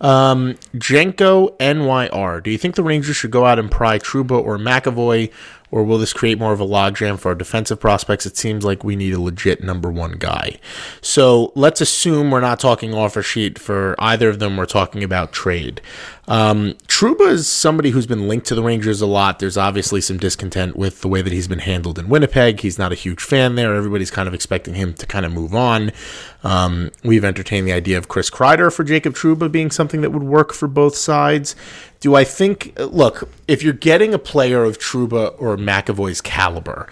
Um, 0.00 0.54
Jenko 0.76 1.56
NYR. 1.58 2.42
Do 2.42 2.50
you 2.50 2.58
think 2.58 2.76
the 2.76 2.84
Rangers 2.84 3.16
should 3.16 3.32
go 3.32 3.44
out 3.44 3.58
and 3.58 3.70
pry 3.70 3.98
Trouba 3.98 4.40
or 4.40 4.58
McAvoy, 4.58 5.32
or 5.70 5.84
will 5.84 5.98
this 5.98 6.12
create 6.12 6.38
more 6.38 6.52
of 6.52 6.60
a 6.60 6.66
logjam 6.66 7.18
for 7.18 7.28
our 7.28 7.34
defensive 7.34 7.80
prospects? 7.80 8.26
It 8.26 8.36
seems 8.36 8.64
like 8.64 8.84
we 8.84 8.96
need 8.96 9.12
a 9.12 9.20
legit 9.20 9.62
number 9.62 9.90
one 9.90 10.12
guy. 10.12 10.58
So 11.00 11.52
let's 11.54 11.80
assume 11.80 12.30
we're 12.30 12.40
not 12.40 12.60
talking 12.60 12.94
offer 12.94 13.22
sheet 13.22 13.58
for 13.58 13.94
either 13.98 14.28
of 14.28 14.38
them. 14.38 14.56
We're 14.56 14.66
talking 14.66 15.02
about 15.02 15.32
trade. 15.32 15.80
Um, 16.28 16.74
Trouba 16.88 17.28
is 17.28 17.46
somebody 17.48 17.90
who's 17.90 18.06
been 18.06 18.26
linked 18.26 18.46
to 18.48 18.54
the 18.54 18.62
Rangers 18.62 19.00
a 19.00 19.06
lot. 19.06 19.38
There's 19.38 19.56
obviously 19.56 20.00
some 20.00 20.18
discontent 20.18 20.76
with 20.76 21.00
the 21.00 21.08
way 21.08 21.22
that 21.22 21.32
he's 21.32 21.46
been 21.46 21.60
handled 21.60 21.98
in 21.98 22.08
Winnipeg. 22.08 22.60
He's 22.60 22.78
not 22.78 22.90
a 22.90 22.96
huge 22.96 23.22
fan 23.22 23.54
there. 23.54 23.74
Everybody's 23.74 24.10
kind 24.10 24.26
of 24.26 24.34
expecting 24.34 24.74
him 24.74 24.94
to 24.94 25.06
kind 25.06 25.24
of 25.24 25.32
move 25.32 25.54
on. 25.54 25.92
Um, 26.42 26.90
we've 27.04 27.24
entertained 27.24 27.66
the 27.66 27.72
idea 27.72 27.98
of 27.98 28.08
Chris 28.08 28.30
Kreider 28.30 28.72
for 28.72 28.82
Jacob 28.82 29.14
Trouba 29.14 29.50
being 29.50 29.70
something 29.70 30.00
that 30.00 30.10
would 30.10 30.22
work 30.22 30.52
for 30.52 30.68
both 30.68 30.96
sides. 30.96 31.54
Do 32.06 32.14
I 32.14 32.22
think, 32.22 32.72
look, 32.78 33.28
if 33.48 33.64
you're 33.64 33.72
getting 33.72 34.14
a 34.14 34.18
player 34.20 34.62
of 34.62 34.78
Trouba 34.78 35.34
or 35.40 35.56
McAvoy's 35.56 36.20
caliber, 36.20 36.88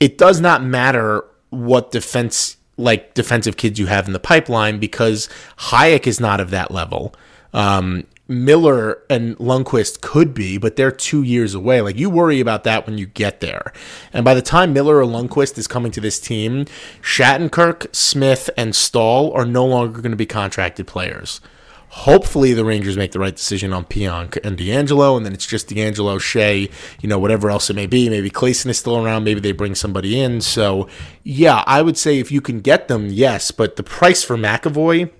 it 0.00 0.18
does 0.18 0.40
not 0.40 0.60
matter 0.60 1.24
what 1.50 1.92
defense 1.92 2.56
like 2.76 3.14
defensive 3.14 3.56
kids 3.56 3.78
you 3.78 3.86
have 3.86 4.08
in 4.08 4.12
the 4.12 4.18
pipeline 4.18 4.80
because 4.80 5.28
Hajek 5.56 6.04
is 6.08 6.18
not 6.18 6.40
of 6.40 6.50
that 6.50 6.72
level. 6.72 7.14
Um, 7.54 8.08
Miller 8.26 8.98
and 9.08 9.36
Lundkvist 9.38 10.00
could 10.00 10.34
be, 10.34 10.58
but 10.58 10.74
they're 10.74 10.90
two 10.90 11.22
years 11.22 11.54
away. 11.54 11.80
Like 11.80 11.96
you 11.96 12.10
worry 12.10 12.40
about 12.40 12.64
that 12.64 12.86
when 12.86 12.98
you 12.98 13.06
get 13.06 13.38
there. 13.38 13.72
And 14.12 14.24
by 14.24 14.34
the 14.34 14.42
time 14.42 14.72
Miller 14.72 14.96
or 14.96 15.04
Lundkvist 15.04 15.58
is 15.58 15.68
coming 15.68 15.92
to 15.92 16.00
this 16.00 16.18
team, 16.18 16.64
Shattenkirk, 17.00 17.94
Smith, 17.94 18.50
and 18.56 18.74
Staal 18.74 19.30
are 19.30 19.46
no 19.46 19.64
longer 19.64 20.00
going 20.00 20.10
to 20.10 20.16
be 20.16 20.26
contracted 20.26 20.88
players. 20.88 21.40
Hopefully, 21.90 22.52
the 22.52 22.64
Rangers 22.64 22.96
make 22.96 23.10
the 23.10 23.18
right 23.18 23.34
decision 23.34 23.72
on 23.72 23.84
Pionk 23.84 24.38
and 24.44 24.56
DeAngelo, 24.56 25.16
and 25.16 25.26
then 25.26 25.32
it's 25.32 25.46
just 25.46 25.68
DeAngelo, 25.68 26.20
Shea, 26.20 26.70
you 27.00 27.08
know, 27.08 27.18
whatever 27.18 27.50
else 27.50 27.68
it 27.68 27.74
may 27.74 27.86
be. 27.86 28.08
Maybe 28.08 28.30
Claesson 28.30 28.70
is 28.70 28.78
still 28.78 29.04
around. 29.04 29.24
Maybe 29.24 29.40
they 29.40 29.52
bring 29.52 29.74
somebody 29.74 30.20
in. 30.20 30.40
So, 30.40 30.88
yeah, 31.24 31.64
I 31.66 31.82
would 31.82 31.98
say 31.98 32.20
if 32.20 32.30
you 32.30 32.40
can 32.40 32.60
get 32.60 32.86
them, 32.86 33.08
yes. 33.08 33.50
But 33.50 33.74
the 33.74 33.82
price 33.82 34.22
for 34.22 34.36
McAvoy, 34.36 35.10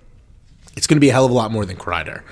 it's 0.75 0.87
going 0.87 0.97
to 0.97 1.01
be 1.01 1.09
a 1.09 1.13
hell 1.13 1.25
of 1.25 1.31
a 1.31 1.33
lot 1.33 1.51
more 1.51 1.65
than 1.65 1.77
Kreider. 1.77 2.23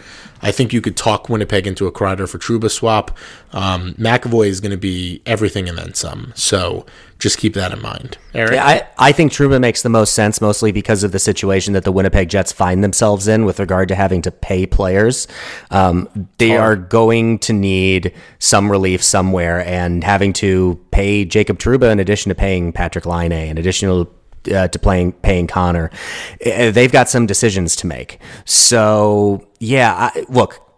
I 0.41 0.51
think 0.51 0.71
you 0.71 0.81
could 0.81 0.95
talk 0.95 1.27
Winnipeg 1.27 1.67
into 1.67 1.85
a 1.85 1.91
Kreider 1.91 2.27
for 2.27 2.37
Trouba 2.37 2.71
swap. 2.71 3.17
Um, 3.51 3.93
McAvoy 3.95 4.47
is 4.47 4.61
going 4.61 4.71
to 4.71 4.77
be 4.77 5.21
everything 5.25 5.67
and 5.67 5.77
then 5.77 5.93
some. 5.93 6.31
So 6.35 6.85
just 7.17 7.37
keep 7.37 7.53
that 7.55 7.73
in 7.73 7.81
mind. 7.81 8.17
Eric? 8.33 8.53
Yeah, 8.53 8.65
I, 8.65 8.87
I 8.97 9.11
think 9.11 9.33
Trouba 9.33 9.59
makes 9.59 9.81
the 9.81 9.89
most 9.89 10.13
sense, 10.13 10.39
mostly 10.39 10.71
because 10.71 11.03
of 11.03 11.11
the 11.11 11.19
situation 11.19 11.73
that 11.73 11.83
the 11.83 11.91
Winnipeg 11.91 12.29
Jets 12.29 12.53
find 12.53 12.81
themselves 12.83 13.27
in 13.27 13.43
with 13.43 13.59
regard 13.59 13.89
to 13.89 13.95
having 13.95 14.21
to 14.21 14.31
pay 14.31 14.65
players. 14.65 15.27
Um, 15.71 16.07
they 16.37 16.57
oh. 16.57 16.61
are 16.61 16.75
going 16.77 17.39
to 17.39 17.51
need 17.51 18.13
some 18.39 18.71
relief 18.71 19.03
somewhere, 19.03 19.65
and 19.65 20.03
having 20.05 20.31
to 20.33 20.79
pay 20.91 21.25
Jacob 21.25 21.59
Trouba 21.59 21.91
in 21.91 21.99
addition 21.99 22.29
to 22.29 22.35
paying 22.35 22.71
Patrik 22.71 23.05
Laine, 23.05 23.33
in 23.49 23.57
addition 23.57 23.89
to 23.89 24.09
uh, 24.53 24.67
to 24.67 24.79
playing 24.79 25.13
paying 25.13 25.47
Connor. 25.47 25.89
Uh, 26.45 26.71
they've 26.71 26.91
got 26.91 27.09
some 27.09 27.25
decisions 27.25 27.75
to 27.77 27.87
make. 27.87 28.19
So 28.45 29.47
yeah, 29.59 30.11
I, 30.13 30.25
look, 30.29 30.68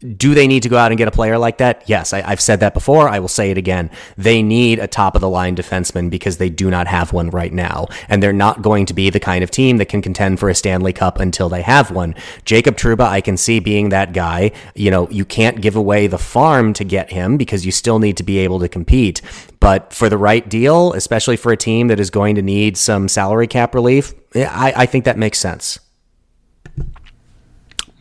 do 0.00 0.34
they 0.34 0.46
need 0.46 0.62
to 0.62 0.68
go 0.70 0.78
out 0.78 0.90
and 0.90 0.98
get 0.98 1.08
a 1.08 1.12
player 1.12 1.36
like 1.36 1.58
that? 1.58 1.82
Yes, 1.86 2.12
I, 2.14 2.22
have 2.22 2.40
said 2.40 2.60
that 2.60 2.72
before. 2.72 3.08
I 3.08 3.18
will 3.18 3.28
say 3.28 3.50
it 3.50 3.58
again. 3.58 3.90
They 4.16 4.42
need 4.42 4.78
a 4.78 4.86
top 4.86 5.14
of 5.14 5.20
the 5.20 5.28
line 5.28 5.54
defenseman 5.54 6.08
because 6.08 6.38
they 6.38 6.48
do 6.48 6.70
not 6.70 6.86
have 6.86 7.12
one 7.12 7.28
right 7.28 7.52
now. 7.52 7.86
And 8.08 8.22
they're 8.22 8.32
not 8.32 8.62
going 8.62 8.86
to 8.86 8.94
be 8.94 9.10
the 9.10 9.20
kind 9.20 9.44
of 9.44 9.50
team 9.50 9.76
that 9.76 9.90
can 9.90 10.00
contend 10.00 10.40
for 10.40 10.48
a 10.48 10.54
Stanley 10.54 10.94
Cup 10.94 11.20
until 11.20 11.50
they 11.50 11.60
have 11.62 11.90
one. 11.90 12.14
Jacob 12.46 12.76
Trouba, 12.76 13.02
I 13.02 13.20
can 13.20 13.36
see 13.36 13.60
being 13.60 13.90
that 13.90 14.14
guy. 14.14 14.52
You 14.74 14.90
know, 14.90 15.08
you 15.10 15.26
can't 15.26 15.60
give 15.60 15.76
away 15.76 16.06
the 16.06 16.18
farm 16.18 16.72
to 16.74 16.84
get 16.84 17.12
him 17.12 17.36
because 17.36 17.66
you 17.66 17.72
still 17.72 17.98
need 17.98 18.16
to 18.16 18.22
be 18.22 18.38
able 18.38 18.58
to 18.60 18.68
compete. 18.68 19.20
But 19.60 19.92
for 19.92 20.08
the 20.08 20.16
right 20.16 20.48
deal, 20.48 20.94
especially 20.94 21.36
for 21.36 21.52
a 21.52 21.56
team 21.58 21.88
that 21.88 22.00
is 22.00 22.08
going 22.08 22.36
to 22.36 22.42
need 22.42 22.78
some 22.78 23.06
salary 23.06 23.46
cap 23.46 23.74
relief, 23.74 24.14
I, 24.34 24.72
I 24.74 24.86
think 24.86 25.04
that 25.04 25.18
makes 25.18 25.38
sense. 25.38 25.78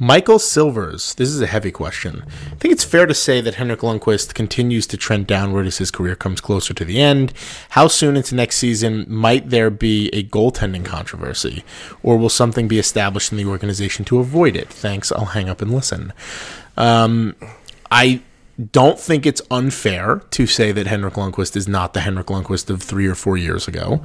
Michael 0.01 0.39
Silvers, 0.39 1.13
this 1.15 1.27
is 1.27 1.41
a 1.41 1.45
heavy 1.45 1.71
question. 1.71 2.23
I 2.53 2.55
think 2.55 2.71
it's 2.71 2.85
fair 2.85 3.05
to 3.05 3.13
say 3.13 3.41
that 3.41 3.55
Henrik 3.55 3.81
Lundqvist 3.81 4.33
continues 4.33 4.87
to 4.87 4.95
trend 4.97 5.27
downward 5.27 5.67
as 5.67 5.79
his 5.79 5.91
career 5.91 6.15
comes 6.15 6.39
closer 6.39 6.73
to 6.73 6.85
the 6.85 7.01
end. 7.01 7.33
How 7.71 7.89
soon 7.89 8.15
into 8.15 8.33
next 8.33 8.55
season 8.55 9.05
might 9.09 9.49
there 9.49 9.69
be 9.69 10.07
a 10.13 10.23
goaltending 10.23 10.85
controversy, 10.85 11.65
or 12.01 12.17
will 12.17 12.29
something 12.29 12.69
be 12.69 12.79
established 12.79 13.33
in 13.33 13.37
the 13.37 13.43
organization 13.43 14.05
to 14.05 14.19
avoid 14.19 14.55
it? 14.55 14.69
Thanks. 14.69 15.11
I'll 15.11 15.25
hang 15.25 15.49
up 15.49 15.61
and 15.61 15.73
listen. 15.73 16.13
Um, 16.77 17.35
I 17.91 18.21
don't 18.59 18.99
think 18.99 19.25
it's 19.25 19.41
unfair 19.49 20.17
to 20.31 20.45
say 20.45 20.73
that 20.73 20.85
Henrik 20.85 21.13
Lundqvist 21.13 21.55
is 21.55 21.67
not 21.67 21.93
the 21.93 22.01
Henrik 22.01 22.27
Lundqvist 22.27 22.69
of 22.69 22.83
three 22.83 23.07
or 23.07 23.15
four 23.15 23.37
years 23.37 23.67
ago. 23.67 24.01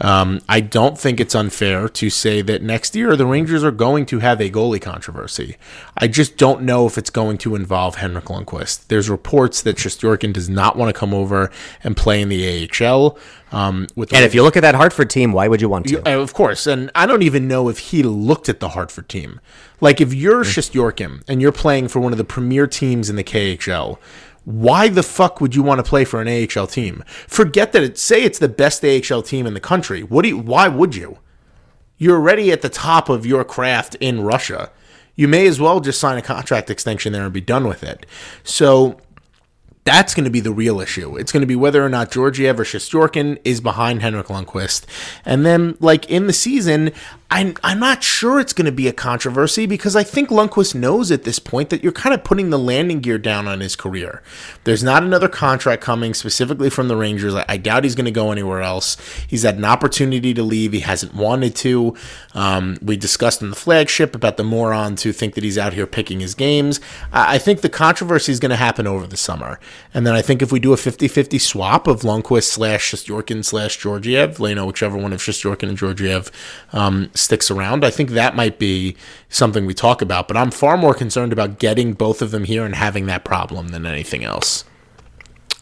Um, 0.00 0.40
I 0.48 0.60
don't 0.60 0.98
think 0.98 1.20
it's 1.20 1.34
unfair 1.34 1.88
to 1.90 2.08
say 2.08 2.40
that 2.42 2.62
next 2.62 2.96
year 2.96 3.16
the 3.16 3.26
Rangers 3.26 3.62
are 3.62 3.70
going 3.70 4.06
to 4.06 4.20
have 4.20 4.40
a 4.40 4.50
goalie 4.50 4.80
controversy. 4.80 5.56
I 5.96 6.08
just 6.08 6.38
don't 6.38 6.62
know 6.62 6.86
if 6.86 6.96
it's 6.96 7.10
going 7.10 7.36
to 7.38 7.54
involve 7.54 7.96
Henrik 7.96 8.26
Lundqvist. 8.26 8.86
There's 8.88 9.10
reports 9.10 9.60
that 9.62 9.76
Shesterkin 9.76 10.32
does 10.32 10.48
not 10.48 10.76
want 10.76 10.88
to 10.88 10.98
come 10.98 11.12
over 11.12 11.50
and 11.84 11.96
play 11.96 12.22
in 12.22 12.30
the 12.30 12.68
AHL. 12.80 13.18
Um, 13.50 13.86
with 13.96 14.12
and 14.12 14.24
if 14.24 14.34
you 14.34 14.42
look 14.42 14.56
at 14.56 14.60
that 14.60 14.74
Hartford 14.74 15.08
team, 15.08 15.32
why 15.32 15.48
would 15.48 15.60
you 15.60 15.68
want 15.68 15.86
to? 15.86 15.94
You, 15.94 16.20
of 16.20 16.34
course, 16.34 16.66
and 16.66 16.90
I 16.94 17.06
don't 17.06 17.22
even 17.22 17.48
know 17.48 17.68
if 17.68 17.78
he 17.78 18.02
looked 18.02 18.48
at 18.48 18.60
the 18.60 18.70
Hartford 18.70 19.08
team. 19.08 19.40
Like 19.80 20.00
if 20.00 20.12
you're 20.12 20.44
mm. 20.44 21.24
and 21.28 21.40
you're 21.40 21.52
playing 21.52 21.88
for 21.88 22.00
one 22.00 22.12
of 22.12 22.18
the 22.18 22.24
premier 22.24 22.66
teams 22.66 23.08
in 23.08 23.16
the 23.16 23.24
KHL, 23.24 23.98
why 24.44 24.88
the 24.88 25.02
fuck 25.02 25.40
would 25.40 25.54
you 25.54 25.62
want 25.62 25.78
to 25.78 25.88
play 25.88 26.04
for 26.04 26.22
an 26.22 26.28
AHL 26.28 26.66
team? 26.66 27.04
Forget 27.26 27.72
that 27.72 27.82
it 27.82 27.98
say 27.98 28.22
it's 28.22 28.38
the 28.38 28.48
best 28.48 28.84
AHL 28.84 29.22
team 29.22 29.46
in 29.46 29.54
the 29.54 29.60
country. 29.60 30.02
What 30.02 30.22
do 30.22 30.28
you, 30.28 30.38
why 30.38 30.68
would 30.68 30.94
you? 30.94 31.18
You're 31.98 32.16
already 32.16 32.50
at 32.52 32.62
the 32.62 32.68
top 32.68 33.08
of 33.08 33.26
your 33.26 33.44
craft 33.44 33.96
in 33.96 34.22
Russia. 34.22 34.70
You 35.16 35.26
may 35.28 35.46
as 35.46 35.60
well 35.60 35.80
just 35.80 36.00
sign 36.00 36.16
a 36.16 36.22
contract 36.22 36.70
extension 36.70 37.12
there 37.12 37.24
and 37.24 37.32
be 37.32 37.40
done 37.40 37.66
with 37.66 37.82
it. 37.82 38.06
So 38.44 39.00
that's 39.88 40.14
going 40.14 40.24
to 40.24 40.30
be 40.30 40.40
the 40.40 40.52
real 40.52 40.80
issue. 40.80 41.16
It's 41.16 41.32
going 41.32 41.40
to 41.40 41.46
be 41.46 41.56
whether 41.56 41.82
or 41.82 41.88
not 41.88 42.10
Georgiev 42.10 42.60
or 42.60 42.64
Shesterkin 42.64 43.38
is 43.42 43.62
behind 43.62 44.02
Henrik 44.02 44.26
Lundqvist. 44.26 44.84
And 45.24 45.46
then, 45.46 45.78
like 45.80 46.10
in 46.10 46.26
the 46.26 46.34
season, 46.34 46.92
I'm 47.30 47.56
I'm 47.62 47.78
not 47.78 48.02
sure 48.02 48.40
it's 48.40 48.54
going 48.54 48.64
to 48.64 48.72
be 48.72 48.88
a 48.88 48.92
controversy 48.92 49.66
because 49.66 49.94
I 49.94 50.02
think 50.02 50.30
Lundqvist 50.30 50.74
knows 50.74 51.10
at 51.10 51.24
this 51.24 51.38
point 51.38 51.68
that 51.68 51.82
you're 51.82 51.92
kind 51.92 52.14
of 52.14 52.24
putting 52.24 52.48
the 52.48 52.58
landing 52.58 53.00
gear 53.00 53.18
down 53.18 53.46
on 53.46 53.60
his 53.60 53.76
career. 53.76 54.22
There's 54.64 54.82
not 54.82 55.02
another 55.02 55.28
contract 55.28 55.82
coming 55.82 56.14
specifically 56.14 56.70
from 56.70 56.88
the 56.88 56.96
Rangers. 56.96 57.34
I, 57.34 57.44
I 57.46 57.58
doubt 57.58 57.84
he's 57.84 57.94
going 57.94 58.06
to 58.06 58.10
go 58.10 58.32
anywhere 58.32 58.62
else. 58.62 58.96
He's 59.26 59.42
had 59.42 59.58
an 59.58 59.66
opportunity 59.66 60.32
to 60.32 60.42
leave. 60.42 60.72
He 60.72 60.80
hasn't 60.80 61.14
wanted 61.14 61.54
to. 61.56 61.94
Um, 62.32 62.78
we 62.80 62.96
discussed 62.96 63.42
in 63.42 63.50
the 63.50 63.56
flagship 63.56 64.14
about 64.14 64.38
the 64.38 64.44
morons 64.44 65.02
who 65.02 65.12
think 65.12 65.34
that 65.34 65.44
he's 65.44 65.58
out 65.58 65.74
here 65.74 65.86
picking 65.86 66.20
his 66.20 66.34
games. 66.34 66.80
I, 67.12 67.34
I 67.34 67.38
think 67.38 67.60
the 67.60 67.68
controversy 67.68 68.32
is 68.32 68.40
going 68.40 68.50
to 68.50 68.56
happen 68.56 68.86
over 68.86 69.06
the 69.06 69.18
summer. 69.18 69.60
And 69.92 70.06
then 70.06 70.14
I 70.14 70.22
think 70.22 70.40
if 70.40 70.50
we 70.50 70.60
do 70.60 70.72
a 70.72 70.76
50-50 70.76 71.38
swap 71.42 71.86
of 71.86 72.00
Lundqvist 72.00 72.44
slash 72.44 72.90
Shesterkin 72.90 73.44
slash 73.44 73.76
Georgiev, 73.76 74.38
you 74.38 74.54
know, 74.54 74.64
whichever 74.64 74.96
one 74.96 75.12
of 75.12 75.20
Shesterkin 75.20 75.68
and 75.68 75.76
Georgiev 75.76 76.30
um, 76.72 77.10
sticks 77.18 77.50
around. 77.50 77.84
I 77.84 77.90
think 77.90 78.10
that 78.10 78.36
might 78.36 78.58
be 78.58 78.96
something 79.28 79.66
we 79.66 79.74
talk 79.74 80.00
about, 80.02 80.28
but 80.28 80.36
I'm 80.36 80.50
far 80.50 80.76
more 80.76 80.94
concerned 80.94 81.32
about 81.32 81.58
getting 81.58 81.92
both 81.92 82.22
of 82.22 82.30
them 82.30 82.44
here 82.44 82.64
and 82.64 82.74
having 82.74 83.06
that 83.06 83.24
problem 83.24 83.68
than 83.68 83.86
anything 83.86 84.24
else. 84.24 84.64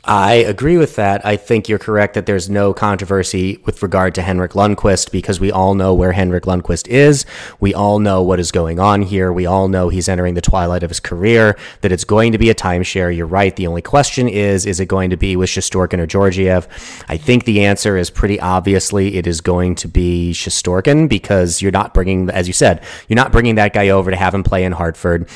I 0.09 0.35
agree 0.35 0.77
with 0.77 0.95
that. 0.97 1.27
I 1.27 1.35
think 1.35 1.69
you're 1.69 1.81
correct 1.81 2.15
that 2.15 2.27
there's 2.27 2.49
no 2.49 2.73
controversy 2.73 3.59
with 3.65 3.83
regard 3.83 4.15
to 4.15 4.23
Henrik 4.23 4.53
Lundqvist 4.53 5.11
because 5.11 5.41
we 5.41 5.51
all 5.51 5.75
know 5.75 5.95
where 5.95 6.13
Henrik 6.13 6.45
Lundqvist 6.45 6.87
is. 6.87 7.27
We 7.59 7.75
all 7.75 7.99
know 7.99 8.23
what 8.23 8.39
is 8.39 8.53
going 8.53 8.79
on 8.79 9.03
here. 9.03 9.33
We 9.33 9.47
all 9.47 9.67
know 9.67 9.89
he's 9.89 10.09
entering 10.09 10.35
the 10.35 10.41
twilight 10.41 10.85
of 10.85 10.91
his 10.91 11.01
career, 11.01 11.59
that 11.81 11.91
it's 11.91 12.05
going 12.05 12.31
to 12.31 12.39
be 12.39 12.51
a 12.51 12.55
timeshare. 12.55 13.15
You're 13.15 13.27
right. 13.27 13.57
The 13.57 13.67
only 13.67 13.83
question 13.83 14.29
is, 14.29 14.65
is 14.65 14.79
it 14.79 14.87
going 14.87 15.11
to 15.11 15.17
be 15.17 15.35
with 15.35 15.51
Shesterkin 15.51 15.99
or 15.99 16.07
Georgiev? 16.07 16.69
I 17.09 17.17
think 17.17 17.45
the 17.45 17.65
answer 17.65 17.97
is 17.97 18.09
pretty 18.09 18.39
obviously 18.39 19.17
it 19.17 19.27
is 19.27 19.41
going 19.41 19.75
to 19.77 19.89
be 19.89 20.31
Shesterkin 20.33 21.09
because 21.09 21.61
you're 21.61 21.73
not 21.73 21.95
bringing, 21.95 22.31
as 22.31 22.47
you 22.47 22.53
said, 22.53 22.85
you're 23.09 23.17
not 23.17 23.33
bringing 23.33 23.57
that 23.57 23.73
guy 23.73 23.89
over 23.89 24.13
to 24.13 24.17
have 24.17 24.33
him 24.33 24.45
play 24.45 24.63
in 24.63 24.71
Hartford. 24.71 25.29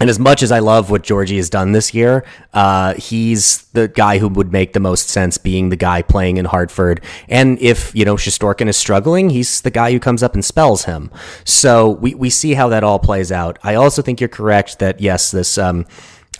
And 0.00 0.08
as 0.08 0.18
much 0.18 0.42
as 0.42 0.52
I 0.52 0.60
love 0.60 0.90
what 0.90 1.02
Georgie 1.02 1.36
has 1.36 1.50
done 1.50 1.72
this 1.72 1.92
year, 1.92 2.24
uh, 2.54 2.94
he's 2.94 3.62
the 3.72 3.88
guy 3.88 4.18
who 4.18 4.28
would 4.28 4.52
make 4.52 4.72
the 4.72 4.80
most 4.80 5.08
sense 5.08 5.38
being 5.38 5.70
the 5.70 5.76
guy 5.76 6.02
playing 6.02 6.36
in 6.36 6.44
Hartford. 6.44 7.00
And 7.28 7.60
if, 7.60 7.94
you 7.94 8.04
know, 8.04 8.14
Shesterkin 8.14 8.68
is 8.68 8.76
struggling, 8.76 9.30
he's 9.30 9.60
the 9.60 9.70
guy 9.70 9.90
who 9.90 9.98
comes 9.98 10.22
up 10.22 10.34
and 10.34 10.44
spells 10.44 10.84
him. 10.84 11.10
So 11.44 11.90
we, 11.90 12.14
we 12.14 12.30
see 12.30 12.54
how 12.54 12.68
that 12.68 12.84
all 12.84 13.00
plays 13.00 13.32
out. 13.32 13.58
I 13.64 13.74
also 13.74 14.00
think 14.00 14.20
you're 14.20 14.28
correct 14.28 14.78
that, 14.78 15.00
yes, 15.00 15.32
this, 15.32 15.58
um, 15.58 15.84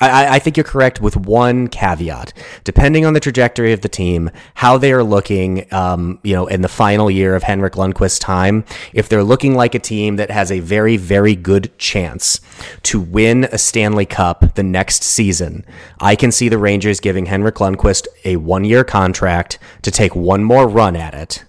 I, 0.01 0.37
I, 0.37 0.39
think 0.39 0.57
you're 0.57 0.65
correct 0.65 1.01
with 1.01 1.17
one 1.17 1.69
caveat. 1.69 2.33
Depending 2.65 3.05
on 3.05 3.15
the 3.15 3.21
trajectory 3.21 3.73
of 3.73 3.81
the 3.81 3.89
team, 3.89 4.31
how 4.55 4.79
they 4.79 4.93
are 4.93 5.03
looking, 5.03 5.73
um, 5.73 6.19
you 6.23 6.35
know, 6.35 6.47
in 6.47 6.63
the 6.63 6.69
final 6.69 7.11
year 7.11 7.35
of 7.35 7.43
Henrik 7.43 7.75
Lundqvist's 7.75 8.19
time, 8.19 8.65
if 8.93 9.09
they're 9.09 9.25
looking 9.25 9.55
like 9.55 9.75
a 9.75 9.79
team 9.79 10.17
that 10.17 10.31
has 10.31 10.53
a 10.53 10.61
very, 10.61 10.97
very 10.97 11.35
good 11.35 11.77
chance 11.79 12.41
to 12.85 13.01
win 13.01 13.45
a 13.51 13.59
Stanley 13.59 14.07
Cup 14.07 14.55
the 14.55 14.63
next 14.63 15.03
season, 15.03 15.65
I 16.01 16.17
can 16.17 16.33
see 16.33 16.49
the 16.49 16.59
Rangers 16.59 17.01
giving 17.01 17.27
Henrik 17.27 17.57
Lundqvist 17.57 18.07
a 18.25 18.37
one-year 18.37 18.85
contract 18.85 19.59
to 19.83 19.91
take 19.91 20.15
one 20.15 20.45
more 20.45 20.69
run 20.69 20.97
at 20.97 21.15
it 21.15 21.45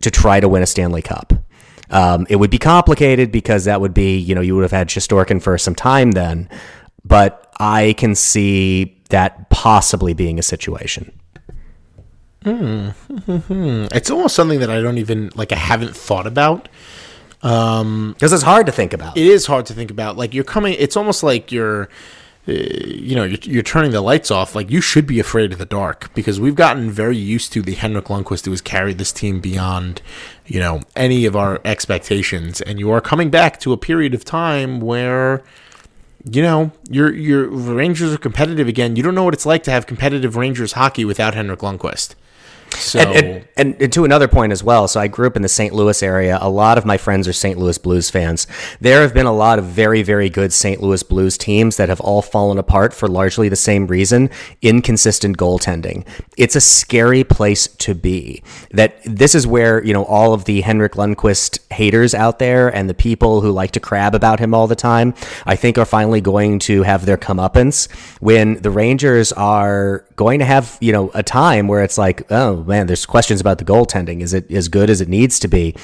to 0.00 0.10
try 0.10 0.40
to 0.40 0.48
win 0.48 0.62
a 0.62 0.66
Stanley 0.66 1.02
Cup. 1.02 1.32
Um, 1.90 2.26
it 2.28 2.36
would 2.36 2.50
be 2.50 2.58
complicated 2.58 3.32
because 3.32 3.64
that 3.64 3.80
would 3.80 3.94
be, 3.94 4.18
you 4.18 4.34
know, 4.34 4.40
you 4.40 4.54
would 4.54 4.62
have 4.62 4.72
had 4.72 4.88
Shesterkin 4.88 5.40
for 5.42 5.56
some 5.56 5.74
time 5.74 6.12
then. 6.12 6.48
But 7.04 7.52
I 7.58 7.94
can 7.98 8.14
see 8.14 8.96
that 9.10 9.48
possibly 9.50 10.14
being 10.14 10.38
a 10.38 10.42
situation. 10.42 11.12
It's 12.44 14.10
almost 14.10 14.34
something 14.34 14.60
that 14.60 14.70
I 14.70 14.80
don't 14.80 14.98
even 14.98 15.30
like. 15.34 15.52
I 15.52 15.56
haven't 15.56 15.96
thought 15.96 16.26
about. 16.26 16.68
Because 17.40 18.32
it's 18.32 18.42
hard 18.42 18.66
to 18.66 18.72
think 18.72 18.92
about. 18.92 19.16
It 19.16 19.26
is 19.26 19.46
hard 19.46 19.66
to 19.66 19.74
think 19.74 19.90
about. 19.90 20.16
Like 20.16 20.34
you're 20.34 20.44
coming. 20.44 20.74
It's 20.78 20.96
almost 20.96 21.22
like 21.22 21.52
you're. 21.52 21.88
uh, 22.48 22.52
You 22.52 23.16
know, 23.16 23.24
you're, 23.24 23.38
you're 23.42 23.62
turning 23.62 23.90
the 23.90 24.00
lights 24.00 24.30
off. 24.30 24.54
Like 24.54 24.70
you 24.70 24.80
should 24.80 25.06
be 25.06 25.20
afraid 25.20 25.52
of 25.52 25.58
the 25.58 25.66
dark 25.66 26.12
because 26.14 26.40
we've 26.40 26.54
gotten 26.54 26.90
very 26.90 27.16
used 27.16 27.52
to 27.54 27.62
the 27.62 27.74
Henrik 27.74 28.06
Lundqvist 28.06 28.44
who 28.44 28.50
has 28.52 28.60
carried 28.60 28.98
this 28.98 29.12
team 29.12 29.40
beyond, 29.40 30.00
you 30.46 30.60
know, 30.60 30.80
any 30.96 31.26
of 31.26 31.36
our 31.36 31.60
expectations. 31.64 32.60
And 32.62 32.78
you 32.78 32.90
are 32.90 33.00
coming 33.00 33.30
back 33.30 33.58
to 33.60 33.72
a 33.72 33.76
period 33.76 34.14
of 34.14 34.24
time 34.24 34.80
where, 34.80 35.42
you 36.30 36.42
know, 36.42 36.70
your 36.90 37.12
your 37.12 37.48
Rangers 37.48 38.12
are 38.12 38.18
competitive 38.18 38.68
again. 38.68 38.96
You 38.96 39.02
don't 39.02 39.14
know 39.14 39.24
what 39.24 39.34
it's 39.34 39.46
like 39.46 39.62
to 39.64 39.70
have 39.70 39.86
competitive 39.86 40.36
Rangers 40.36 40.72
hockey 40.72 41.04
without 41.04 41.34
Henrik 41.34 41.60
Lundqvist. 41.60 42.14
So 42.78 43.00
And, 43.00 43.48
and, 43.56 43.82
and, 43.82 43.92
to 43.92 44.04
another 44.04 44.28
point 44.28 44.52
as 44.52 44.62
well, 44.62 44.88
so 44.88 45.00
I 45.00 45.08
grew 45.08 45.26
up 45.26 45.36
in 45.36 45.42
the 45.42 45.48
St. 45.48 45.74
Louis 45.74 46.02
area. 46.02 46.38
A 46.40 46.48
lot 46.48 46.78
of 46.78 46.84
my 46.84 46.96
friends 46.96 47.26
are 47.26 47.32
St. 47.32 47.58
Louis 47.58 47.76
Blues 47.78 48.10
fans. 48.10 48.46
There 48.80 49.02
have 49.02 49.12
been 49.12 49.26
a 49.26 49.32
lot 49.32 49.58
of 49.58 49.64
very, 49.64 50.02
very 50.02 50.28
good 50.28 50.52
St. 50.52 50.80
Louis 50.80 51.02
Blues 51.02 51.36
teams 51.36 51.76
that 51.76 51.88
have 51.88 52.00
all 52.00 52.22
fallen 52.22 52.58
apart 52.58 52.94
for 52.94 53.08
largely 53.08 53.48
the 53.48 53.56
same 53.56 53.86
reason 53.86 54.30
inconsistent 54.62 55.36
goaltending. 55.36 56.06
It's 56.36 56.56
a 56.56 56.60
scary 56.60 57.24
place 57.24 57.66
to 57.66 57.94
be. 57.94 58.42
That 58.70 59.00
this 59.04 59.34
is 59.34 59.46
where, 59.46 59.84
you 59.84 59.92
know, 59.92 60.04
all 60.04 60.32
of 60.32 60.44
the 60.44 60.60
Henrik 60.60 60.92
Lundqvist 60.92 61.72
haters 61.72 62.14
out 62.14 62.38
there 62.38 62.68
and 62.68 62.88
the 62.88 62.94
people 62.94 63.40
who 63.40 63.50
like 63.50 63.72
to 63.72 63.80
crab 63.80 64.14
about 64.14 64.40
him 64.40 64.54
all 64.54 64.66
the 64.66 64.76
time, 64.76 65.14
I 65.46 65.56
think 65.56 65.78
are 65.78 65.84
finally 65.84 66.20
going 66.20 66.58
to 66.60 66.82
have 66.82 67.06
their 67.06 67.16
comeuppance 67.16 67.90
when 68.20 68.60
the 68.62 68.70
Rangers 68.70 69.32
are 69.32 70.04
going 70.16 70.40
to 70.40 70.44
have, 70.44 70.76
you 70.80 70.92
know, 70.92 71.10
a 71.14 71.22
time 71.22 71.68
where 71.68 71.82
it's 71.82 71.98
like, 71.98 72.30
oh 72.30 72.54
man, 72.68 72.86
there's 72.86 73.06
questions 73.06 73.40
about 73.40 73.58
the 73.58 73.64
goaltending. 73.64 74.20
Is 74.20 74.34
it 74.34 74.50
as 74.52 74.68
good 74.68 74.90
as 74.90 75.00
it 75.00 75.08
needs 75.08 75.38
to 75.40 75.48
be? 75.48 75.74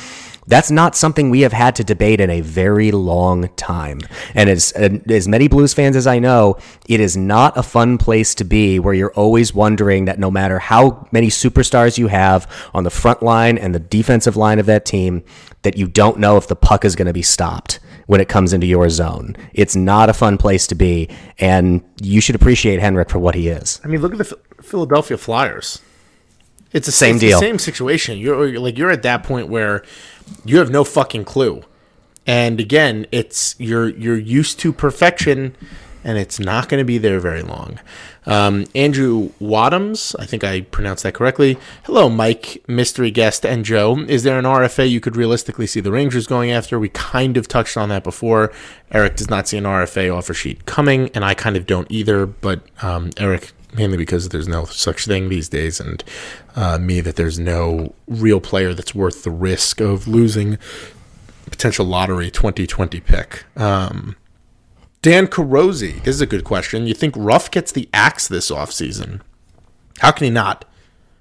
That's 0.47 0.71
not 0.71 0.95
something 0.95 1.31
we 1.31 1.41
have 1.41 1.55
had 1.55 1.75
to 1.77 1.85
debate 1.85 2.21
in 2.21 2.29
a 2.29 2.43
very 2.43 2.93
long 2.93 3.49
time. 3.57 4.01
And 4.35 4.51
as 4.51 4.73
as 4.73 5.27
many 5.27 5.49
Blues 5.49 5.73
fans 5.73 5.97
as 5.97 6.07
I 6.07 6.19
know, 6.19 6.59
it 6.87 7.01
is 7.01 7.17
not 7.17 7.57
a 7.57 7.63
fun 7.63 7.97
place 7.97 8.35
to 8.37 8.45
be 8.45 8.79
where 8.79 8.93
you're 8.93 9.15
always 9.15 9.55
wondering 9.55 10.05
that 10.05 10.19
no 10.19 10.31
matter 10.31 10.59
how 10.59 11.09
many 11.13 11.29
superstars 11.29 11.97
you 11.97 12.09
have 12.09 12.51
on 12.75 12.85
the 12.85 12.91
front 12.91 13.23
line 13.23 13.57
and 13.57 13.75
the 13.75 13.81
defensive 13.81 14.37
line 14.37 14.59
of 14.59 14.67
that 14.67 14.85
team, 14.85 15.25
that 15.63 15.79
you 15.79 15.89
don't 15.89 16.19
know 16.19 16.37
if 16.37 16.47
the 16.47 16.57
puck 16.57 16.85
is 16.85 16.95
going 16.95 17.07
to 17.07 17.15
be 17.15 17.23
stopped 17.23 17.81
when 18.07 18.21
it 18.21 18.29
comes 18.29 18.53
into 18.53 18.67
your 18.67 18.91
zone. 18.91 19.35
It's 19.55 19.75
not 19.75 20.11
a 20.11 20.13
fun 20.13 20.37
place 20.37 20.67
to 20.67 20.75
be, 20.75 21.09
and 21.39 21.83
you 22.03 22.21
should 22.21 22.35
appreciate 22.35 22.81
Henrik 22.81 23.09
for 23.09 23.19
what 23.19 23.35
he 23.35 23.49
is. 23.49 23.81
I 23.83 23.89
mean, 23.89 24.03
look 24.03 24.13
at 24.13 24.19
the 24.19 24.39
Philadelphia 24.61 25.17
Flyers. 25.17 25.81
It's 26.75 26.85
the 26.87 26.93
Same 26.93 27.15
it's 27.15 27.23
the 27.23 27.29
deal. 27.29 27.41
same 27.41 27.59
situation. 27.59 28.19
You're 28.19 28.47
you're- 28.47 28.59
like 28.59 28.77
you're 28.77 28.91
at 28.91 29.03
that 29.03 29.23
point 29.23 29.49
where 29.49 29.83
you 30.45 30.59
have 30.59 30.71
no 30.71 30.85
fucking 30.85 31.25
clue. 31.25 31.63
And 32.27 32.59
again, 32.61 33.07
it's 33.13 33.55
you're 33.59 33.89
you're 33.89 34.19
used 34.19 34.59
to 34.61 34.73
perfection, 34.73 35.55
and 36.03 36.19
it's 36.19 36.41
not 36.41 36.69
going 36.69 36.81
to 36.81 36.85
be 36.85 36.99
there 36.99 37.21
very 37.21 37.43
long. 37.43 37.79
Um, 38.27 38.65
Andrew 38.75 39.31
Wadhams, 39.41 40.17
I 40.19 40.25
think 40.25 40.43
I 40.43 40.63
pronounced 40.63 41.03
that 41.03 41.13
correctly. 41.13 41.59
Hello, 41.85 42.09
Mike, 42.09 42.65
mystery 42.67 43.11
guest, 43.11 43.45
and 43.45 43.63
Joe. 43.67 43.99
Is 44.09 44.23
there 44.23 44.39
an 44.39 44.47
RFA 44.47 44.89
you 44.91 45.01
could 45.01 45.17
realistically 45.17 45.67
see 45.67 45.81
the 45.81 45.93
Rangers 45.93 46.27
going 46.27 46.51
after? 46.51 46.79
We 46.79 46.89
kind 46.89 47.37
of 47.37 47.47
touched 47.47 47.77
on 47.77 47.91
that 47.91 48.03
before. 48.03 48.51
Eric 48.91 49.17
does 49.17 49.29
not 49.29 49.47
see 49.47 49.59
an 49.59 49.65
RFA 49.65 50.09
offer 50.17 50.33
sheet 50.33 50.65
coming, 50.65 51.11
and 51.15 51.23
I 51.27 51.35
kind 51.35 51.57
of 51.59 51.67
don't 51.67 51.87
either. 51.91 52.25
But 52.25 52.61
um, 52.83 53.11
Eric, 53.19 53.53
mainly 53.75 53.97
because 53.97 54.29
there's 54.31 54.49
no 54.49 54.65
such 54.65 55.07
thing 55.07 55.29
these 55.29 55.49
days, 55.49 55.81
and 55.81 56.03
uh, 56.57 56.79
me 56.79 57.01
that 57.01 57.17
there's 57.17 57.39
no 57.39 57.95
real 58.07 58.41
player 58.41 58.73
that's 58.75 58.95
worth 58.95 59.25
the 59.25 59.31
risk 59.31 59.81
of 59.81 60.09
losing 60.09 60.59
potential 61.51 61.85
lottery 61.85 62.31
2020 62.31 63.01
pick. 63.01 63.45
Um, 63.57 64.17
Dan 65.03 65.27
Carosi, 65.27 66.03
this 66.03 66.15
is 66.15 66.21
a 66.23 66.27
good 66.27 66.45
question. 66.45 66.87
You 66.87 66.95
think 66.95 67.15
Ruff 67.17 67.51
gets 67.51 67.73
the 67.73 67.89
axe 67.93 68.27
this 68.27 68.51
offseason? 68.51 69.21
How 69.99 70.11
can 70.11 70.25
he 70.25 70.31
not? 70.31 70.65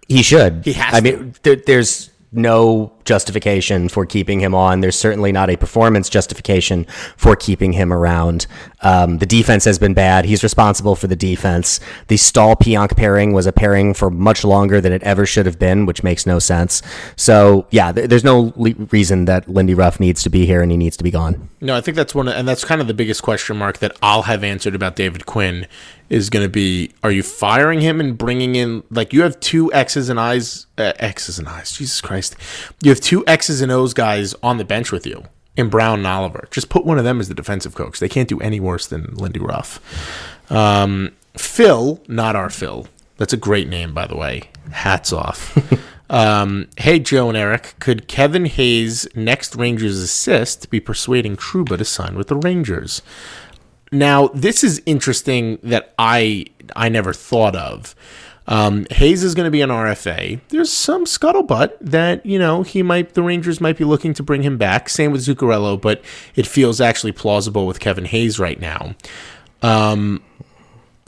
He 0.08 0.24
should. 0.24 0.64
He 0.64 0.74
has 0.74 0.94
I 0.94 1.02
to. 1.02 1.18
mean, 1.18 1.36
there, 1.44 1.58
there's 1.58 2.10
no 2.32 2.93
justification 3.06 3.90
for 3.90 4.06
keeping 4.06 4.40
him 4.40 4.54
on. 4.56 4.82
There's 4.82 4.98
certainly 4.98 5.32
not 5.32 5.50
a 5.50 5.58
performance 5.58 6.10
justification 6.10 6.86
for 7.18 7.36
keeping 7.36 7.74
him 7.74 7.92
around. 7.92 8.48
Um, 8.82 9.18
the 9.20 9.26
defense 9.26 9.66
has 9.66 9.80
been 9.80 9.94
bad. 9.94 10.26
He's 10.26 10.44
responsible 10.44 10.96
for 10.96 11.08
the 11.08 11.16
defense. 11.16 11.80
The 12.08 12.18
Staal 12.18 12.56
Pionk 12.56 12.96
pairing 12.98 13.34
was 13.34 13.46
a 13.46 13.52
pairing 13.52 13.94
for 13.94 14.10
much 14.10 14.44
longer 14.44 14.82
than 14.82 14.92
it 14.92 15.04
ever 15.04 15.26
should 15.26 15.46
have 15.46 15.60
been, 15.60 15.86
which 15.86 16.04
makes 16.04 16.26
no 16.26 16.40
sense. 16.40 16.82
So, 17.16 17.68
yeah, 17.72 17.92
th- 17.92 18.10
there's 18.10 18.24
no 18.24 18.54
le- 18.56 18.74
reason 18.92 19.26
that 19.26 19.48
Lindy 19.48 19.74
Ruff 19.74 20.00
needs 20.00 20.24
to 20.24 20.30
be 20.30 20.46
here 20.46 20.62
and 20.62 20.72
he 20.72 20.78
needs 20.78 20.98
to 20.98 21.04
be 21.04 21.12
gone. 21.12 21.50
No, 21.62 21.76
I 21.76 21.82
think 21.82 21.96
that's 21.96 22.14
one, 22.14 22.28
of, 22.28 22.36
and 22.36 22.48
that's 22.48 22.66
kind 22.66 22.82
of 22.82 22.88
the 22.88 22.94
biggest 22.94 23.24
question 23.24 23.58
mark 23.58 23.78
that 23.78 23.98
I'll 24.02 24.24
have 24.24 24.44
answered 24.44 24.76
about 24.76 24.96
David 24.96 25.26
Quinn 25.26 25.68
is 26.10 26.30
going 26.30 26.46
to 26.46 26.50
be: 26.50 26.92
Are 27.02 27.12
you 27.12 27.24
firing 27.24 27.82
him 27.82 28.00
and 28.00 28.18
bringing 28.18 28.56
in 28.56 28.84
like 28.92 29.14
you 29.14 29.24
have 29.24 29.40
two 29.40 29.74
X's 29.74 30.10
and 30.10 30.20
I's, 30.20 30.68
uh, 30.78 30.92
X's 31.00 31.40
and 31.40 31.48
I's? 31.48 31.72
Jesus 31.72 32.02
Christ, 32.02 32.36
you 32.82 32.92
have 32.94 33.02
two 33.02 33.26
X's 33.28 33.62
and 33.62 33.72
O's 33.72 33.94
guys 33.94 34.34
on 34.44 34.58
the 34.58 34.66
bench 34.66 34.92
with 34.92 35.06
you 35.06 35.24
in 35.56 35.70
Brown 35.70 36.00
and 36.00 36.08
Oliver. 36.08 36.48
Just 36.52 36.70
put 36.70 36.86
one 36.86 36.98
of 36.98 37.04
them 37.04 37.20
as 37.20 37.28
the 37.28 37.36
defensive 37.36 37.76
coach. 37.76 38.00
They 38.00 38.10
can't 38.10 38.30
do 38.30 38.40
any 38.40 38.60
worse 38.60 38.88
than 38.88 39.14
Lindy 39.16 39.40
Ruff. 39.40 39.80
Um, 40.52 41.14
Phil, 41.38 42.02
not 42.08 42.36
our 42.36 42.50
Phil. 42.50 42.88
That's 43.18 43.34
a 43.34 43.38
great 43.38 43.68
name, 43.68 43.94
by 43.94 44.08
the 44.08 44.16
way. 44.16 44.50
Hats 44.72 45.14
off. 45.14 45.58
um, 46.10 46.68
hey, 46.78 47.00
Joe 47.00 47.30
and 47.30 47.38
Eric, 47.38 47.76
could 47.80 48.08
Kevin 48.08 48.46
Hayes' 48.46 49.08
next 49.16 49.56
Rangers 49.56 50.00
assist 50.00 50.70
be 50.70 50.80
persuading 50.80 51.38
Trouba 51.38 51.78
to 51.78 51.86
sign 51.86 52.16
with 52.16 52.28
the 52.28 52.36
Rangers? 52.36 53.02
Now, 53.92 54.30
this 54.30 54.64
is 54.64 54.82
interesting 54.88 55.60
that 55.62 55.94
I 56.00 56.48
I 56.76 56.90
never 56.90 57.14
thought 57.14 57.56
of. 57.56 57.94
Um, 58.48 58.86
Hayes 58.92 59.24
is 59.24 59.36
going 59.36 59.46
to 59.46 59.52
be 59.52 59.62
an 59.62 59.70
RFA. 59.70 60.40
There's 60.50 60.72
some 60.72 61.06
scuttlebutt 61.06 61.78
that 61.80 62.26
you 62.26 62.38
know 62.38 62.64
he 62.64 62.84
might 62.84 63.14
the 63.14 63.24
Rangers 63.24 63.62
might 63.62 63.78
be 63.78 63.86
looking 63.86 64.14
to 64.16 64.24
bring 64.24 64.44
him 64.44 64.58
back. 64.58 64.90
Same 64.90 65.12
with 65.12 65.22
Zuccarello, 65.22 65.80
but 65.80 66.04
it 66.36 66.46
feels 66.46 66.82
actually 66.82 67.14
plausible 67.14 67.66
with 67.66 67.80
Kevin 67.80 68.06
Hayes 68.06 68.40
right 68.40 68.60
now. 68.60 68.96
Um, 69.62 70.22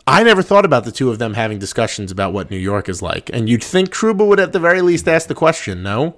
I 0.08 0.24
never 0.24 0.42
thought 0.42 0.66
about 0.66 0.86
the 0.86 0.92
two 0.92 1.10
of 1.10 1.20
them 1.20 1.34
having 1.34 1.60
discussions 1.60 2.12
about 2.12 2.32
what 2.32 2.52
New 2.52 2.58
York 2.58 2.88
is 2.88 3.02
like, 3.02 3.30
and 3.34 3.50
you'd 3.50 3.64
think 3.64 3.90
Trouba 3.90 4.26
would 4.26 4.40
at 4.40 4.54
the 4.54 4.60
very 4.60 4.82
least 4.82 5.08
ask 5.08 5.28
the 5.28 5.36
question. 5.36 5.84
No, 5.84 6.16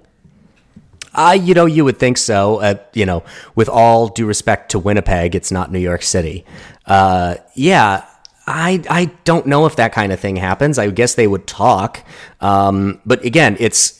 I, 1.14 1.34
you 1.34 1.54
know, 1.54 1.66
you 1.66 1.84
would 1.84 1.98
think 1.98 2.18
so. 2.18 2.60
Uh, 2.60 2.74
you 2.92 3.06
know, 3.06 3.24
with 3.54 3.68
all 3.68 4.08
due 4.08 4.26
respect 4.26 4.70
to 4.70 4.78
Winnipeg, 4.78 5.34
it's 5.34 5.50
not 5.50 5.72
New 5.72 5.78
York 5.78 6.02
City. 6.02 6.44
Uh, 6.86 7.36
yeah, 7.54 8.06
I, 8.48 8.82
I 8.88 9.04
don't 9.24 9.46
know 9.46 9.66
if 9.66 9.76
that 9.76 9.92
kind 9.92 10.12
of 10.12 10.18
thing 10.18 10.36
happens. 10.36 10.78
I 10.78 10.90
guess 10.90 11.14
they 11.14 11.26
would 11.26 11.46
talk. 11.46 12.04
Um, 12.40 13.00
but 13.04 13.24
again, 13.24 13.56
it's 13.60 13.98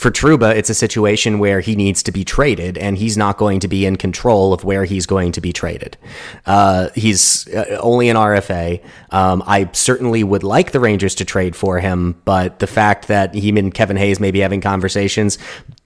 for 0.00 0.10
Trouba, 0.10 0.54
it's 0.56 0.70
a 0.70 0.74
situation 0.74 1.38
where 1.38 1.60
he 1.60 1.76
needs 1.76 2.02
to 2.04 2.10
be 2.10 2.24
traded, 2.24 2.78
and 2.78 2.96
he's 2.96 3.18
not 3.18 3.36
going 3.36 3.60
to 3.60 3.68
be 3.68 3.84
in 3.84 3.96
control 3.96 4.54
of 4.54 4.64
where 4.64 4.84
he's 4.84 5.04
going 5.04 5.32
to 5.32 5.42
be 5.42 5.52
traded. 5.52 5.98
Uh, 6.46 6.88
he's 6.94 7.46
uh, 7.48 7.78
only 7.82 8.08
an 8.08 8.16
RFA. 8.16 8.82
Um, 9.10 9.42
I 9.46 9.68
certainly 9.72 10.24
would 10.24 10.42
like 10.42 10.72
the 10.72 10.80
Rangers 10.80 11.14
to 11.16 11.26
trade 11.26 11.54
for 11.54 11.80
him, 11.80 12.18
but 12.24 12.60
the 12.60 12.66
fact 12.66 13.08
that 13.08 13.34
he 13.34 13.50
and 13.50 13.74
Kevin 13.74 13.98
Hayes 13.98 14.18
may 14.18 14.30
be 14.30 14.40
having 14.40 14.62
conversations 14.62 15.36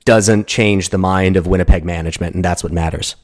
doesn't 0.05 0.47
change 0.47 0.91
the 0.91 0.99
mind 0.99 1.37
of 1.37 1.49
Winnipeg 1.49 1.85
management, 1.85 2.37
and 2.37 2.45
that's 2.45 2.63
what 2.63 2.73
matters. 2.73 3.17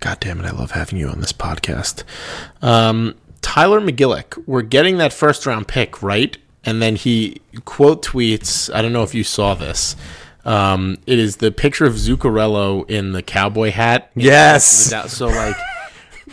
God 0.00 0.18
damn 0.20 0.40
it, 0.40 0.46
I 0.46 0.50
love 0.50 0.70
having 0.72 0.98
you 0.98 1.08
on 1.08 1.20
this 1.20 1.32
podcast. 1.32 2.04
Um, 2.62 3.14
Tyler 3.42 3.80
McGillick, 3.80 4.42
we're 4.46 4.62
getting 4.62 4.98
that 4.98 5.12
first 5.12 5.46
round 5.46 5.68
pick, 5.68 6.02
right? 6.02 6.36
And 6.64 6.80
then 6.82 6.96
he 6.96 7.40
quote 7.64 8.04
tweets, 8.04 8.72
I 8.74 8.82
don't 8.82 8.92
know 8.92 9.02
if 9.02 9.14
you 9.14 9.24
saw 9.24 9.54
this. 9.54 9.96
Um, 10.44 10.96
it 11.06 11.18
is 11.18 11.36
the 11.36 11.50
picture 11.52 11.84
of 11.84 11.94
Zuccarello 11.94 12.88
in 12.88 13.12
the 13.12 13.22
cowboy 13.22 13.70
hat. 13.70 14.10
Yes. 14.14 14.90
So, 15.12 15.26
like, 15.28 15.56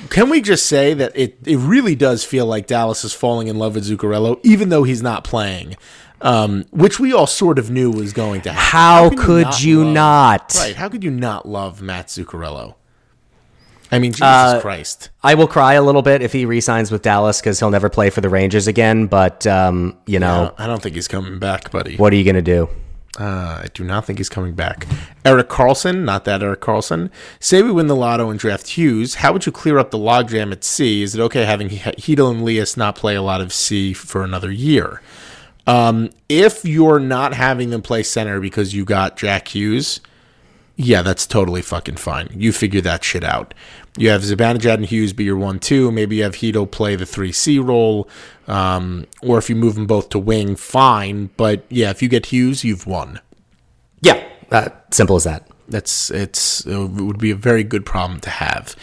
can 0.09 0.30
we 0.30 0.41
just 0.41 0.65
say 0.68 0.93
that 0.93 1.11
it, 1.15 1.38
it 1.45 1.57
really 1.57 1.95
does 1.95 2.24
feel 2.24 2.45
like 2.45 2.68
Dallas 2.68 3.03
is 3.03 3.13
falling 3.13 3.47
in 3.47 3.57
love 3.57 3.76
with 3.76 3.86
Zuccarello, 3.86 4.39
even 4.43 4.70
though 4.70 4.84
he's 4.84 5.01
not 5.01 5.24
playing, 5.26 5.76
um, 6.22 6.63
which 6.72 6.99
we 7.01 7.11
all 7.11 7.28
sort 7.28 7.59
of 7.59 7.70
knew 7.70 7.91
was 7.91 8.13
going 8.13 8.41
to 8.41 8.51
happen. 8.53 8.65
How 8.65 9.09
can 9.09 9.18
could 9.18 9.61
you 9.61 9.84
love- 9.84 9.93
not? 9.93 10.55
Right. 10.57 10.76
How 10.76 10.88
could 10.88 11.03
you 11.03 11.11
not 11.11 11.45
love 11.47 11.82
Matt 11.82 12.07
Zuccarello? 12.07 12.76
I 13.91 13.99
mean, 13.99 14.11
Jesus 14.11 14.23
Uh, 14.25 14.59
Christ. 14.61 15.09
I 15.23 15.33
will 15.35 15.47
cry 15.47 15.73
a 15.73 15.81
little 15.81 16.01
bit 16.01 16.21
if 16.21 16.33
he 16.33 16.45
resigns 16.45 16.91
with 16.91 17.01
Dallas 17.03 17.39
because 17.39 17.59
he'll 17.59 17.69
never 17.71 17.89
play 17.89 18.09
for 18.09 18.21
the 18.21 18.29
Rangers 18.29 18.67
again. 18.67 19.07
But 19.07 19.47
um, 19.47 19.97
you 20.05 20.19
know, 20.19 20.53
I 20.57 20.67
don't 20.67 20.81
think 20.81 20.95
he's 20.95 21.07
coming 21.07 21.39
back, 21.39 21.71
buddy. 21.71 21.95
what 21.97 22.11
are 22.13 22.15
you 22.15 22.23
going 22.23 22.35
to 22.35 22.41
do? 22.41 22.69
Uh, 23.19 23.61
I 23.63 23.67
do 23.73 23.83
not 23.83 24.05
think 24.05 24.19
he's 24.19 24.29
coming 24.29 24.53
back. 24.53 24.85
Eric 25.25 25.49
Carlson, 25.49 26.05
not 26.05 26.25
that 26.25 26.43
Eric 26.43 26.59
Carlson. 26.61 27.09
Say 27.39 27.63
we 27.63 27.71
win 27.71 27.88
the 27.88 27.95
lotto 27.95 28.29
and 28.29 28.39
draft 28.39 28.67
Hughes. 28.69 29.15
How 29.15 29.33
would 29.33 29.45
you 29.47 29.51
clear 29.51 29.79
up 29.79 29.89
the 29.89 29.97
logjam 29.97 30.51
at 30.51 30.63
C? 30.63 31.01
Is 31.01 31.15
it 31.15 31.21
okay 31.21 31.43
having 31.43 31.67
Chytil 31.69 32.29
and 32.29 32.45
Lias 32.45 32.77
not 32.77 32.95
play 32.95 33.15
a 33.15 33.23
lot 33.23 33.41
of 33.41 33.51
C 33.51 33.91
for 33.93 34.23
another 34.23 34.51
year? 34.51 35.01
Um, 35.65 36.11
if 36.29 36.63
you're 36.63 36.99
not 36.99 37.33
having 37.33 37.71
them 37.71 37.81
play 37.81 38.03
center 38.03 38.39
because 38.39 38.75
you 38.75 38.85
got 38.85 39.17
Jack 39.17 39.47
Hughes, 39.47 39.99
yeah, 40.80 41.01
that's 41.01 41.25
totally 41.25 41.63
fucking 41.63 41.97
fine. 41.97 42.30
You 42.32 42.53
figure 42.53 42.82
that 42.82 43.03
shit 43.03 43.23
out. 43.23 43.55
You 43.97 44.09
have 44.09 44.21
Zibanejad 44.21 44.75
and 44.75 44.86
Hughes 44.86 45.11
be 45.11 45.23
your 45.23 45.36
one 45.36 45.59
two. 45.59 45.91
Maybe 45.91 46.17
you 46.17 46.23
have 46.23 46.36
Chytil 46.36 46.69
play 46.69 46.95
the 46.95 47.05
three 47.05 47.32
C 47.32 47.57
role, 47.57 48.07
um, 48.47 49.07
or 49.23 49.39
if 49.39 49.49
you 49.49 49.55
move 49.55 49.73
them 49.73 49.88
both 49.88 50.09
to 50.09 50.19
wing, 50.19 50.55
fine. 50.55 51.32
But 51.36 51.65
yeah, 51.69 51.89
if 51.89 52.03
you 52.03 52.07
get 52.07 52.28
Hughes, 52.28 52.63
you've 52.63 52.86
won. 52.86 53.19
Yeah, 54.01 54.23
uh, 54.51 54.69
simple 54.91 55.15
as 55.15 55.23
that. 55.23 55.47
That's 55.67 56.11
it's 56.11 56.63
it 56.67 56.78
would 56.78 57.17
be 57.17 57.32
a 57.32 57.36
very 57.36 57.63
good 57.63 57.84
problem 57.84 58.19
to 58.19 58.30
have. 58.30 58.75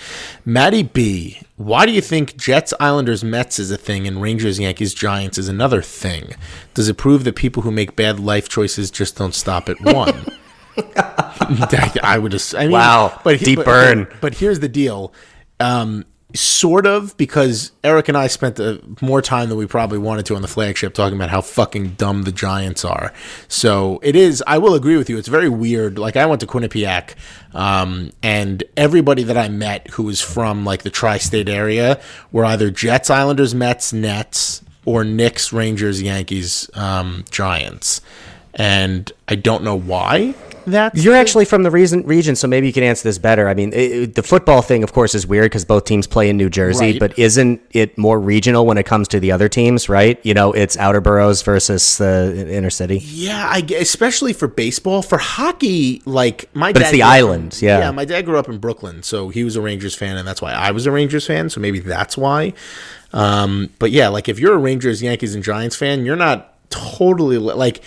Maddie 0.45 0.82
B, 0.82 1.38
why 1.57 1.86
do 1.86 1.92
you 1.92 2.01
think 2.01 2.36
Jets, 2.36 2.74
Islanders, 2.80 3.22
Mets 3.22 3.61
is 3.61 3.70
a 3.70 3.78
thing 3.78 4.09
and 4.09 4.20
Rangers, 4.20 4.59
Yankees, 4.59 4.95
Giants 4.95 5.38
is 5.38 5.49
another 5.49 5.80
thing? 5.80 6.34
Does 6.74 6.88
it 6.88 6.97
prove 6.97 7.22
that 7.22 7.36
people 7.36 7.62
who 7.62 7.70
make 7.70 7.95
bad 7.95 8.18
life 8.18 8.49
choices 8.49 8.90
just 8.90 9.16
don't 9.16 9.34
stop 9.34 9.68
at 9.68 9.80
one? 9.80 10.26
I 12.03 12.18
would 12.20 12.33
just. 12.33 12.55
I 12.55 12.62
mean, 12.62 12.72
wow, 12.72 13.20
but 13.22 13.39
deep 13.41 13.57
but, 13.57 13.66
burn. 13.66 14.05
But, 14.05 14.20
but, 14.20 14.35
here's 14.35 14.61
the 14.61 14.68
deal. 14.68 15.12
Um, 15.61 16.05
sort 16.35 16.85
of 16.85 17.16
because 17.16 17.70
Eric 17.85 18.09
and 18.09 18.18
I 18.18 18.27
spent 18.27 18.59
uh, 18.59 18.79
more 19.01 19.22
time 19.22 19.49
than 19.49 19.57
we 19.57 19.66
probably 19.66 19.99
wanted 19.99 20.27
to 20.27 20.37
on 20.37 20.43
the 20.43 20.49
flagship 20.49 20.93
talking 20.93 21.16
about 21.16 21.31
how 21.31 21.41
fucking 21.41 21.91
dumb 21.91 22.25
the 22.25 22.33
Giants 22.33 22.85
are. 22.85 23.12
So 23.47 24.01
it 24.03 24.16
is. 24.16 24.43
I 24.47 24.59
will 24.59 24.75
agree 24.75 24.97
with 24.97 25.09
you. 25.09 25.16
It's 25.16 25.29
very 25.29 25.49
weird. 25.49 25.99
Like 25.99 26.16
I 26.16 26.27
went 26.27 26.41
to 26.41 26.47
Quinnipiac, 26.47 27.14
um, 27.55 28.11
and 28.22 28.64
everybody 28.77 29.22
that 29.22 29.37
I 29.37 29.49
met 29.49 29.89
who 29.91 30.03
was 30.05 30.20
from 30.20 30.64
like 30.64 30.83
the 30.83 30.91
tri-state 30.91 31.49
area 31.49 32.01
were 32.33 32.45
either 32.45 32.70
Jets, 32.70 33.11
Islanders, 33.11 33.55
Mets, 33.55 33.93
Nets, 33.93 34.62
or 34.85 35.05
Knicks, 35.05 35.53
Rangers, 35.53 36.03
Yankees, 36.03 36.68
um, 36.75 37.25
Giants. 37.31 38.01
And 38.57 39.11
I 39.28 39.34
don't 39.34 39.64
know 39.64 39.76
why 39.76 40.34
that's 40.66 41.02
you're 41.02 41.14
actually 41.14 41.44
from 41.44 41.62
the 41.62 41.70
region, 41.70 42.02
region, 42.07 42.36
so 42.36 42.48
maybe 42.48 42.66
you 42.66 42.72
can 42.72 42.82
answer 42.82 43.07
this 43.07 43.18
better. 43.18 43.48
I 43.48 43.55
mean, 43.55 43.72
it, 43.72 44.14
the 44.14 44.22
football 44.22 44.62
thing, 44.62 44.82
of 44.82 44.92
course, 44.92 45.14
is 45.14 45.26
weird 45.26 45.46
because 45.46 45.64
both 45.64 45.84
teams 45.84 46.07
play 46.07 46.28
in 46.28 46.36
New 46.36 46.48
Jersey, 46.48 46.92
right. 46.92 47.00
but 47.00 47.18
isn't 47.18 47.61
it 47.70 47.96
more 47.98 48.18
regional 48.18 48.66
when 48.66 48.78
it 48.78 48.86
comes 48.86 49.09
to 49.09 49.20
the 49.20 49.32
other 49.32 49.48
teams? 49.48 49.88
Right? 49.88 50.18
You 50.24 50.34
know, 50.34 50.52
it's 50.52 50.76
outer 50.76 51.00
boroughs 51.00 51.42
versus 51.42 51.98
the 51.98 52.46
inner 52.50 52.70
city. 52.70 52.98
Yeah, 52.98 53.46
I 53.46 53.59
especially 53.78 54.32
for 54.32 54.48
baseball. 54.48 55.02
For 55.02 55.18
hockey, 55.18 56.02
like 56.05 56.48
my 56.55 56.72
but 56.72 56.82
it's 56.82 56.90
the 56.90 57.02
island. 57.02 57.61
Yeah, 57.61 57.80
yeah. 57.80 57.90
My 57.90 58.05
dad 58.05 58.22
grew 58.22 58.38
up 58.38 58.48
in 58.48 58.59
Brooklyn, 58.59 59.02
so 59.02 59.28
he 59.28 59.44
was 59.44 59.57
a 59.57 59.61
Rangers 59.61 59.94
fan, 59.94 60.16
and 60.16 60.26
that's 60.26 60.40
why 60.40 60.52
I 60.52 60.70
was 60.70 60.86
a 60.86 60.90
Rangers 60.90 61.26
fan. 61.26 61.50
So 61.50 61.61
maybe 61.61 61.80
that's 61.80 62.16
why. 62.16 62.55
Um, 63.12 63.70
but 63.78 63.90
yeah, 63.90 64.09
like 64.09 64.28
if 64.28 64.38
you're 64.38 64.55
a 64.55 64.59
Rangers, 64.59 65.02
Yankees, 65.02 65.34
and 65.34 65.44
Giants 65.44 65.76
fan, 65.76 66.05
you're 66.05 66.16
not 66.16 66.50
totally 66.70 67.38
like 67.38 67.80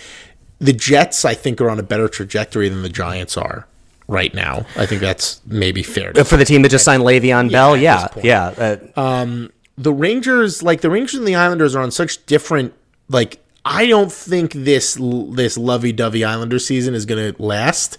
the 0.60 0.72
Jets, 0.72 1.24
I 1.24 1.34
think, 1.34 1.60
are 1.60 1.70
on 1.70 1.78
a 1.78 1.82
better 1.82 2.08
trajectory 2.08 2.68
than 2.68 2.82
the 2.82 2.88
Giants 2.88 3.36
are 3.36 3.66
right 4.08 4.34
now. 4.34 4.66
I 4.76 4.86
think 4.86 5.00
that's 5.00 5.40
maybe 5.46 5.82
fair. 5.82 6.12
For 6.12 6.36
the 6.36 6.44
team 6.44 6.62
that 6.62 6.70
just 6.70 6.84
signed 6.84 7.02
Le'Veon 7.02 7.52
Bell, 7.52 7.76
yeah, 7.76 8.08
yeah. 8.22 8.78
Uh, 8.96 9.00
um, 9.00 9.52
the 9.76 9.92
Rangers, 9.92 10.62
like 10.62 10.80
the 10.80 10.90
Rangers 10.90 11.14
and 11.14 11.28
the 11.28 11.36
Islanders, 11.36 11.76
are 11.76 11.82
on 11.82 11.90
such 11.90 12.24
different. 12.26 12.74
Like, 13.08 13.38
I 13.64 13.86
don't 13.86 14.10
think 14.10 14.52
this 14.52 14.98
this 15.00 15.56
lovey-dovey 15.56 16.24
Islander 16.24 16.58
season 16.58 16.94
is 16.94 17.06
going 17.06 17.34
to 17.34 17.42
last. 17.42 17.98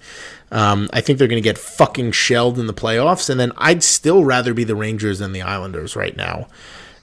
Um, 0.52 0.90
I 0.92 1.02
think 1.02 1.20
they're 1.20 1.28
going 1.28 1.42
to 1.42 1.48
get 1.48 1.60
fucking 1.60 2.12
shelled 2.12 2.58
in 2.58 2.66
the 2.68 2.74
playoffs, 2.74 3.30
and 3.30 3.40
then 3.40 3.52
I'd 3.56 3.84
still 3.84 4.26
rather 4.26 4.54
be 4.54 4.64
the 4.64 4.76
Rangers 4.76 5.20
than 5.20 5.32
the 5.32 5.44
Islanders 5.44 5.96
right 5.96 6.18
now. 6.18 6.48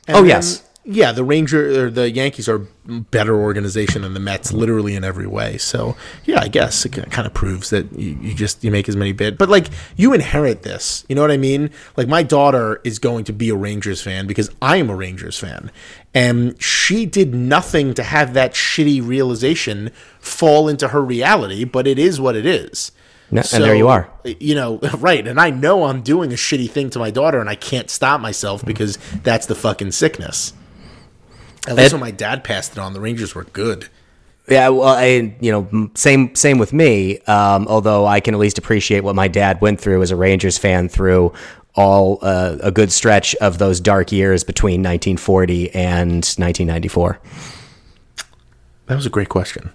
And 0.08 0.16
oh 0.16 0.20
then, 0.20 0.28
yes, 0.28 0.64
yeah, 0.88 1.10
the 1.10 1.24
Ranger 1.24 1.86
or 1.86 1.90
the 1.90 2.10
Yankees 2.10 2.48
are 2.48 2.58
better 2.86 3.34
organization 3.34 4.02
than 4.02 4.14
the 4.14 4.20
Mets, 4.20 4.52
literally 4.52 4.94
in 4.94 5.02
every 5.02 5.26
way. 5.26 5.58
So 5.58 5.96
yeah, 6.24 6.40
I 6.40 6.46
guess 6.46 6.86
it 6.86 6.92
kind 7.10 7.26
of 7.26 7.34
proves 7.34 7.70
that 7.70 7.92
you, 7.92 8.16
you, 8.20 8.34
just 8.34 8.62
you 8.62 8.70
make 8.70 8.88
as 8.88 8.94
many 8.94 9.10
bid. 9.10 9.36
But 9.36 9.48
like 9.48 9.66
you 9.96 10.12
inherit 10.12 10.62
this, 10.62 11.04
you 11.08 11.16
know 11.16 11.22
what 11.22 11.32
I 11.32 11.38
mean? 11.38 11.70
Like 11.96 12.06
my 12.06 12.22
daughter 12.22 12.80
is 12.84 13.00
going 13.00 13.24
to 13.24 13.32
be 13.32 13.48
a 13.48 13.56
Rangers 13.56 14.00
fan 14.00 14.28
because 14.28 14.48
I 14.62 14.76
am 14.76 14.88
a 14.88 14.94
Rangers 14.94 15.36
fan, 15.36 15.72
and 16.14 16.60
she 16.62 17.04
did 17.04 17.34
nothing 17.34 17.92
to 17.94 18.04
have 18.04 18.32
that 18.34 18.52
shitty 18.52 19.04
realization 19.04 19.90
fall 20.20 20.68
into 20.68 20.88
her 20.88 21.02
reality. 21.02 21.64
But 21.64 21.88
it 21.88 21.98
is 21.98 22.20
what 22.20 22.36
it 22.36 22.46
is. 22.46 22.92
No, 23.32 23.42
so, 23.42 23.56
and 23.56 23.64
there 23.64 23.74
you 23.74 23.88
are. 23.88 24.08
You 24.24 24.54
know, 24.54 24.78
right. 24.98 25.26
And 25.26 25.40
I 25.40 25.50
know 25.50 25.84
I'm 25.84 26.02
doing 26.02 26.30
a 26.30 26.36
shitty 26.36 26.70
thing 26.70 26.90
to 26.90 27.00
my 27.00 27.10
daughter, 27.10 27.40
and 27.40 27.50
I 27.50 27.56
can't 27.56 27.90
stop 27.90 28.20
myself 28.20 28.64
because 28.64 28.98
that's 29.24 29.46
the 29.46 29.56
fucking 29.56 29.90
sickness. 29.90 30.52
At 31.66 31.76
least 31.76 31.92
when 31.92 32.00
my 32.00 32.10
dad 32.10 32.44
passed 32.44 32.72
it 32.72 32.78
on, 32.78 32.92
the 32.92 33.00
Rangers 33.00 33.34
were 33.34 33.44
good. 33.44 33.88
Yeah, 34.48 34.68
well, 34.68 34.88
I 34.88 35.36
you 35.40 35.50
know 35.50 35.90
same 35.94 36.34
same 36.36 36.58
with 36.58 36.72
me. 36.72 37.18
Um, 37.22 37.66
although 37.66 38.06
I 38.06 38.20
can 38.20 38.34
at 38.34 38.40
least 38.40 38.58
appreciate 38.58 39.00
what 39.00 39.16
my 39.16 39.26
dad 39.26 39.60
went 39.60 39.80
through 39.80 40.02
as 40.02 40.12
a 40.12 40.16
Rangers 40.16 40.56
fan 40.56 40.88
through 40.88 41.32
all 41.74 42.18
uh, 42.22 42.56
a 42.62 42.70
good 42.70 42.92
stretch 42.92 43.34
of 43.36 43.58
those 43.58 43.80
dark 43.80 44.12
years 44.12 44.44
between 44.44 44.80
1940 44.80 45.74
and 45.74 46.24
1994. 46.24 47.20
That 48.86 48.94
was 48.94 49.04
a 49.04 49.10
great 49.10 49.28
question. 49.28 49.72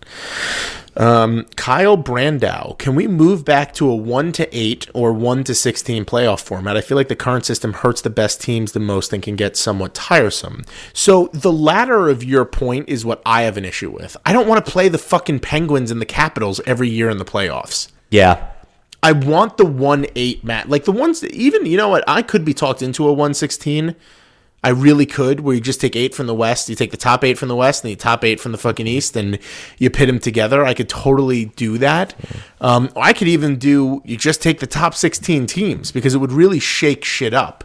Um, 0.97 1.45
Kyle 1.55 1.97
Brandow, 1.97 2.77
can 2.77 2.95
we 2.95 3.07
move 3.07 3.45
back 3.45 3.73
to 3.75 3.89
a 3.89 3.95
1 3.95 4.31
to 4.33 4.57
8 4.57 4.89
or 4.93 5.13
1 5.13 5.43
to 5.45 5.55
16 5.55 6.05
playoff 6.05 6.41
format? 6.41 6.75
I 6.75 6.81
feel 6.81 6.97
like 6.97 7.07
the 7.07 7.15
current 7.15 7.45
system 7.45 7.73
hurts 7.73 8.01
the 8.01 8.09
best 8.09 8.41
teams 8.41 8.73
the 8.73 8.79
most 8.79 9.13
and 9.13 9.23
can 9.23 9.35
get 9.35 9.55
somewhat 9.55 9.93
tiresome. 9.93 10.65
So, 10.93 11.29
the 11.33 11.51
latter 11.51 12.09
of 12.09 12.23
your 12.23 12.45
point 12.45 12.89
is 12.89 13.05
what 13.05 13.21
I 13.25 13.43
have 13.43 13.57
an 13.57 13.65
issue 13.65 13.89
with. 13.89 14.17
I 14.25 14.33
don't 14.33 14.47
want 14.47 14.65
to 14.65 14.71
play 14.71 14.89
the 14.89 14.97
fucking 14.97 15.39
Penguins 15.39 15.91
and 15.91 16.01
the 16.01 16.05
Capitals 16.05 16.59
every 16.65 16.89
year 16.89 17.09
in 17.09 17.17
the 17.17 17.25
playoffs. 17.25 17.89
Yeah. 18.09 18.49
I 19.03 19.13
want 19.13 19.57
the 19.57 19.65
1 19.65 20.07
8 20.15 20.43
mat. 20.43 20.69
Like 20.69 20.83
the 20.83 20.91
ones 20.91 21.21
that 21.21 21.31
even, 21.31 21.65
you 21.65 21.77
know 21.77 21.89
what, 21.89 22.03
I 22.07 22.21
could 22.21 22.45
be 22.45 22.53
talked 22.53 22.81
into 22.81 23.07
a 23.07 23.13
116 23.13 23.95
I 24.63 24.69
really 24.69 25.07
could, 25.07 25.39
where 25.39 25.55
you 25.55 25.61
just 25.61 25.81
take 25.81 25.95
eight 25.95 26.13
from 26.13 26.27
the 26.27 26.35
West, 26.35 26.69
you 26.69 26.75
take 26.75 26.91
the 26.91 26.97
top 26.97 27.23
eight 27.23 27.37
from 27.37 27.49
the 27.49 27.55
West 27.55 27.83
and 27.83 27.91
the 27.91 27.95
top 27.95 28.23
eight 28.23 28.39
from 28.39 28.51
the 28.51 28.59
fucking 28.59 28.85
East, 28.85 29.15
and 29.15 29.39
you 29.79 29.89
pit 29.89 30.07
them 30.07 30.19
together. 30.19 30.63
I 30.63 30.75
could 30.75 30.87
totally 30.87 31.45
do 31.45 31.79
that. 31.79 32.13
Um, 32.59 32.89
I 32.95 33.13
could 33.13 33.27
even 33.27 33.57
do 33.57 34.01
you 34.05 34.17
just 34.17 34.41
take 34.41 34.59
the 34.59 34.67
top 34.67 34.93
sixteen 34.93 35.47
teams 35.47 35.91
because 35.91 36.13
it 36.13 36.19
would 36.19 36.31
really 36.31 36.59
shake 36.59 37.03
shit 37.03 37.33
up. 37.33 37.63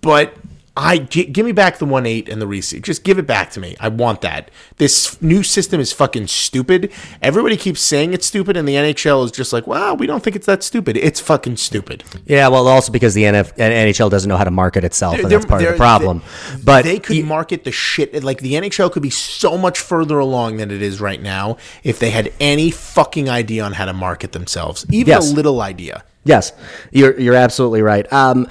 But 0.00 0.34
I 0.78 0.98
g- 0.98 1.24
give 1.24 1.44
me 1.44 1.50
back 1.50 1.78
the 1.78 1.84
one 1.84 2.06
eight 2.06 2.28
and 2.28 2.40
the 2.40 2.46
reseed. 2.46 2.82
Just 2.82 3.02
give 3.02 3.18
it 3.18 3.26
back 3.26 3.50
to 3.50 3.60
me. 3.60 3.76
I 3.80 3.88
want 3.88 4.20
that. 4.20 4.48
This 4.76 5.20
new 5.20 5.42
system 5.42 5.80
is 5.80 5.92
fucking 5.92 6.28
stupid. 6.28 6.92
Everybody 7.20 7.56
keeps 7.56 7.80
saying 7.80 8.14
it's 8.14 8.26
stupid, 8.26 8.56
and 8.56 8.66
the 8.66 8.74
NHL 8.74 9.24
is 9.24 9.32
just 9.32 9.52
like, 9.52 9.66
well, 9.66 9.96
we 9.96 10.06
don't 10.06 10.22
think 10.22 10.36
it's 10.36 10.46
that 10.46 10.62
stupid. 10.62 10.96
It's 10.96 11.18
fucking 11.18 11.56
stupid. 11.56 12.04
Yeah, 12.26 12.46
well, 12.46 12.68
also 12.68 12.92
because 12.92 13.14
the 13.14 13.24
NF- 13.24 13.56
NHL 13.56 14.08
doesn't 14.08 14.28
know 14.28 14.36
how 14.36 14.44
to 14.44 14.52
market 14.52 14.84
itself, 14.84 15.18
and 15.18 15.28
that's 15.28 15.44
part 15.44 15.62
of 15.62 15.72
the 15.72 15.76
problem. 15.76 16.22
They, 16.54 16.62
but 16.62 16.84
they 16.84 17.00
could 17.00 17.24
market 17.24 17.64
the 17.64 17.72
shit. 17.72 18.22
Like 18.22 18.38
the 18.40 18.52
NHL 18.52 18.92
could 18.92 19.02
be 19.02 19.10
so 19.10 19.58
much 19.58 19.80
further 19.80 20.20
along 20.20 20.58
than 20.58 20.70
it 20.70 20.80
is 20.80 21.00
right 21.00 21.20
now 21.20 21.56
if 21.82 21.98
they 21.98 22.10
had 22.10 22.32
any 22.38 22.70
fucking 22.70 23.28
idea 23.28 23.64
on 23.64 23.72
how 23.72 23.86
to 23.86 23.92
market 23.92 24.30
themselves, 24.30 24.86
even 24.92 25.08
yes. 25.08 25.32
a 25.32 25.34
little 25.34 25.60
idea. 25.60 26.04
Yes, 26.22 26.52
you're 26.92 27.18
you're 27.18 27.34
absolutely 27.34 27.82
right. 27.82 28.10
Um, 28.12 28.46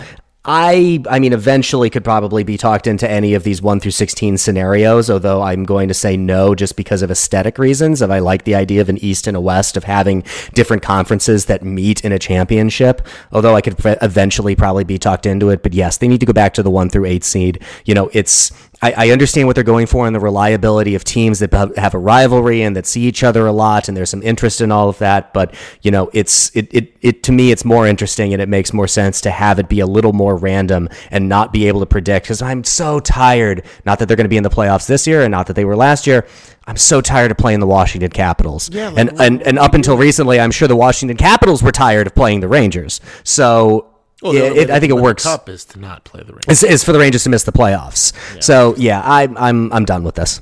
I, 0.50 1.04
I 1.10 1.20
mean, 1.20 1.34
eventually 1.34 1.90
could 1.90 2.06
probably 2.06 2.44
be 2.46 2.58
talked 2.58 2.88
into 2.88 3.08
any 3.10 3.34
of 3.34 3.44
these 3.44 3.62
one 3.62 3.82
through 3.82 3.92
sixteen 3.92 4.38
scenarios. 4.38 5.10
Although 5.10 5.42
I'm 5.42 5.66
going 5.66 5.90
to 5.90 5.94
say 5.94 6.16
no, 6.16 6.56
just 6.56 6.78
because 6.78 7.02
of 7.02 7.12
aesthetic 7.12 7.58
reasons. 7.58 8.02
If 8.02 8.10
I 8.10 8.20
like 8.20 8.46
the 8.46 8.56
idea 8.56 8.80
of 8.80 8.88
an 8.88 8.98
East 9.00 9.28
and 9.28 9.36
a 9.36 9.42
West 9.42 9.76
of 9.76 9.84
having 9.84 10.24
different 10.54 10.84
conferences 10.84 11.46
that 11.46 11.64
meet 11.64 12.06
in 12.06 12.14
a 12.14 12.20
championship. 12.20 13.06
Although 13.34 13.56
I 13.56 13.62
could 13.62 13.76
eventually 14.02 14.56
probably 14.56 14.86
be 14.86 14.98
talked 14.98 15.26
into 15.26 15.50
it, 15.50 15.64
but 15.64 15.74
yes, 15.74 15.98
they 15.98 16.08
need 16.08 16.22
to 16.22 16.26
go 16.26 16.34
back 16.34 16.54
to 16.54 16.64
the 16.64 16.72
one 16.72 16.90
through 16.90 17.06
eight 17.06 17.26
seed. 17.26 17.62
You 17.84 17.94
know, 17.94 18.10
it's 18.14 18.54
I, 18.82 18.94
I, 18.96 19.10
understand 19.10 19.48
what 19.48 19.56
they're 19.56 19.64
going 19.64 19.88
for 19.88 20.06
and 20.06 20.16
the 20.16 20.20
reliability 20.20 20.94
of 20.94 21.04
teams 21.04 21.40
that 21.40 21.52
have 21.78 21.96
a 21.96 21.98
rivalry 21.98 22.62
and 22.62 22.76
that 22.76 22.86
see 22.86 23.02
each 23.04 23.24
other 23.24 23.48
a 23.48 23.52
lot, 23.52 23.88
and 23.88 23.98
there's 23.98 24.12
some 24.12 24.22
interest 24.22 24.62
in 24.62 24.72
all 24.72 24.88
of 24.88 25.00
that. 25.00 25.34
But 25.34 25.56
you 25.82 25.90
know, 25.90 26.12
it's 26.14 26.56
it, 26.56 26.72
it 26.74 26.96
it 27.02 27.24
to 27.24 27.32
me, 27.32 27.52
it's 27.52 27.66
more 27.66 27.88
interesting 27.88 28.34
and 28.34 28.42
it 28.42 28.50
makes 28.50 28.74
more 28.74 28.88
sense 28.88 29.22
to 29.22 29.32
have 29.32 29.58
it 29.58 29.68
be 29.68 29.80
a 29.80 29.88
little 29.88 30.14
more 30.14 30.36
random 30.36 30.90
and 31.10 31.28
not 31.28 31.52
be 31.52 31.68
able 31.68 31.80
to 31.80 31.86
predict. 31.88 32.26
Because 32.26 32.42
I'm 32.42 32.64
so 32.64 33.00
tired. 33.00 33.66
Not 33.86 34.00
that 34.00 34.06
they're 34.06 34.18
going 34.18 34.26
to 34.26 34.30
be 34.30 34.38
in 34.38 34.44
the 34.44 34.50
playoffs 34.50 34.88
this 34.88 35.08
year, 35.08 35.24
and 35.24 35.32
not 35.32 35.48
that 35.48 35.56
they 35.56 35.66
were 35.66 35.76
last 35.76 36.06
year. 36.06 36.28
I'm 36.68 36.78
so 36.78 37.02
tired 37.02 37.32
of 37.32 37.38
playing 37.38 37.62
the 37.62 37.68
Washington 37.68 38.12
Capitals. 38.12 38.70
Yeah, 38.72 38.90
like, 38.90 38.98
and 39.10 39.22
and 39.22 39.42
and 39.42 39.60
up 39.60 39.74
until 39.74 39.98
recently, 39.98 40.40
I'm 40.40 40.52
sure 40.52 40.68
the 40.68 40.76
Washington 40.76 41.18
Capitals 41.18 41.64
were 41.64 41.72
tired 41.72 42.06
of 42.06 42.14
playing 42.14 42.42
the 42.42 42.48
Rangers. 42.48 43.02
So 43.24 43.97
well, 44.22 44.34
yeah, 44.34 44.42
it, 44.44 44.70
I 44.70 44.80
think 44.80 44.92
it 44.92 44.96
works. 44.96 45.24
Cup 45.24 45.48
is 45.48 45.64
to 45.66 45.80
not 45.80 46.04
play 46.04 46.24
the 46.24 46.34
Rangers. 46.34 46.64
It's, 46.64 46.84
for 46.84 46.92
the 46.92 47.00
Rangers 47.00 47.24
to 47.24 47.30
miss 47.30 47.44
the 47.44 47.52
playoffs. 47.52 48.14
Yeah. 48.34 48.42
So 48.42 48.76
yeah, 48.78 49.02
I'm 49.06 49.38
I'm 49.38 49.72
I'm 49.72 49.86
done 49.86 50.04
with 50.04 50.16
this. 50.16 50.42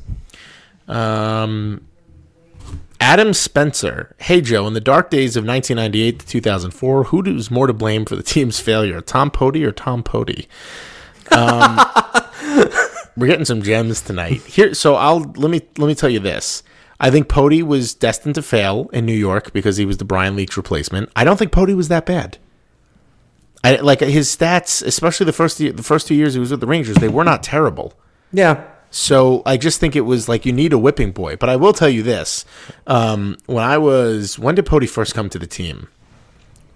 Um, 0.87 1.85
Adam 3.01 3.33
Spencer. 3.33 4.15
Hey, 4.19 4.39
Joe, 4.39 4.65
in 4.67 4.73
the 4.73 4.81
dark 4.81 5.09
days 5.09 5.35
of 5.35 5.45
1998 5.45 6.19
to 6.19 6.25
2004, 6.25 7.03
who 7.05 7.21
was 7.21 7.51
more 7.51 7.67
to 7.67 7.73
blame 7.73 8.05
for 8.05 8.15
the 8.15 8.23
team's 8.23 8.59
failure, 8.59 9.01
Tom 9.01 9.29
Poti 9.29 9.65
or 9.65 9.71
Tom 9.71 10.03
Poti? 10.03 10.47
Um, 11.31 11.79
we're 13.17 13.27
getting 13.27 13.45
some 13.45 13.61
gems 13.61 14.01
tonight. 14.01 14.41
Here, 14.43 14.73
so 14.73 14.95
I'll 14.95 15.19
let 15.19 15.51
me 15.51 15.61
let 15.77 15.87
me 15.87 15.95
tell 15.95 16.09
you 16.09 16.19
this. 16.19 16.63
I 16.97 17.11
think 17.11 17.27
Poti 17.27 17.61
was 17.61 17.93
destined 17.93 18.35
to 18.35 18.41
fail 18.41 18.89
in 18.93 19.05
New 19.05 19.13
York 19.13 19.51
because 19.51 19.75
he 19.75 19.85
was 19.85 19.97
the 19.97 20.05
Brian 20.05 20.35
Leetch 20.37 20.55
replacement. 20.55 21.09
I 21.13 21.25
don't 21.25 21.37
think 21.37 21.51
Poti 21.51 21.73
was 21.73 21.89
that 21.89 22.05
bad. 22.05 22.37
I 23.65 23.77
like 23.77 23.99
his 23.99 24.27
stats, 24.35 24.85
especially 24.85 25.25
the 25.25 25.33
first 25.33 25.57
the 25.57 25.71
first 25.81 26.07
two 26.07 26.13
years 26.13 26.35
he 26.35 26.39
was 26.39 26.51
with 26.51 26.59
the 26.59 26.67
Rangers. 26.67 26.97
They 26.97 27.07
were 27.07 27.23
not 27.23 27.41
terrible. 27.41 27.93
Yeah. 28.31 28.63
So 28.91 29.41
I 29.43 29.57
just 29.57 29.79
think 29.79 29.95
it 29.95 30.01
was 30.01 30.29
like 30.29 30.45
you 30.45 30.53
need 30.53 30.71
a 30.71 30.77
whipping 30.77 31.11
boy. 31.11 31.35
But 31.35 31.49
I 31.49 31.55
will 31.55 31.73
tell 31.73 31.89
you 31.89 32.03
this: 32.03 32.45
um, 32.85 33.37
when 33.47 33.63
I 33.63 33.79
was 33.79 34.37
when 34.37 34.53
did 34.53 34.67
Poti 34.67 34.85
first 34.85 35.15
come 35.15 35.29
to 35.29 35.39
the 35.39 35.47
team? 35.47 35.87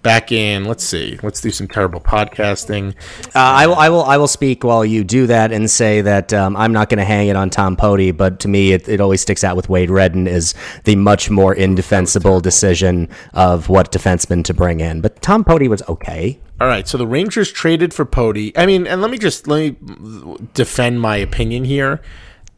Back 0.02 0.32
in 0.32 0.64
let's 0.64 0.84
see, 0.84 1.20
let's 1.24 1.42
do 1.42 1.52
some 1.52 1.68
terrible 1.68 2.00
podcasting. 2.00 2.96
Uh, 3.28 3.40
I 3.40 3.68
will, 3.68 3.76
I 3.76 3.90
will, 3.90 4.04
I 4.04 4.16
will 4.16 4.30
speak 4.30 4.64
while 4.64 4.86
you 4.86 5.04
do 5.04 5.28
that 5.28 5.52
and 5.52 5.70
say 5.70 6.00
that 6.00 6.32
um, 6.32 6.56
I'm 6.56 6.72
not 6.72 6.88
going 6.88 7.00
to 7.00 7.06
hang 7.06 7.28
it 7.28 7.36
on 7.36 7.50
Tom 7.50 7.76
Poti, 7.76 8.12
but 8.12 8.40
to 8.40 8.48
me, 8.48 8.72
it, 8.72 8.88
it 8.88 9.02
always 9.02 9.20
sticks 9.20 9.44
out 9.44 9.58
with 9.58 9.68
Wade 9.68 9.90
Redden 9.90 10.26
is 10.26 10.54
the 10.86 10.96
much 10.96 11.30
more 11.30 11.54
indefensible 11.54 12.40
decision 12.40 13.10
of 13.34 13.68
what 13.68 13.92
defenseman 13.92 14.46
to 14.46 14.54
bring 14.54 14.80
in. 14.80 15.02
But 15.02 15.22
Tom 15.22 15.44
Poti 15.44 15.68
was 15.68 15.82
okay. 15.90 16.40
All 16.62 16.68
right, 16.68 16.88
so 16.88 16.98
the 16.98 17.08
Rangers 17.08 17.52
traded 17.52 17.94
for 17.94 18.06
Poti. 18.06 18.56
I 18.58 18.66
mean, 18.66 18.88
and 18.88 19.02
let 19.02 19.12
me 19.12 19.18
just 19.18 19.48
let 19.48 19.60
me 19.60 20.38
defend 20.54 21.02
my 21.02 21.18
opinion 21.18 21.66
here. 21.66 22.02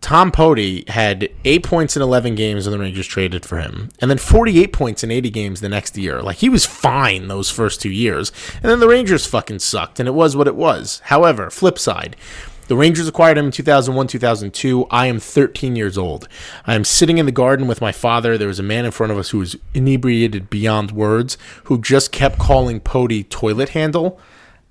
Tom 0.02 0.32
Poti 0.32 0.84
had 0.88 1.30
eight 1.46 1.64
points 1.64 1.96
in 1.96 2.02
11 2.02 2.34
games 2.36 2.66
when 2.66 2.72
the 2.72 2.84
Rangers 2.84 3.08
traded 3.08 3.46
for 3.46 3.60
him, 3.60 3.90
and 4.00 4.10
then 4.10 4.18
48 4.18 4.74
points 4.74 5.04
in 5.04 5.12
80 5.12 5.30
games 5.30 5.62
the 5.62 5.70
next 5.70 5.96
year. 5.96 6.22
Like, 6.22 6.38
he 6.38 6.50
was 6.50 6.66
fine 6.66 7.28
those 7.28 7.52
first 7.52 7.82
two 7.82 7.92
years. 7.92 8.32
And 8.56 8.72
then 8.72 8.80
the 8.80 8.88
Rangers 8.88 9.28
fucking 9.28 9.60
sucked, 9.60 10.00
and 10.00 10.10
it 10.10 10.14
was 10.14 10.36
what 10.36 10.48
it 10.48 10.56
was. 10.56 11.02
However, 11.06 11.52
flip 11.52 11.78
side, 11.78 12.16
the 12.68 12.76
Rangers 12.76 13.08
acquired 13.08 13.38
him 13.38 13.46
in 13.46 13.52
2001, 13.52 14.08
2002. 14.08 14.88
I 14.90 15.06
am 15.06 15.20
13 15.20 15.76
years 15.76 15.98
old. 15.98 16.28
I 16.66 16.74
am 16.74 16.84
sitting 16.84 17.18
in 17.18 17.26
the 17.26 17.32
garden 17.32 17.68
with 17.68 17.82
my 17.82 17.92
father. 17.92 18.38
There 18.38 18.48
was 18.48 18.60
a 18.60 18.64
man 18.64 18.86
in 18.86 18.92
front 18.92 19.12
of 19.12 19.18
us 19.18 19.30
who 19.30 19.40
was 19.40 19.56
inebriated 19.74 20.50
beyond 20.50 20.92
words, 20.92 21.38
who 21.66 21.80
just 21.80 22.12
kept 22.12 22.40
calling 22.40 22.80
Poti 22.80 23.24
toilet 23.26 23.70
handle 23.70 24.20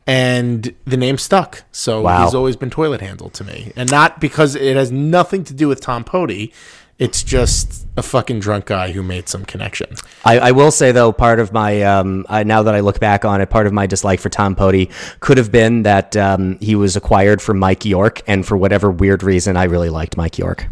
and 0.07 0.75
the 0.87 0.97
name 0.97 1.19
stuck. 1.19 1.63
So 1.73 2.03
Wow. 2.03 2.25
he's 2.25 2.35
always 2.35 2.57
been 2.57 2.71
toilet 2.71 3.01
handle 3.01 3.31
to 3.31 3.45
me, 3.45 3.73
and 3.77 3.91
not 3.91 4.21
because 4.21 4.55
it 4.55 4.77
has 4.77 4.91
nothing 4.91 5.45
to 5.45 5.55
do 5.55 5.69
with 5.69 5.81
Tom 5.81 6.05
Poti. 6.05 6.53
It's 6.99 7.23
just 7.23 7.87
a 7.97 8.03
fucking 8.03 8.41
drunk 8.41 8.67
guy 8.67 8.93
who 8.93 9.03
made 9.03 9.27
some 9.27 9.47
connection. 9.47 9.95
I, 10.23 10.39
I 10.39 10.51
will 10.51 10.71
say 10.71 10.93
though, 10.93 11.13
part 11.13 11.41
of 11.41 11.51
my 11.51 11.81
um, 11.83 12.27
I, 12.29 12.43
now 12.43 12.63
that 12.63 12.75
I 12.75 12.81
look 12.81 13.01
back 13.01 13.25
on 13.25 13.41
it, 13.41 13.49
part 13.49 13.67
of 13.67 13.73
my 13.73 13.87
dislike 13.87 14.21
for 14.21 14.29
Tom 14.29 14.55
Poti 14.55 14.91
could 15.21 15.39
have 15.39 15.51
been 15.51 15.85
that 15.85 16.15
um, 16.19 16.59
he 16.61 16.75
was 16.75 16.97
acquired 16.97 17.41
for 17.41 17.55
Mike 17.55 17.87
York, 17.87 18.21
and 18.27 18.45
for 18.47 18.55
whatever 18.59 18.91
weird 18.91 19.23
reason, 19.23 19.57
I 19.57 19.65
really 19.65 19.89
liked 19.89 20.19
Mike 20.19 20.37
York. 20.37 20.67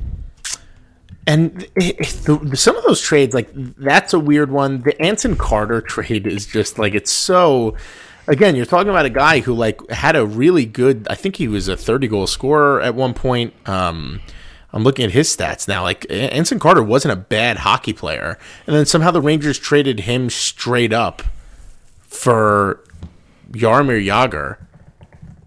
And 1.26 1.62
it, 1.76 1.96
it- 1.98 2.22
the, 2.24 2.56
some 2.56 2.76
of 2.76 2.84
those 2.84 3.00
trades, 3.00 3.34
like 3.34 3.48
that's 3.54 4.12
a 4.12 4.18
weird 4.18 4.50
one. 4.50 4.82
The 4.82 5.00
Anson 5.00 5.36
Carter 5.36 5.80
trade 5.86 6.26
is 6.26 6.44
just 6.46 6.78
like 6.78 6.94
it's 6.94 7.10
so. 7.10 7.74
Again, 8.28 8.56
you're 8.56 8.66
talking 8.66 8.90
about 8.90 9.06
a 9.06 9.10
guy 9.10 9.40
who 9.40 9.54
like 9.54 9.90
had 9.90 10.14
a 10.14 10.26
really 10.26 10.66
good. 10.66 11.06
I 11.08 11.14
think 11.14 11.36
he 11.36 11.48
was 11.48 11.66
a 11.66 11.76
30 11.76 12.08
goal 12.08 12.26
scorer 12.26 12.80
at 12.80 12.94
one 12.94 13.14
point. 13.14 13.54
Um, 13.66 14.20
I'm 14.72 14.84
looking 14.84 15.06
at 15.06 15.12
his 15.12 15.34
stats 15.34 15.66
now. 15.66 15.82
Like 15.82 16.06
Anson 16.10 16.58
Carter 16.58 16.82
wasn't 16.82 17.12
a 17.12 17.16
bad 17.16 17.56
hockey 17.56 17.94
player, 17.94 18.38
and 18.66 18.76
then 18.76 18.84
somehow 18.84 19.10
the 19.10 19.22
Rangers 19.22 19.58
traded 19.58 20.00
him 20.00 20.28
straight 20.28 20.92
up 20.92 21.22
for 22.02 22.84
Jaromir 23.52 24.04
Jagr, 24.04 24.58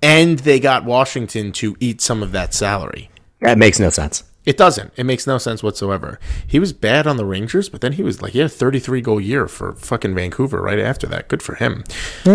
and 0.01 0.39
they 0.39 0.59
got 0.59 0.83
Washington 0.83 1.51
to 1.53 1.77
eat 1.79 2.01
some 2.01 2.23
of 2.23 2.31
that 2.31 2.53
salary. 2.55 3.11
That 3.41 3.59
makes 3.59 3.79
no 3.79 3.91
sense. 3.91 4.23
It 4.45 4.57
doesn't. 4.57 4.91
It 4.95 5.05
makes 5.05 5.27
no 5.27 5.37
sense 5.37 5.61
whatsoever. 5.61 6.19
He 6.47 6.59
was 6.59 6.73
bad 6.73 7.05
on 7.05 7.17
the 7.17 7.25
Rangers, 7.25 7.69
but 7.69 7.81
then 7.81 7.93
he 7.93 8.03
was 8.03 8.21
like 8.21 8.33
he 8.33 8.39
had 8.39 8.47
a 8.47 8.49
33 8.49 9.01
goal 9.01 9.21
year 9.21 9.47
for 9.47 9.73
fucking 9.73 10.15
Vancouver 10.15 10.61
right 10.61 10.79
after 10.79 11.05
that. 11.07 11.27
Good 11.27 11.43
for 11.43 11.55
him. 11.55 11.83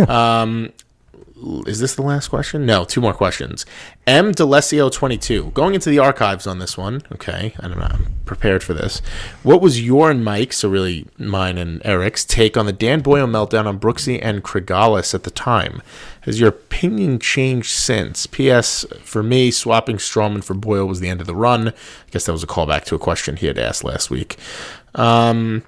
Um, 0.09 0.72
is 1.66 1.80
this 1.80 1.95
the 1.95 2.03
last 2.03 2.28
question? 2.28 2.64
No, 2.64 2.84
two 2.84 3.01
more 3.01 3.12
questions. 3.12 3.66
M. 4.07 4.32
Delesio 4.32 4.91
22. 4.91 5.51
Going 5.51 5.74
into 5.74 5.91
the 5.91 5.99
archives 5.99 6.47
on 6.47 6.59
this 6.59 6.78
one. 6.78 7.03
Okay, 7.12 7.55
I 7.61 7.68
don't 7.68 7.78
know. 7.78 7.89
I'm 7.91 8.14
prepared 8.24 8.62
for 8.62 8.72
this. 8.72 9.01
What 9.43 9.61
was 9.61 9.82
your 9.82 10.11
and 10.11 10.24
Mike's, 10.24 10.59
so 10.59 10.70
really 10.70 11.07
mine 11.18 11.59
and 11.59 11.82
Eric's, 11.84 12.24
take 12.24 12.57
on 12.57 12.64
the 12.64 12.72
Dan 12.72 13.01
Boyle 13.01 13.26
meltdown 13.26 13.66
on 13.66 13.78
Brooksy 13.78 14.18
and 14.22 14.43
Krigalis 14.43 15.14
at 15.14 15.24
the 15.24 15.30
time? 15.30 15.82
Has 16.22 16.41
your 16.41 16.49
opinion 16.49 17.18
changed 17.18 17.70
since? 17.70 18.26
P.S. 18.26 18.87
For 19.03 19.22
me, 19.22 19.51
swapping 19.51 19.99
Stralman 19.99 20.43
for 20.43 20.55
Boyle 20.55 20.87
was 20.87 21.01
the 21.01 21.09
end 21.09 21.20
of 21.20 21.26
the 21.26 21.37
run. 21.37 21.68
I 21.68 21.72
guess 22.11 22.24
that 22.26 22.32
was 22.32 22.43
a 22.43 22.49
callback 22.49 22.84
to 22.87 22.95
a 22.95 22.99
question 22.99 23.37
he 23.37 23.47
had 23.47 23.59
asked 23.59 23.84
last 23.84 24.11
week. 24.11 24.37
Um, 24.95 25.64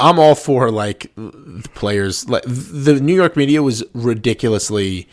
I'm 0.00 0.18
all 0.18 0.34
for 0.34 0.70
like 0.70 1.10
the 1.16 1.68
players. 1.74 2.28
Like 2.28 2.42
the 2.46 2.98
New 3.00 3.14
York 3.14 3.36
media 3.36 3.62
was 3.62 3.84
ridiculously, 3.94 5.08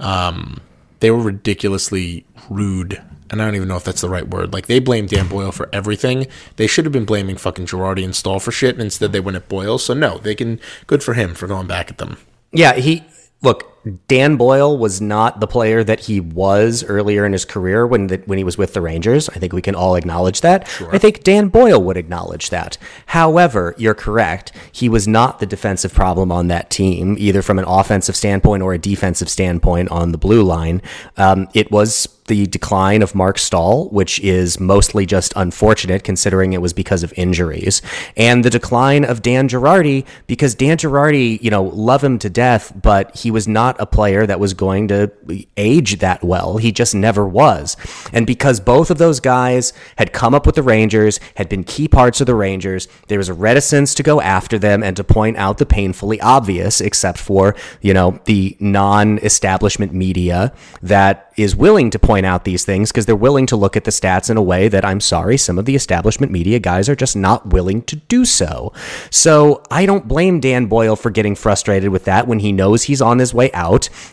um, 0.00 0.60
they 1.00 1.10
were 1.10 1.22
ridiculously 1.22 2.24
rude, 2.48 3.02
and 3.30 3.42
I 3.42 3.44
don't 3.44 3.56
even 3.56 3.68
know 3.68 3.76
if 3.76 3.84
that's 3.84 4.02
the 4.02 4.08
right 4.08 4.28
word. 4.28 4.52
Like 4.52 4.66
they 4.66 4.78
blamed 4.78 5.08
Dan 5.08 5.28
Boyle 5.28 5.52
for 5.52 5.68
everything. 5.72 6.26
They 6.56 6.66
should 6.66 6.84
have 6.84 6.92
been 6.92 7.04
blaming 7.04 7.36
fucking 7.36 7.66
Girardi 7.66 8.04
and 8.04 8.14
Staal 8.14 8.38
for 8.40 8.52
shit, 8.52 8.74
and 8.74 8.82
instead 8.82 9.12
they 9.12 9.20
went 9.20 9.36
at 9.36 9.48
Boyle. 9.48 9.78
So 9.78 9.94
no, 9.94 10.18
they 10.18 10.34
can. 10.34 10.60
Good 10.86 11.02
for 11.02 11.14
him 11.14 11.34
for 11.34 11.46
going 11.46 11.66
back 11.66 11.90
at 11.90 11.98
them. 11.98 12.18
Yeah, 12.52 12.74
he 12.74 13.04
look. 13.42 13.71
Dan 14.06 14.36
Boyle 14.36 14.78
was 14.78 15.00
not 15.00 15.40
the 15.40 15.46
player 15.46 15.82
that 15.82 16.00
he 16.00 16.20
was 16.20 16.84
earlier 16.84 17.26
in 17.26 17.32
his 17.32 17.44
career 17.44 17.86
when 17.86 18.06
the, 18.06 18.18
when 18.26 18.38
he 18.38 18.44
was 18.44 18.56
with 18.56 18.74
the 18.74 18.80
Rangers. 18.80 19.28
I 19.30 19.34
think 19.34 19.52
we 19.52 19.62
can 19.62 19.74
all 19.74 19.96
acknowledge 19.96 20.40
that. 20.42 20.68
I 20.92 20.98
think 20.98 21.24
Dan 21.24 21.48
Boyle 21.48 21.82
would 21.82 21.96
acknowledge 21.96 22.50
that. 22.50 22.78
However, 23.06 23.74
you're 23.78 23.94
correct. 23.94 24.52
He 24.70 24.88
was 24.88 25.08
not 25.08 25.40
the 25.40 25.46
defensive 25.46 25.92
problem 25.92 26.30
on 26.30 26.48
that 26.48 26.70
team, 26.70 27.16
either 27.18 27.42
from 27.42 27.58
an 27.58 27.64
offensive 27.66 28.14
standpoint 28.14 28.62
or 28.62 28.72
a 28.72 28.78
defensive 28.78 29.28
standpoint 29.28 29.90
on 29.90 30.12
the 30.12 30.18
blue 30.18 30.42
line. 30.42 30.80
Um, 31.16 31.48
it 31.54 31.70
was 31.70 32.08
the 32.26 32.46
decline 32.46 33.02
of 33.02 33.14
Marc 33.14 33.36
Staal, 33.36 33.88
which 33.88 34.20
is 34.20 34.60
mostly 34.60 35.06
just 35.06 35.32
unfortunate 35.34 36.04
considering 36.04 36.52
it 36.52 36.62
was 36.62 36.72
because 36.72 37.02
of 37.02 37.12
injuries, 37.16 37.82
and 38.16 38.44
the 38.44 38.50
decline 38.50 39.04
of 39.04 39.22
Dan 39.22 39.48
Girardi 39.48 40.06
because 40.26 40.54
Dan 40.54 40.76
Girardi, 40.76 41.42
you 41.42 41.50
know, 41.50 41.64
love 41.64 42.02
him 42.02 42.18
to 42.20 42.30
death, 42.30 42.72
but 42.80 43.14
he 43.16 43.30
was 43.30 43.48
not 43.48 43.71
a 43.78 43.86
player 43.86 44.26
that 44.26 44.40
was 44.40 44.54
going 44.54 44.88
to 44.88 45.10
age 45.56 45.98
that 45.98 46.22
well. 46.22 46.56
He 46.56 46.72
just 46.72 46.94
never 46.94 47.26
was. 47.26 47.76
And 48.12 48.26
because 48.26 48.60
both 48.60 48.90
of 48.90 48.98
those 48.98 49.20
guys 49.20 49.72
had 49.96 50.12
come 50.12 50.34
up 50.34 50.46
with 50.46 50.54
the 50.54 50.62
Rangers, 50.62 51.20
had 51.36 51.48
been 51.48 51.64
key 51.64 51.88
parts 51.88 52.20
of 52.20 52.26
the 52.26 52.34
Rangers, 52.34 52.88
there 53.08 53.18
was 53.18 53.28
a 53.28 53.34
reticence 53.34 53.94
to 53.94 54.02
go 54.02 54.20
after 54.20 54.58
them 54.58 54.82
and 54.82 54.96
to 54.96 55.04
point 55.04 55.36
out 55.36 55.58
the 55.58 55.66
painfully 55.66 56.20
obvious, 56.20 56.80
except 56.80 57.18
for, 57.18 57.54
you 57.80 57.94
know, 57.94 58.20
the 58.24 58.56
non 58.60 59.18
establishment 59.18 59.92
media 59.92 60.52
that 60.82 61.32
is 61.36 61.56
willing 61.56 61.90
to 61.90 61.98
point 61.98 62.26
out 62.26 62.44
these 62.44 62.64
things 62.64 62.90
because 62.90 63.06
they're 63.06 63.16
willing 63.16 63.46
to 63.46 63.56
look 63.56 63.76
at 63.76 63.84
the 63.84 63.90
stats 63.90 64.28
in 64.28 64.36
a 64.36 64.42
way 64.42 64.68
that 64.68 64.84
I'm 64.84 65.00
sorry, 65.00 65.36
some 65.36 65.58
of 65.58 65.64
the 65.64 65.74
establishment 65.74 66.30
media 66.30 66.58
guys 66.58 66.88
are 66.88 66.96
just 66.96 67.16
not 67.16 67.48
willing 67.48 67.82
to 67.82 67.96
do 67.96 68.24
so. 68.24 68.72
So 69.10 69.62
I 69.70 69.86
don't 69.86 70.06
blame 70.06 70.40
Dan 70.40 70.66
Boyle 70.66 70.96
for 70.96 71.10
getting 71.10 71.34
frustrated 71.34 71.90
with 71.90 72.04
that 72.04 72.26
when 72.26 72.40
he 72.40 72.52
knows 72.52 72.84
he's 72.84 73.02
on 73.02 73.18
his 73.18 73.32
way 73.32 73.50
out. 73.52 73.61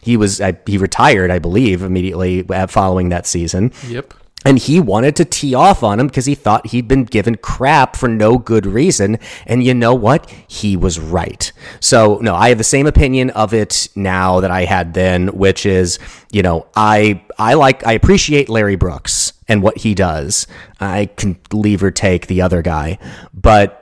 He 0.02 0.18
was 0.18 0.42
I, 0.42 0.58
he 0.66 0.78
retired, 0.78 1.32
I 1.32 1.40
believe, 1.40 1.82
immediately 1.82 2.44
following 2.68 3.10
that 3.10 3.28
season. 3.28 3.72
Yep. 3.88 4.14
And 4.46 4.58
he 4.58 4.80
wanted 4.80 5.18
to 5.18 5.26
tee 5.26 5.54
off 5.54 5.84
on 5.84 6.00
him 6.00 6.08
because 6.08 6.26
he 6.26 6.34
thought 6.34 6.68
he'd 6.68 6.88
been 6.88 7.04
given 7.04 7.36
crap 7.36 7.98
for 7.98 8.08
no 8.08 8.38
good 8.38 8.66
reason. 8.66 9.20
And 9.46 9.64
you 9.64 9.74
know 9.74 9.94
what? 9.94 10.30
He 10.48 10.78
was 10.78 10.98
right. 10.98 11.52
So, 11.82 12.20
no, 12.22 12.36
I 12.36 12.48
have 12.50 12.58
the 12.58 12.64
same 12.64 12.88
opinion 12.88 13.32
of 13.32 13.54
it 13.54 13.90
now 13.96 14.40
that 14.40 14.50
I 14.50 14.64
had 14.64 14.94
then, 14.94 15.28
which 15.28 15.66
is, 15.66 16.00
you 16.32 16.42
know, 16.42 16.68
I 16.74 17.22
I 17.38 17.56
like 17.56 17.86
I 17.86 17.92
appreciate 17.92 18.48
Larry 18.48 18.78
Brooks 18.78 19.34
and 19.50 19.62
what 19.62 19.80
he 19.80 19.94
does. 19.94 20.48
I 20.80 21.08
can 21.08 21.38
leave 21.52 21.84
or 21.84 21.92
take 21.92 22.28
the 22.28 22.42
other 22.42 22.62
guy, 22.62 22.98
but 23.34 23.79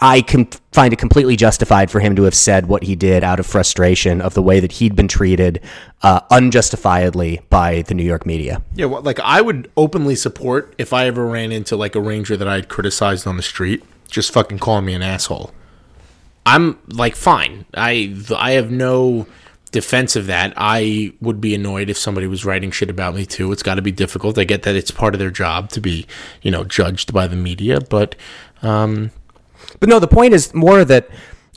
I 0.00 0.22
can 0.22 0.46
find 0.72 0.92
it 0.92 0.98
completely 0.98 1.36
justified 1.36 1.90
for 1.90 2.00
him 2.00 2.16
to 2.16 2.24
have 2.24 2.34
said 2.34 2.66
what 2.66 2.82
he 2.82 2.96
did 2.96 3.22
out 3.22 3.38
of 3.38 3.46
frustration 3.46 4.20
of 4.20 4.34
the 4.34 4.42
way 4.42 4.58
that 4.58 4.72
he'd 4.72 4.96
been 4.96 5.06
treated 5.06 5.60
uh, 6.02 6.20
unjustifiably 6.30 7.40
by 7.48 7.82
the 7.82 7.94
New 7.94 8.02
York 8.02 8.26
media. 8.26 8.62
Yeah, 8.74 8.86
well, 8.86 9.02
like 9.02 9.20
I 9.20 9.40
would 9.40 9.70
openly 9.76 10.16
support 10.16 10.74
if 10.76 10.92
I 10.92 11.06
ever 11.06 11.24
ran 11.24 11.52
into 11.52 11.76
like 11.76 11.94
a 11.94 12.00
ranger 12.00 12.36
that 12.36 12.48
I'd 12.48 12.68
criticized 12.68 13.26
on 13.26 13.36
the 13.36 13.42
street, 13.42 13.84
just 14.08 14.32
fucking 14.32 14.58
calling 14.58 14.84
me 14.84 14.94
an 14.94 15.02
asshole. 15.02 15.52
I'm 16.44 16.78
like 16.88 17.14
fine. 17.14 17.66
I 17.74 18.16
I 18.36 18.52
have 18.52 18.70
no 18.70 19.26
defense 19.70 20.16
of 20.16 20.26
that, 20.26 20.52
I 20.56 21.12
would 21.20 21.40
be 21.40 21.54
annoyed 21.54 21.90
if 21.90 21.98
somebody 21.98 22.26
was 22.26 22.44
writing 22.44 22.70
shit 22.70 22.90
about 22.90 23.14
me 23.14 23.26
too. 23.26 23.52
It's 23.52 23.62
got 23.62 23.74
to 23.74 23.82
be 23.82 23.92
difficult. 23.92 24.38
I 24.38 24.44
get 24.44 24.62
that 24.62 24.74
it's 24.74 24.90
part 24.90 25.14
of 25.14 25.18
their 25.18 25.30
job 25.30 25.70
to 25.70 25.80
be, 25.80 26.06
you 26.42 26.50
know, 26.50 26.64
judged 26.64 27.12
by 27.12 27.26
the 27.26 27.36
media, 27.36 27.80
but 27.80 28.14
um, 28.62 29.10
But 29.80 29.88
no, 29.88 29.98
the 29.98 30.08
point 30.08 30.34
is 30.34 30.54
more 30.54 30.84
that 30.84 31.08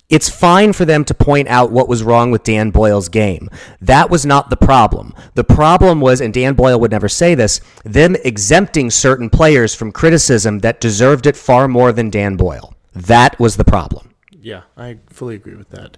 it's 0.09 0.29
fine 0.29 0.73
for 0.73 0.83
them 0.83 1.05
to 1.05 1.13
point 1.13 1.47
out 1.47 1.71
what 1.71 1.87
was 1.87 2.03
wrong 2.03 2.31
with 2.31 2.43
Dan 2.43 2.69
Boyle's 2.69 3.07
game. 3.07 3.49
That 3.79 4.09
was 4.09 4.25
not 4.25 4.49
the 4.49 4.57
problem. 4.57 5.13
The 5.35 5.45
problem 5.45 6.01
was, 6.01 6.19
and 6.19 6.33
Dan 6.33 6.53
Boyle 6.53 6.79
would 6.81 6.91
never 6.91 7.07
say 7.07 7.33
this, 7.33 7.61
them 7.85 8.17
exempting 8.25 8.91
certain 8.91 9.29
players 9.29 9.73
from 9.73 9.93
criticism 9.93 10.59
that 10.59 10.81
deserved 10.81 11.25
it 11.27 11.37
far 11.37 11.69
more 11.69 11.93
than 11.93 12.09
Dan 12.09 12.35
Boyle. 12.35 12.75
That 12.93 13.39
was 13.39 13.55
the 13.55 13.63
problem. 13.63 14.13
yeah, 14.41 14.63
I 14.75 14.97
fully 15.09 15.35
agree 15.35 15.55
with 15.55 15.69
that. 15.69 15.97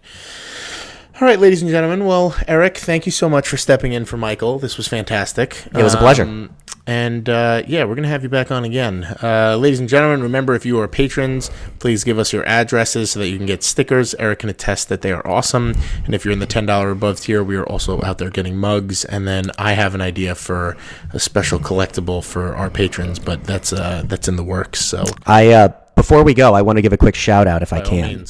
All 1.24 1.30
right, 1.30 1.40
ladies 1.40 1.62
and 1.62 1.72
gentlemen. 1.72 2.04
Well, 2.04 2.36
Eric, 2.50 2.78
thank 2.78 3.06
you 3.06 3.12
so 3.14 3.30
much 3.30 3.48
for 3.48 3.56
stepping 3.56 3.94
in 3.94 4.04
for 4.04 4.18
Michael. 4.18 4.60
This 4.60 4.76
was 4.76 4.90
fantastic. 4.90 5.66
It 5.68 5.82
was 5.82 5.94
a 5.94 5.98
pleasure. 5.98 6.24
Um, 6.24 6.54
and 6.86 7.30
uh, 7.30 7.64
yeah, 7.66 7.86
we're 7.86 7.96
going 7.96 8.04
to 8.04 8.10
have 8.10 8.24
you 8.24 8.30
back 8.30 8.52
on 8.52 8.66
again. 8.66 9.06
Uh, 9.24 9.56
ladies 9.58 9.80
and 9.80 9.88
gentlemen, 9.88 10.22
remember 10.22 10.54
if 10.54 10.66
you 10.66 10.78
are 10.82 10.88
patrons, 10.90 11.50
please 11.80 12.04
give 12.04 12.20
us 12.20 12.34
your 12.34 12.46
addresses 12.46 13.12
so 13.12 13.22
that 13.22 13.30
you 13.30 13.38
can 13.38 13.46
get 13.46 13.64
stickers. 13.64 14.14
Eric 14.16 14.40
can 14.40 14.50
attest 14.50 14.90
that 14.90 15.02
they 15.02 15.14
are 15.14 15.26
awesome. 15.26 15.76
And 16.04 16.14
if 16.14 16.26
you're 16.26 16.34
in 16.34 16.40
the 16.40 16.46
$10 16.46 16.68
or 16.84 16.92
above 16.92 17.22
tier, 17.22 17.42
we 17.42 17.56
are 17.56 17.66
also 17.68 18.02
out 18.02 18.18
there 18.18 18.30
getting 18.30 18.58
mugs. 18.58 19.06
And 19.06 19.26
then 19.26 19.46
I 19.58 19.76
have 19.76 19.96
an 19.96 20.02
idea 20.02 20.36
for 20.36 20.76
a 21.14 21.22
special 21.22 21.58
collectible 21.58 22.22
for 22.22 22.54
our 22.54 22.70
patrons, 22.70 23.18
but 23.18 23.46
that's 23.46 23.72
uh, 23.72 24.04
that's 24.08 24.28
in 24.28 24.36
the 24.36 24.44
works. 24.44 24.84
So, 24.84 25.06
I 25.26 25.52
uh, 25.52 25.70
before 25.96 26.26
we 26.26 26.34
go, 26.34 26.54
I 26.54 26.62
want 26.64 26.80
to 26.80 26.82
give 26.82 26.92
a 26.92 26.98
quick 26.98 27.16
shout 27.16 27.48
out 27.48 27.62
if 27.64 27.72
I 27.72 27.80
by 27.80 27.86
all 27.86 27.90
can. 27.90 28.26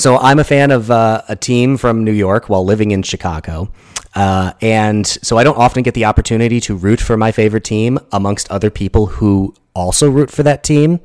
So 0.00 0.16
I'm 0.16 0.38
a 0.38 0.44
fan 0.44 0.70
of 0.70 0.90
uh, 0.90 1.20
a 1.28 1.36
team 1.36 1.76
from 1.76 2.04
New 2.04 2.12
York 2.12 2.48
while 2.48 2.64
living 2.64 2.90
in 2.90 3.02
Chicago. 3.02 3.70
Uh, 4.14 4.54
and 4.62 5.06
so 5.06 5.36
I 5.36 5.44
don't 5.44 5.58
often 5.58 5.82
get 5.82 5.92
the 5.92 6.06
opportunity 6.06 6.58
to 6.60 6.74
root 6.74 7.02
for 7.02 7.18
my 7.18 7.32
favorite 7.32 7.64
team 7.64 7.98
amongst 8.10 8.50
other 8.50 8.70
people 8.70 9.04
who 9.04 9.54
also 9.74 10.08
root 10.08 10.30
for 10.30 10.42
that 10.42 10.64
team. 10.64 11.00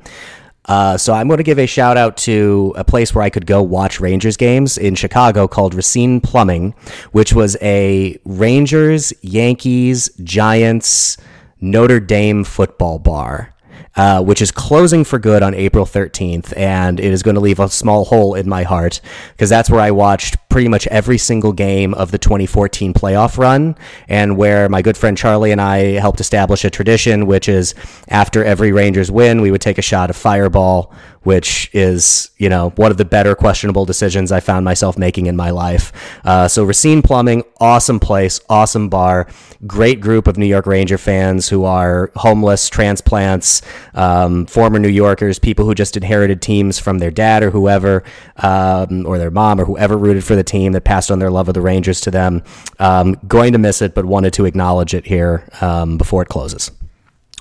Uh, 0.64 0.96
so 0.96 1.12
I'm 1.12 1.28
going 1.28 1.36
to 1.36 1.44
give 1.44 1.58
a 1.58 1.66
shout 1.66 1.98
out 1.98 2.16
to 2.16 2.72
a 2.74 2.84
place 2.84 3.14
where 3.14 3.22
I 3.22 3.28
could 3.28 3.44
go 3.44 3.62
watch 3.62 4.00
Rangers 4.00 4.38
games 4.38 4.78
in 4.78 4.94
Chicago 4.94 5.46
called 5.46 5.74
Racine 5.74 6.22
Plumbing, 6.22 6.74
which 7.12 7.34
was 7.34 7.54
a 7.60 8.18
Rangers, 8.24 9.12
Yankees, 9.20 10.08
Giants, 10.24 11.18
Notre 11.60 12.00
Dame 12.00 12.44
football 12.44 12.98
bar 12.98 13.52
uh, 13.96 14.22
which 14.22 14.42
is 14.42 14.50
closing 14.50 15.04
for 15.04 15.18
good 15.18 15.42
on 15.42 15.54
April 15.54 15.86
13th. 15.86 16.56
And 16.56 17.00
it 17.00 17.12
is 17.12 17.22
going 17.22 17.34
to 17.34 17.40
leave 17.40 17.58
a 17.58 17.68
small 17.68 18.04
hole 18.04 18.34
in 18.34 18.48
my 18.48 18.62
heart 18.62 19.00
because 19.32 19.48
that's 19.48 19.70
where 19.70 19.80
I 19.80 19.90
watched 19.90 20.36
pretty 20.48 20.68
much 20.68 20.86
every 20.88 21.18
single 21.18 21.52
game 21.52 21.94
of 21.94 22.10
the 22.10 22.18
2014 22.18 22.94
playoff 22.94 23.38
run 23.38 23.76
and 24.08 24.36
where 24.36 24.68
my 24.68 24.82
good 24.82 24.96
friend 24.96 25.16
Charlie 25.16 25.52
and 25.52 25.60
I 25.60 25.98
helped 26.00 26.20
establish 26.20 26.64
a 26.64 26.70
tradition, 26.70 27.26
which 27.26 27.48
is 27.48 27.74
after 28.08 28.44
every 28.44 28.72
Rangers 28.72 29.10
win, 29.10 29.40
we 29.40 29.50
would 29.50 29.60
take 29.60 29.78
a 29.78 29.82
shot 29.82 30.10
of 30.10 30.16
Fireball, 30.16 30.94
which 31.26 31.68
is, 31.72 32.30
you 32.38 32.48
know, 32.48 32.70
one 32.76 32.92
of 32.92 32.98
the 32.98 33.04
better 33.04 33.34
questionable 33.34 33.84
decisions 33.84 34.30
I 34.30 34.38
found 34.38 34.64
myself 34.64 34.96
making 34.96 35.26
in 35.26 35.34
my 35.34 35.50
life. 35.50 35.92
Uh, 36.24 36.46
so 36.46 36.62
Racine 36.62 37.02
Plumbing, 37.02 37.42
awesome 37.58 37.98
place, 37.98 38.38
awesome 38.48 38.88
bar, 38.88 39.26
great 39.66 40.00
group 40.00 40.28
of 40.28 40.38
New 40.38 40.46
York 40.46 40.66
Ranger 40.66 40.96
fans 40.96 41.48
who 41.48 41.64
are 41.64 42.12
homeless, 42.14 42.68
transplants, 42.68 43.60
um, 43.94 44.46
former 44.46 44.78
New 44.78 44.88
Yorkers, 44.88 45.40
people 45.40 45.64
who 45.64 45.74
just 45.74 45.96
inherited 45.96 46.40
teams 46.40 46.78
from 46.78 46.98
their 46.98 47.10
dad 47.10 47.42
or 47.42 47.50
whoever, 47.50 48.04
um, 48.36 49.04
or 49.04 49.18
their 49.18 49.32
mom 49.32 49.60
or 49.60 49.64
whoever 49.64 49.98
rooted 49.98 50.22
for 50.22 50.36
the 50.36 50.44
team 50.44 50.70
that 50.74 50.84
passed 50.84 51.10
on 51.10 51.18
their 51.18 51.32
love 51.32 51.48
of 51.48 51.54
the 51.54 51.60
Rangers 51.60 52.00
to 52.02 52.12
them. 52.12 52.44
Um, 52.78 53.18
going 53.26 53.52
to 53.52 53.58
miss 53.58 53.82
it, 53.82 53.96
but 53.96 54.04
wanted 54.04 54.32
to 54.34 54.44
acknowledge 54.44 54.94
it 54.94 55.06
here 55.06 55.48
um, 55.60 55.98
before 55.98 56.22
it 56.22 56.28
closes. 56.28 56.70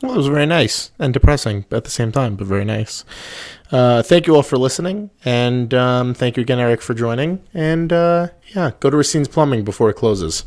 Well, 0.05 0.13
it 0.13 0.17
was 0.17 0.27
very 0.27 0.45
nice 0.45 0.91
and 0.99 1.11
depressing 1.11 1.65
at 1.71 1.83
the 1.83 1.89
same 1.89 2.11
time, 2.11 2.35
but 2.35 2.45
very 2.45 2.63
nice. 2.63 3.03
Uh, 3.71 4.03
thank 4.03 4.27
you 4.27 4.35
all 4.35 4.43
for 4.43 4.55
listening, 4.55 5.09
and 5.25 5.73
um, 5.73 6.13
thank 6.13 6.37
you 6.37 6.41
again, 6.41 6.59
Eric, 6.59 6.83
for 6.83 6.93
joining. 6.93 7.41
And 7.55 7.91
uh, 7.91 8.27
yeah, 8.55 8.71
go 8.79 8.91
to 8.91 8.97
Racine's 8.97 9.27
Plumbing 9.27 9.63
before 9.63 9.89
it 9.89 9.95
closes. 9.95 10.43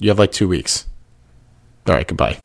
You 0.00 0.08
have 0.08 0.18
like 0.18 0.32
two 0.32 0.48
weeks. 0.48 0.88
All 1.86 1.94
right, 1.94 2.08
goodbye. 2.08 2.40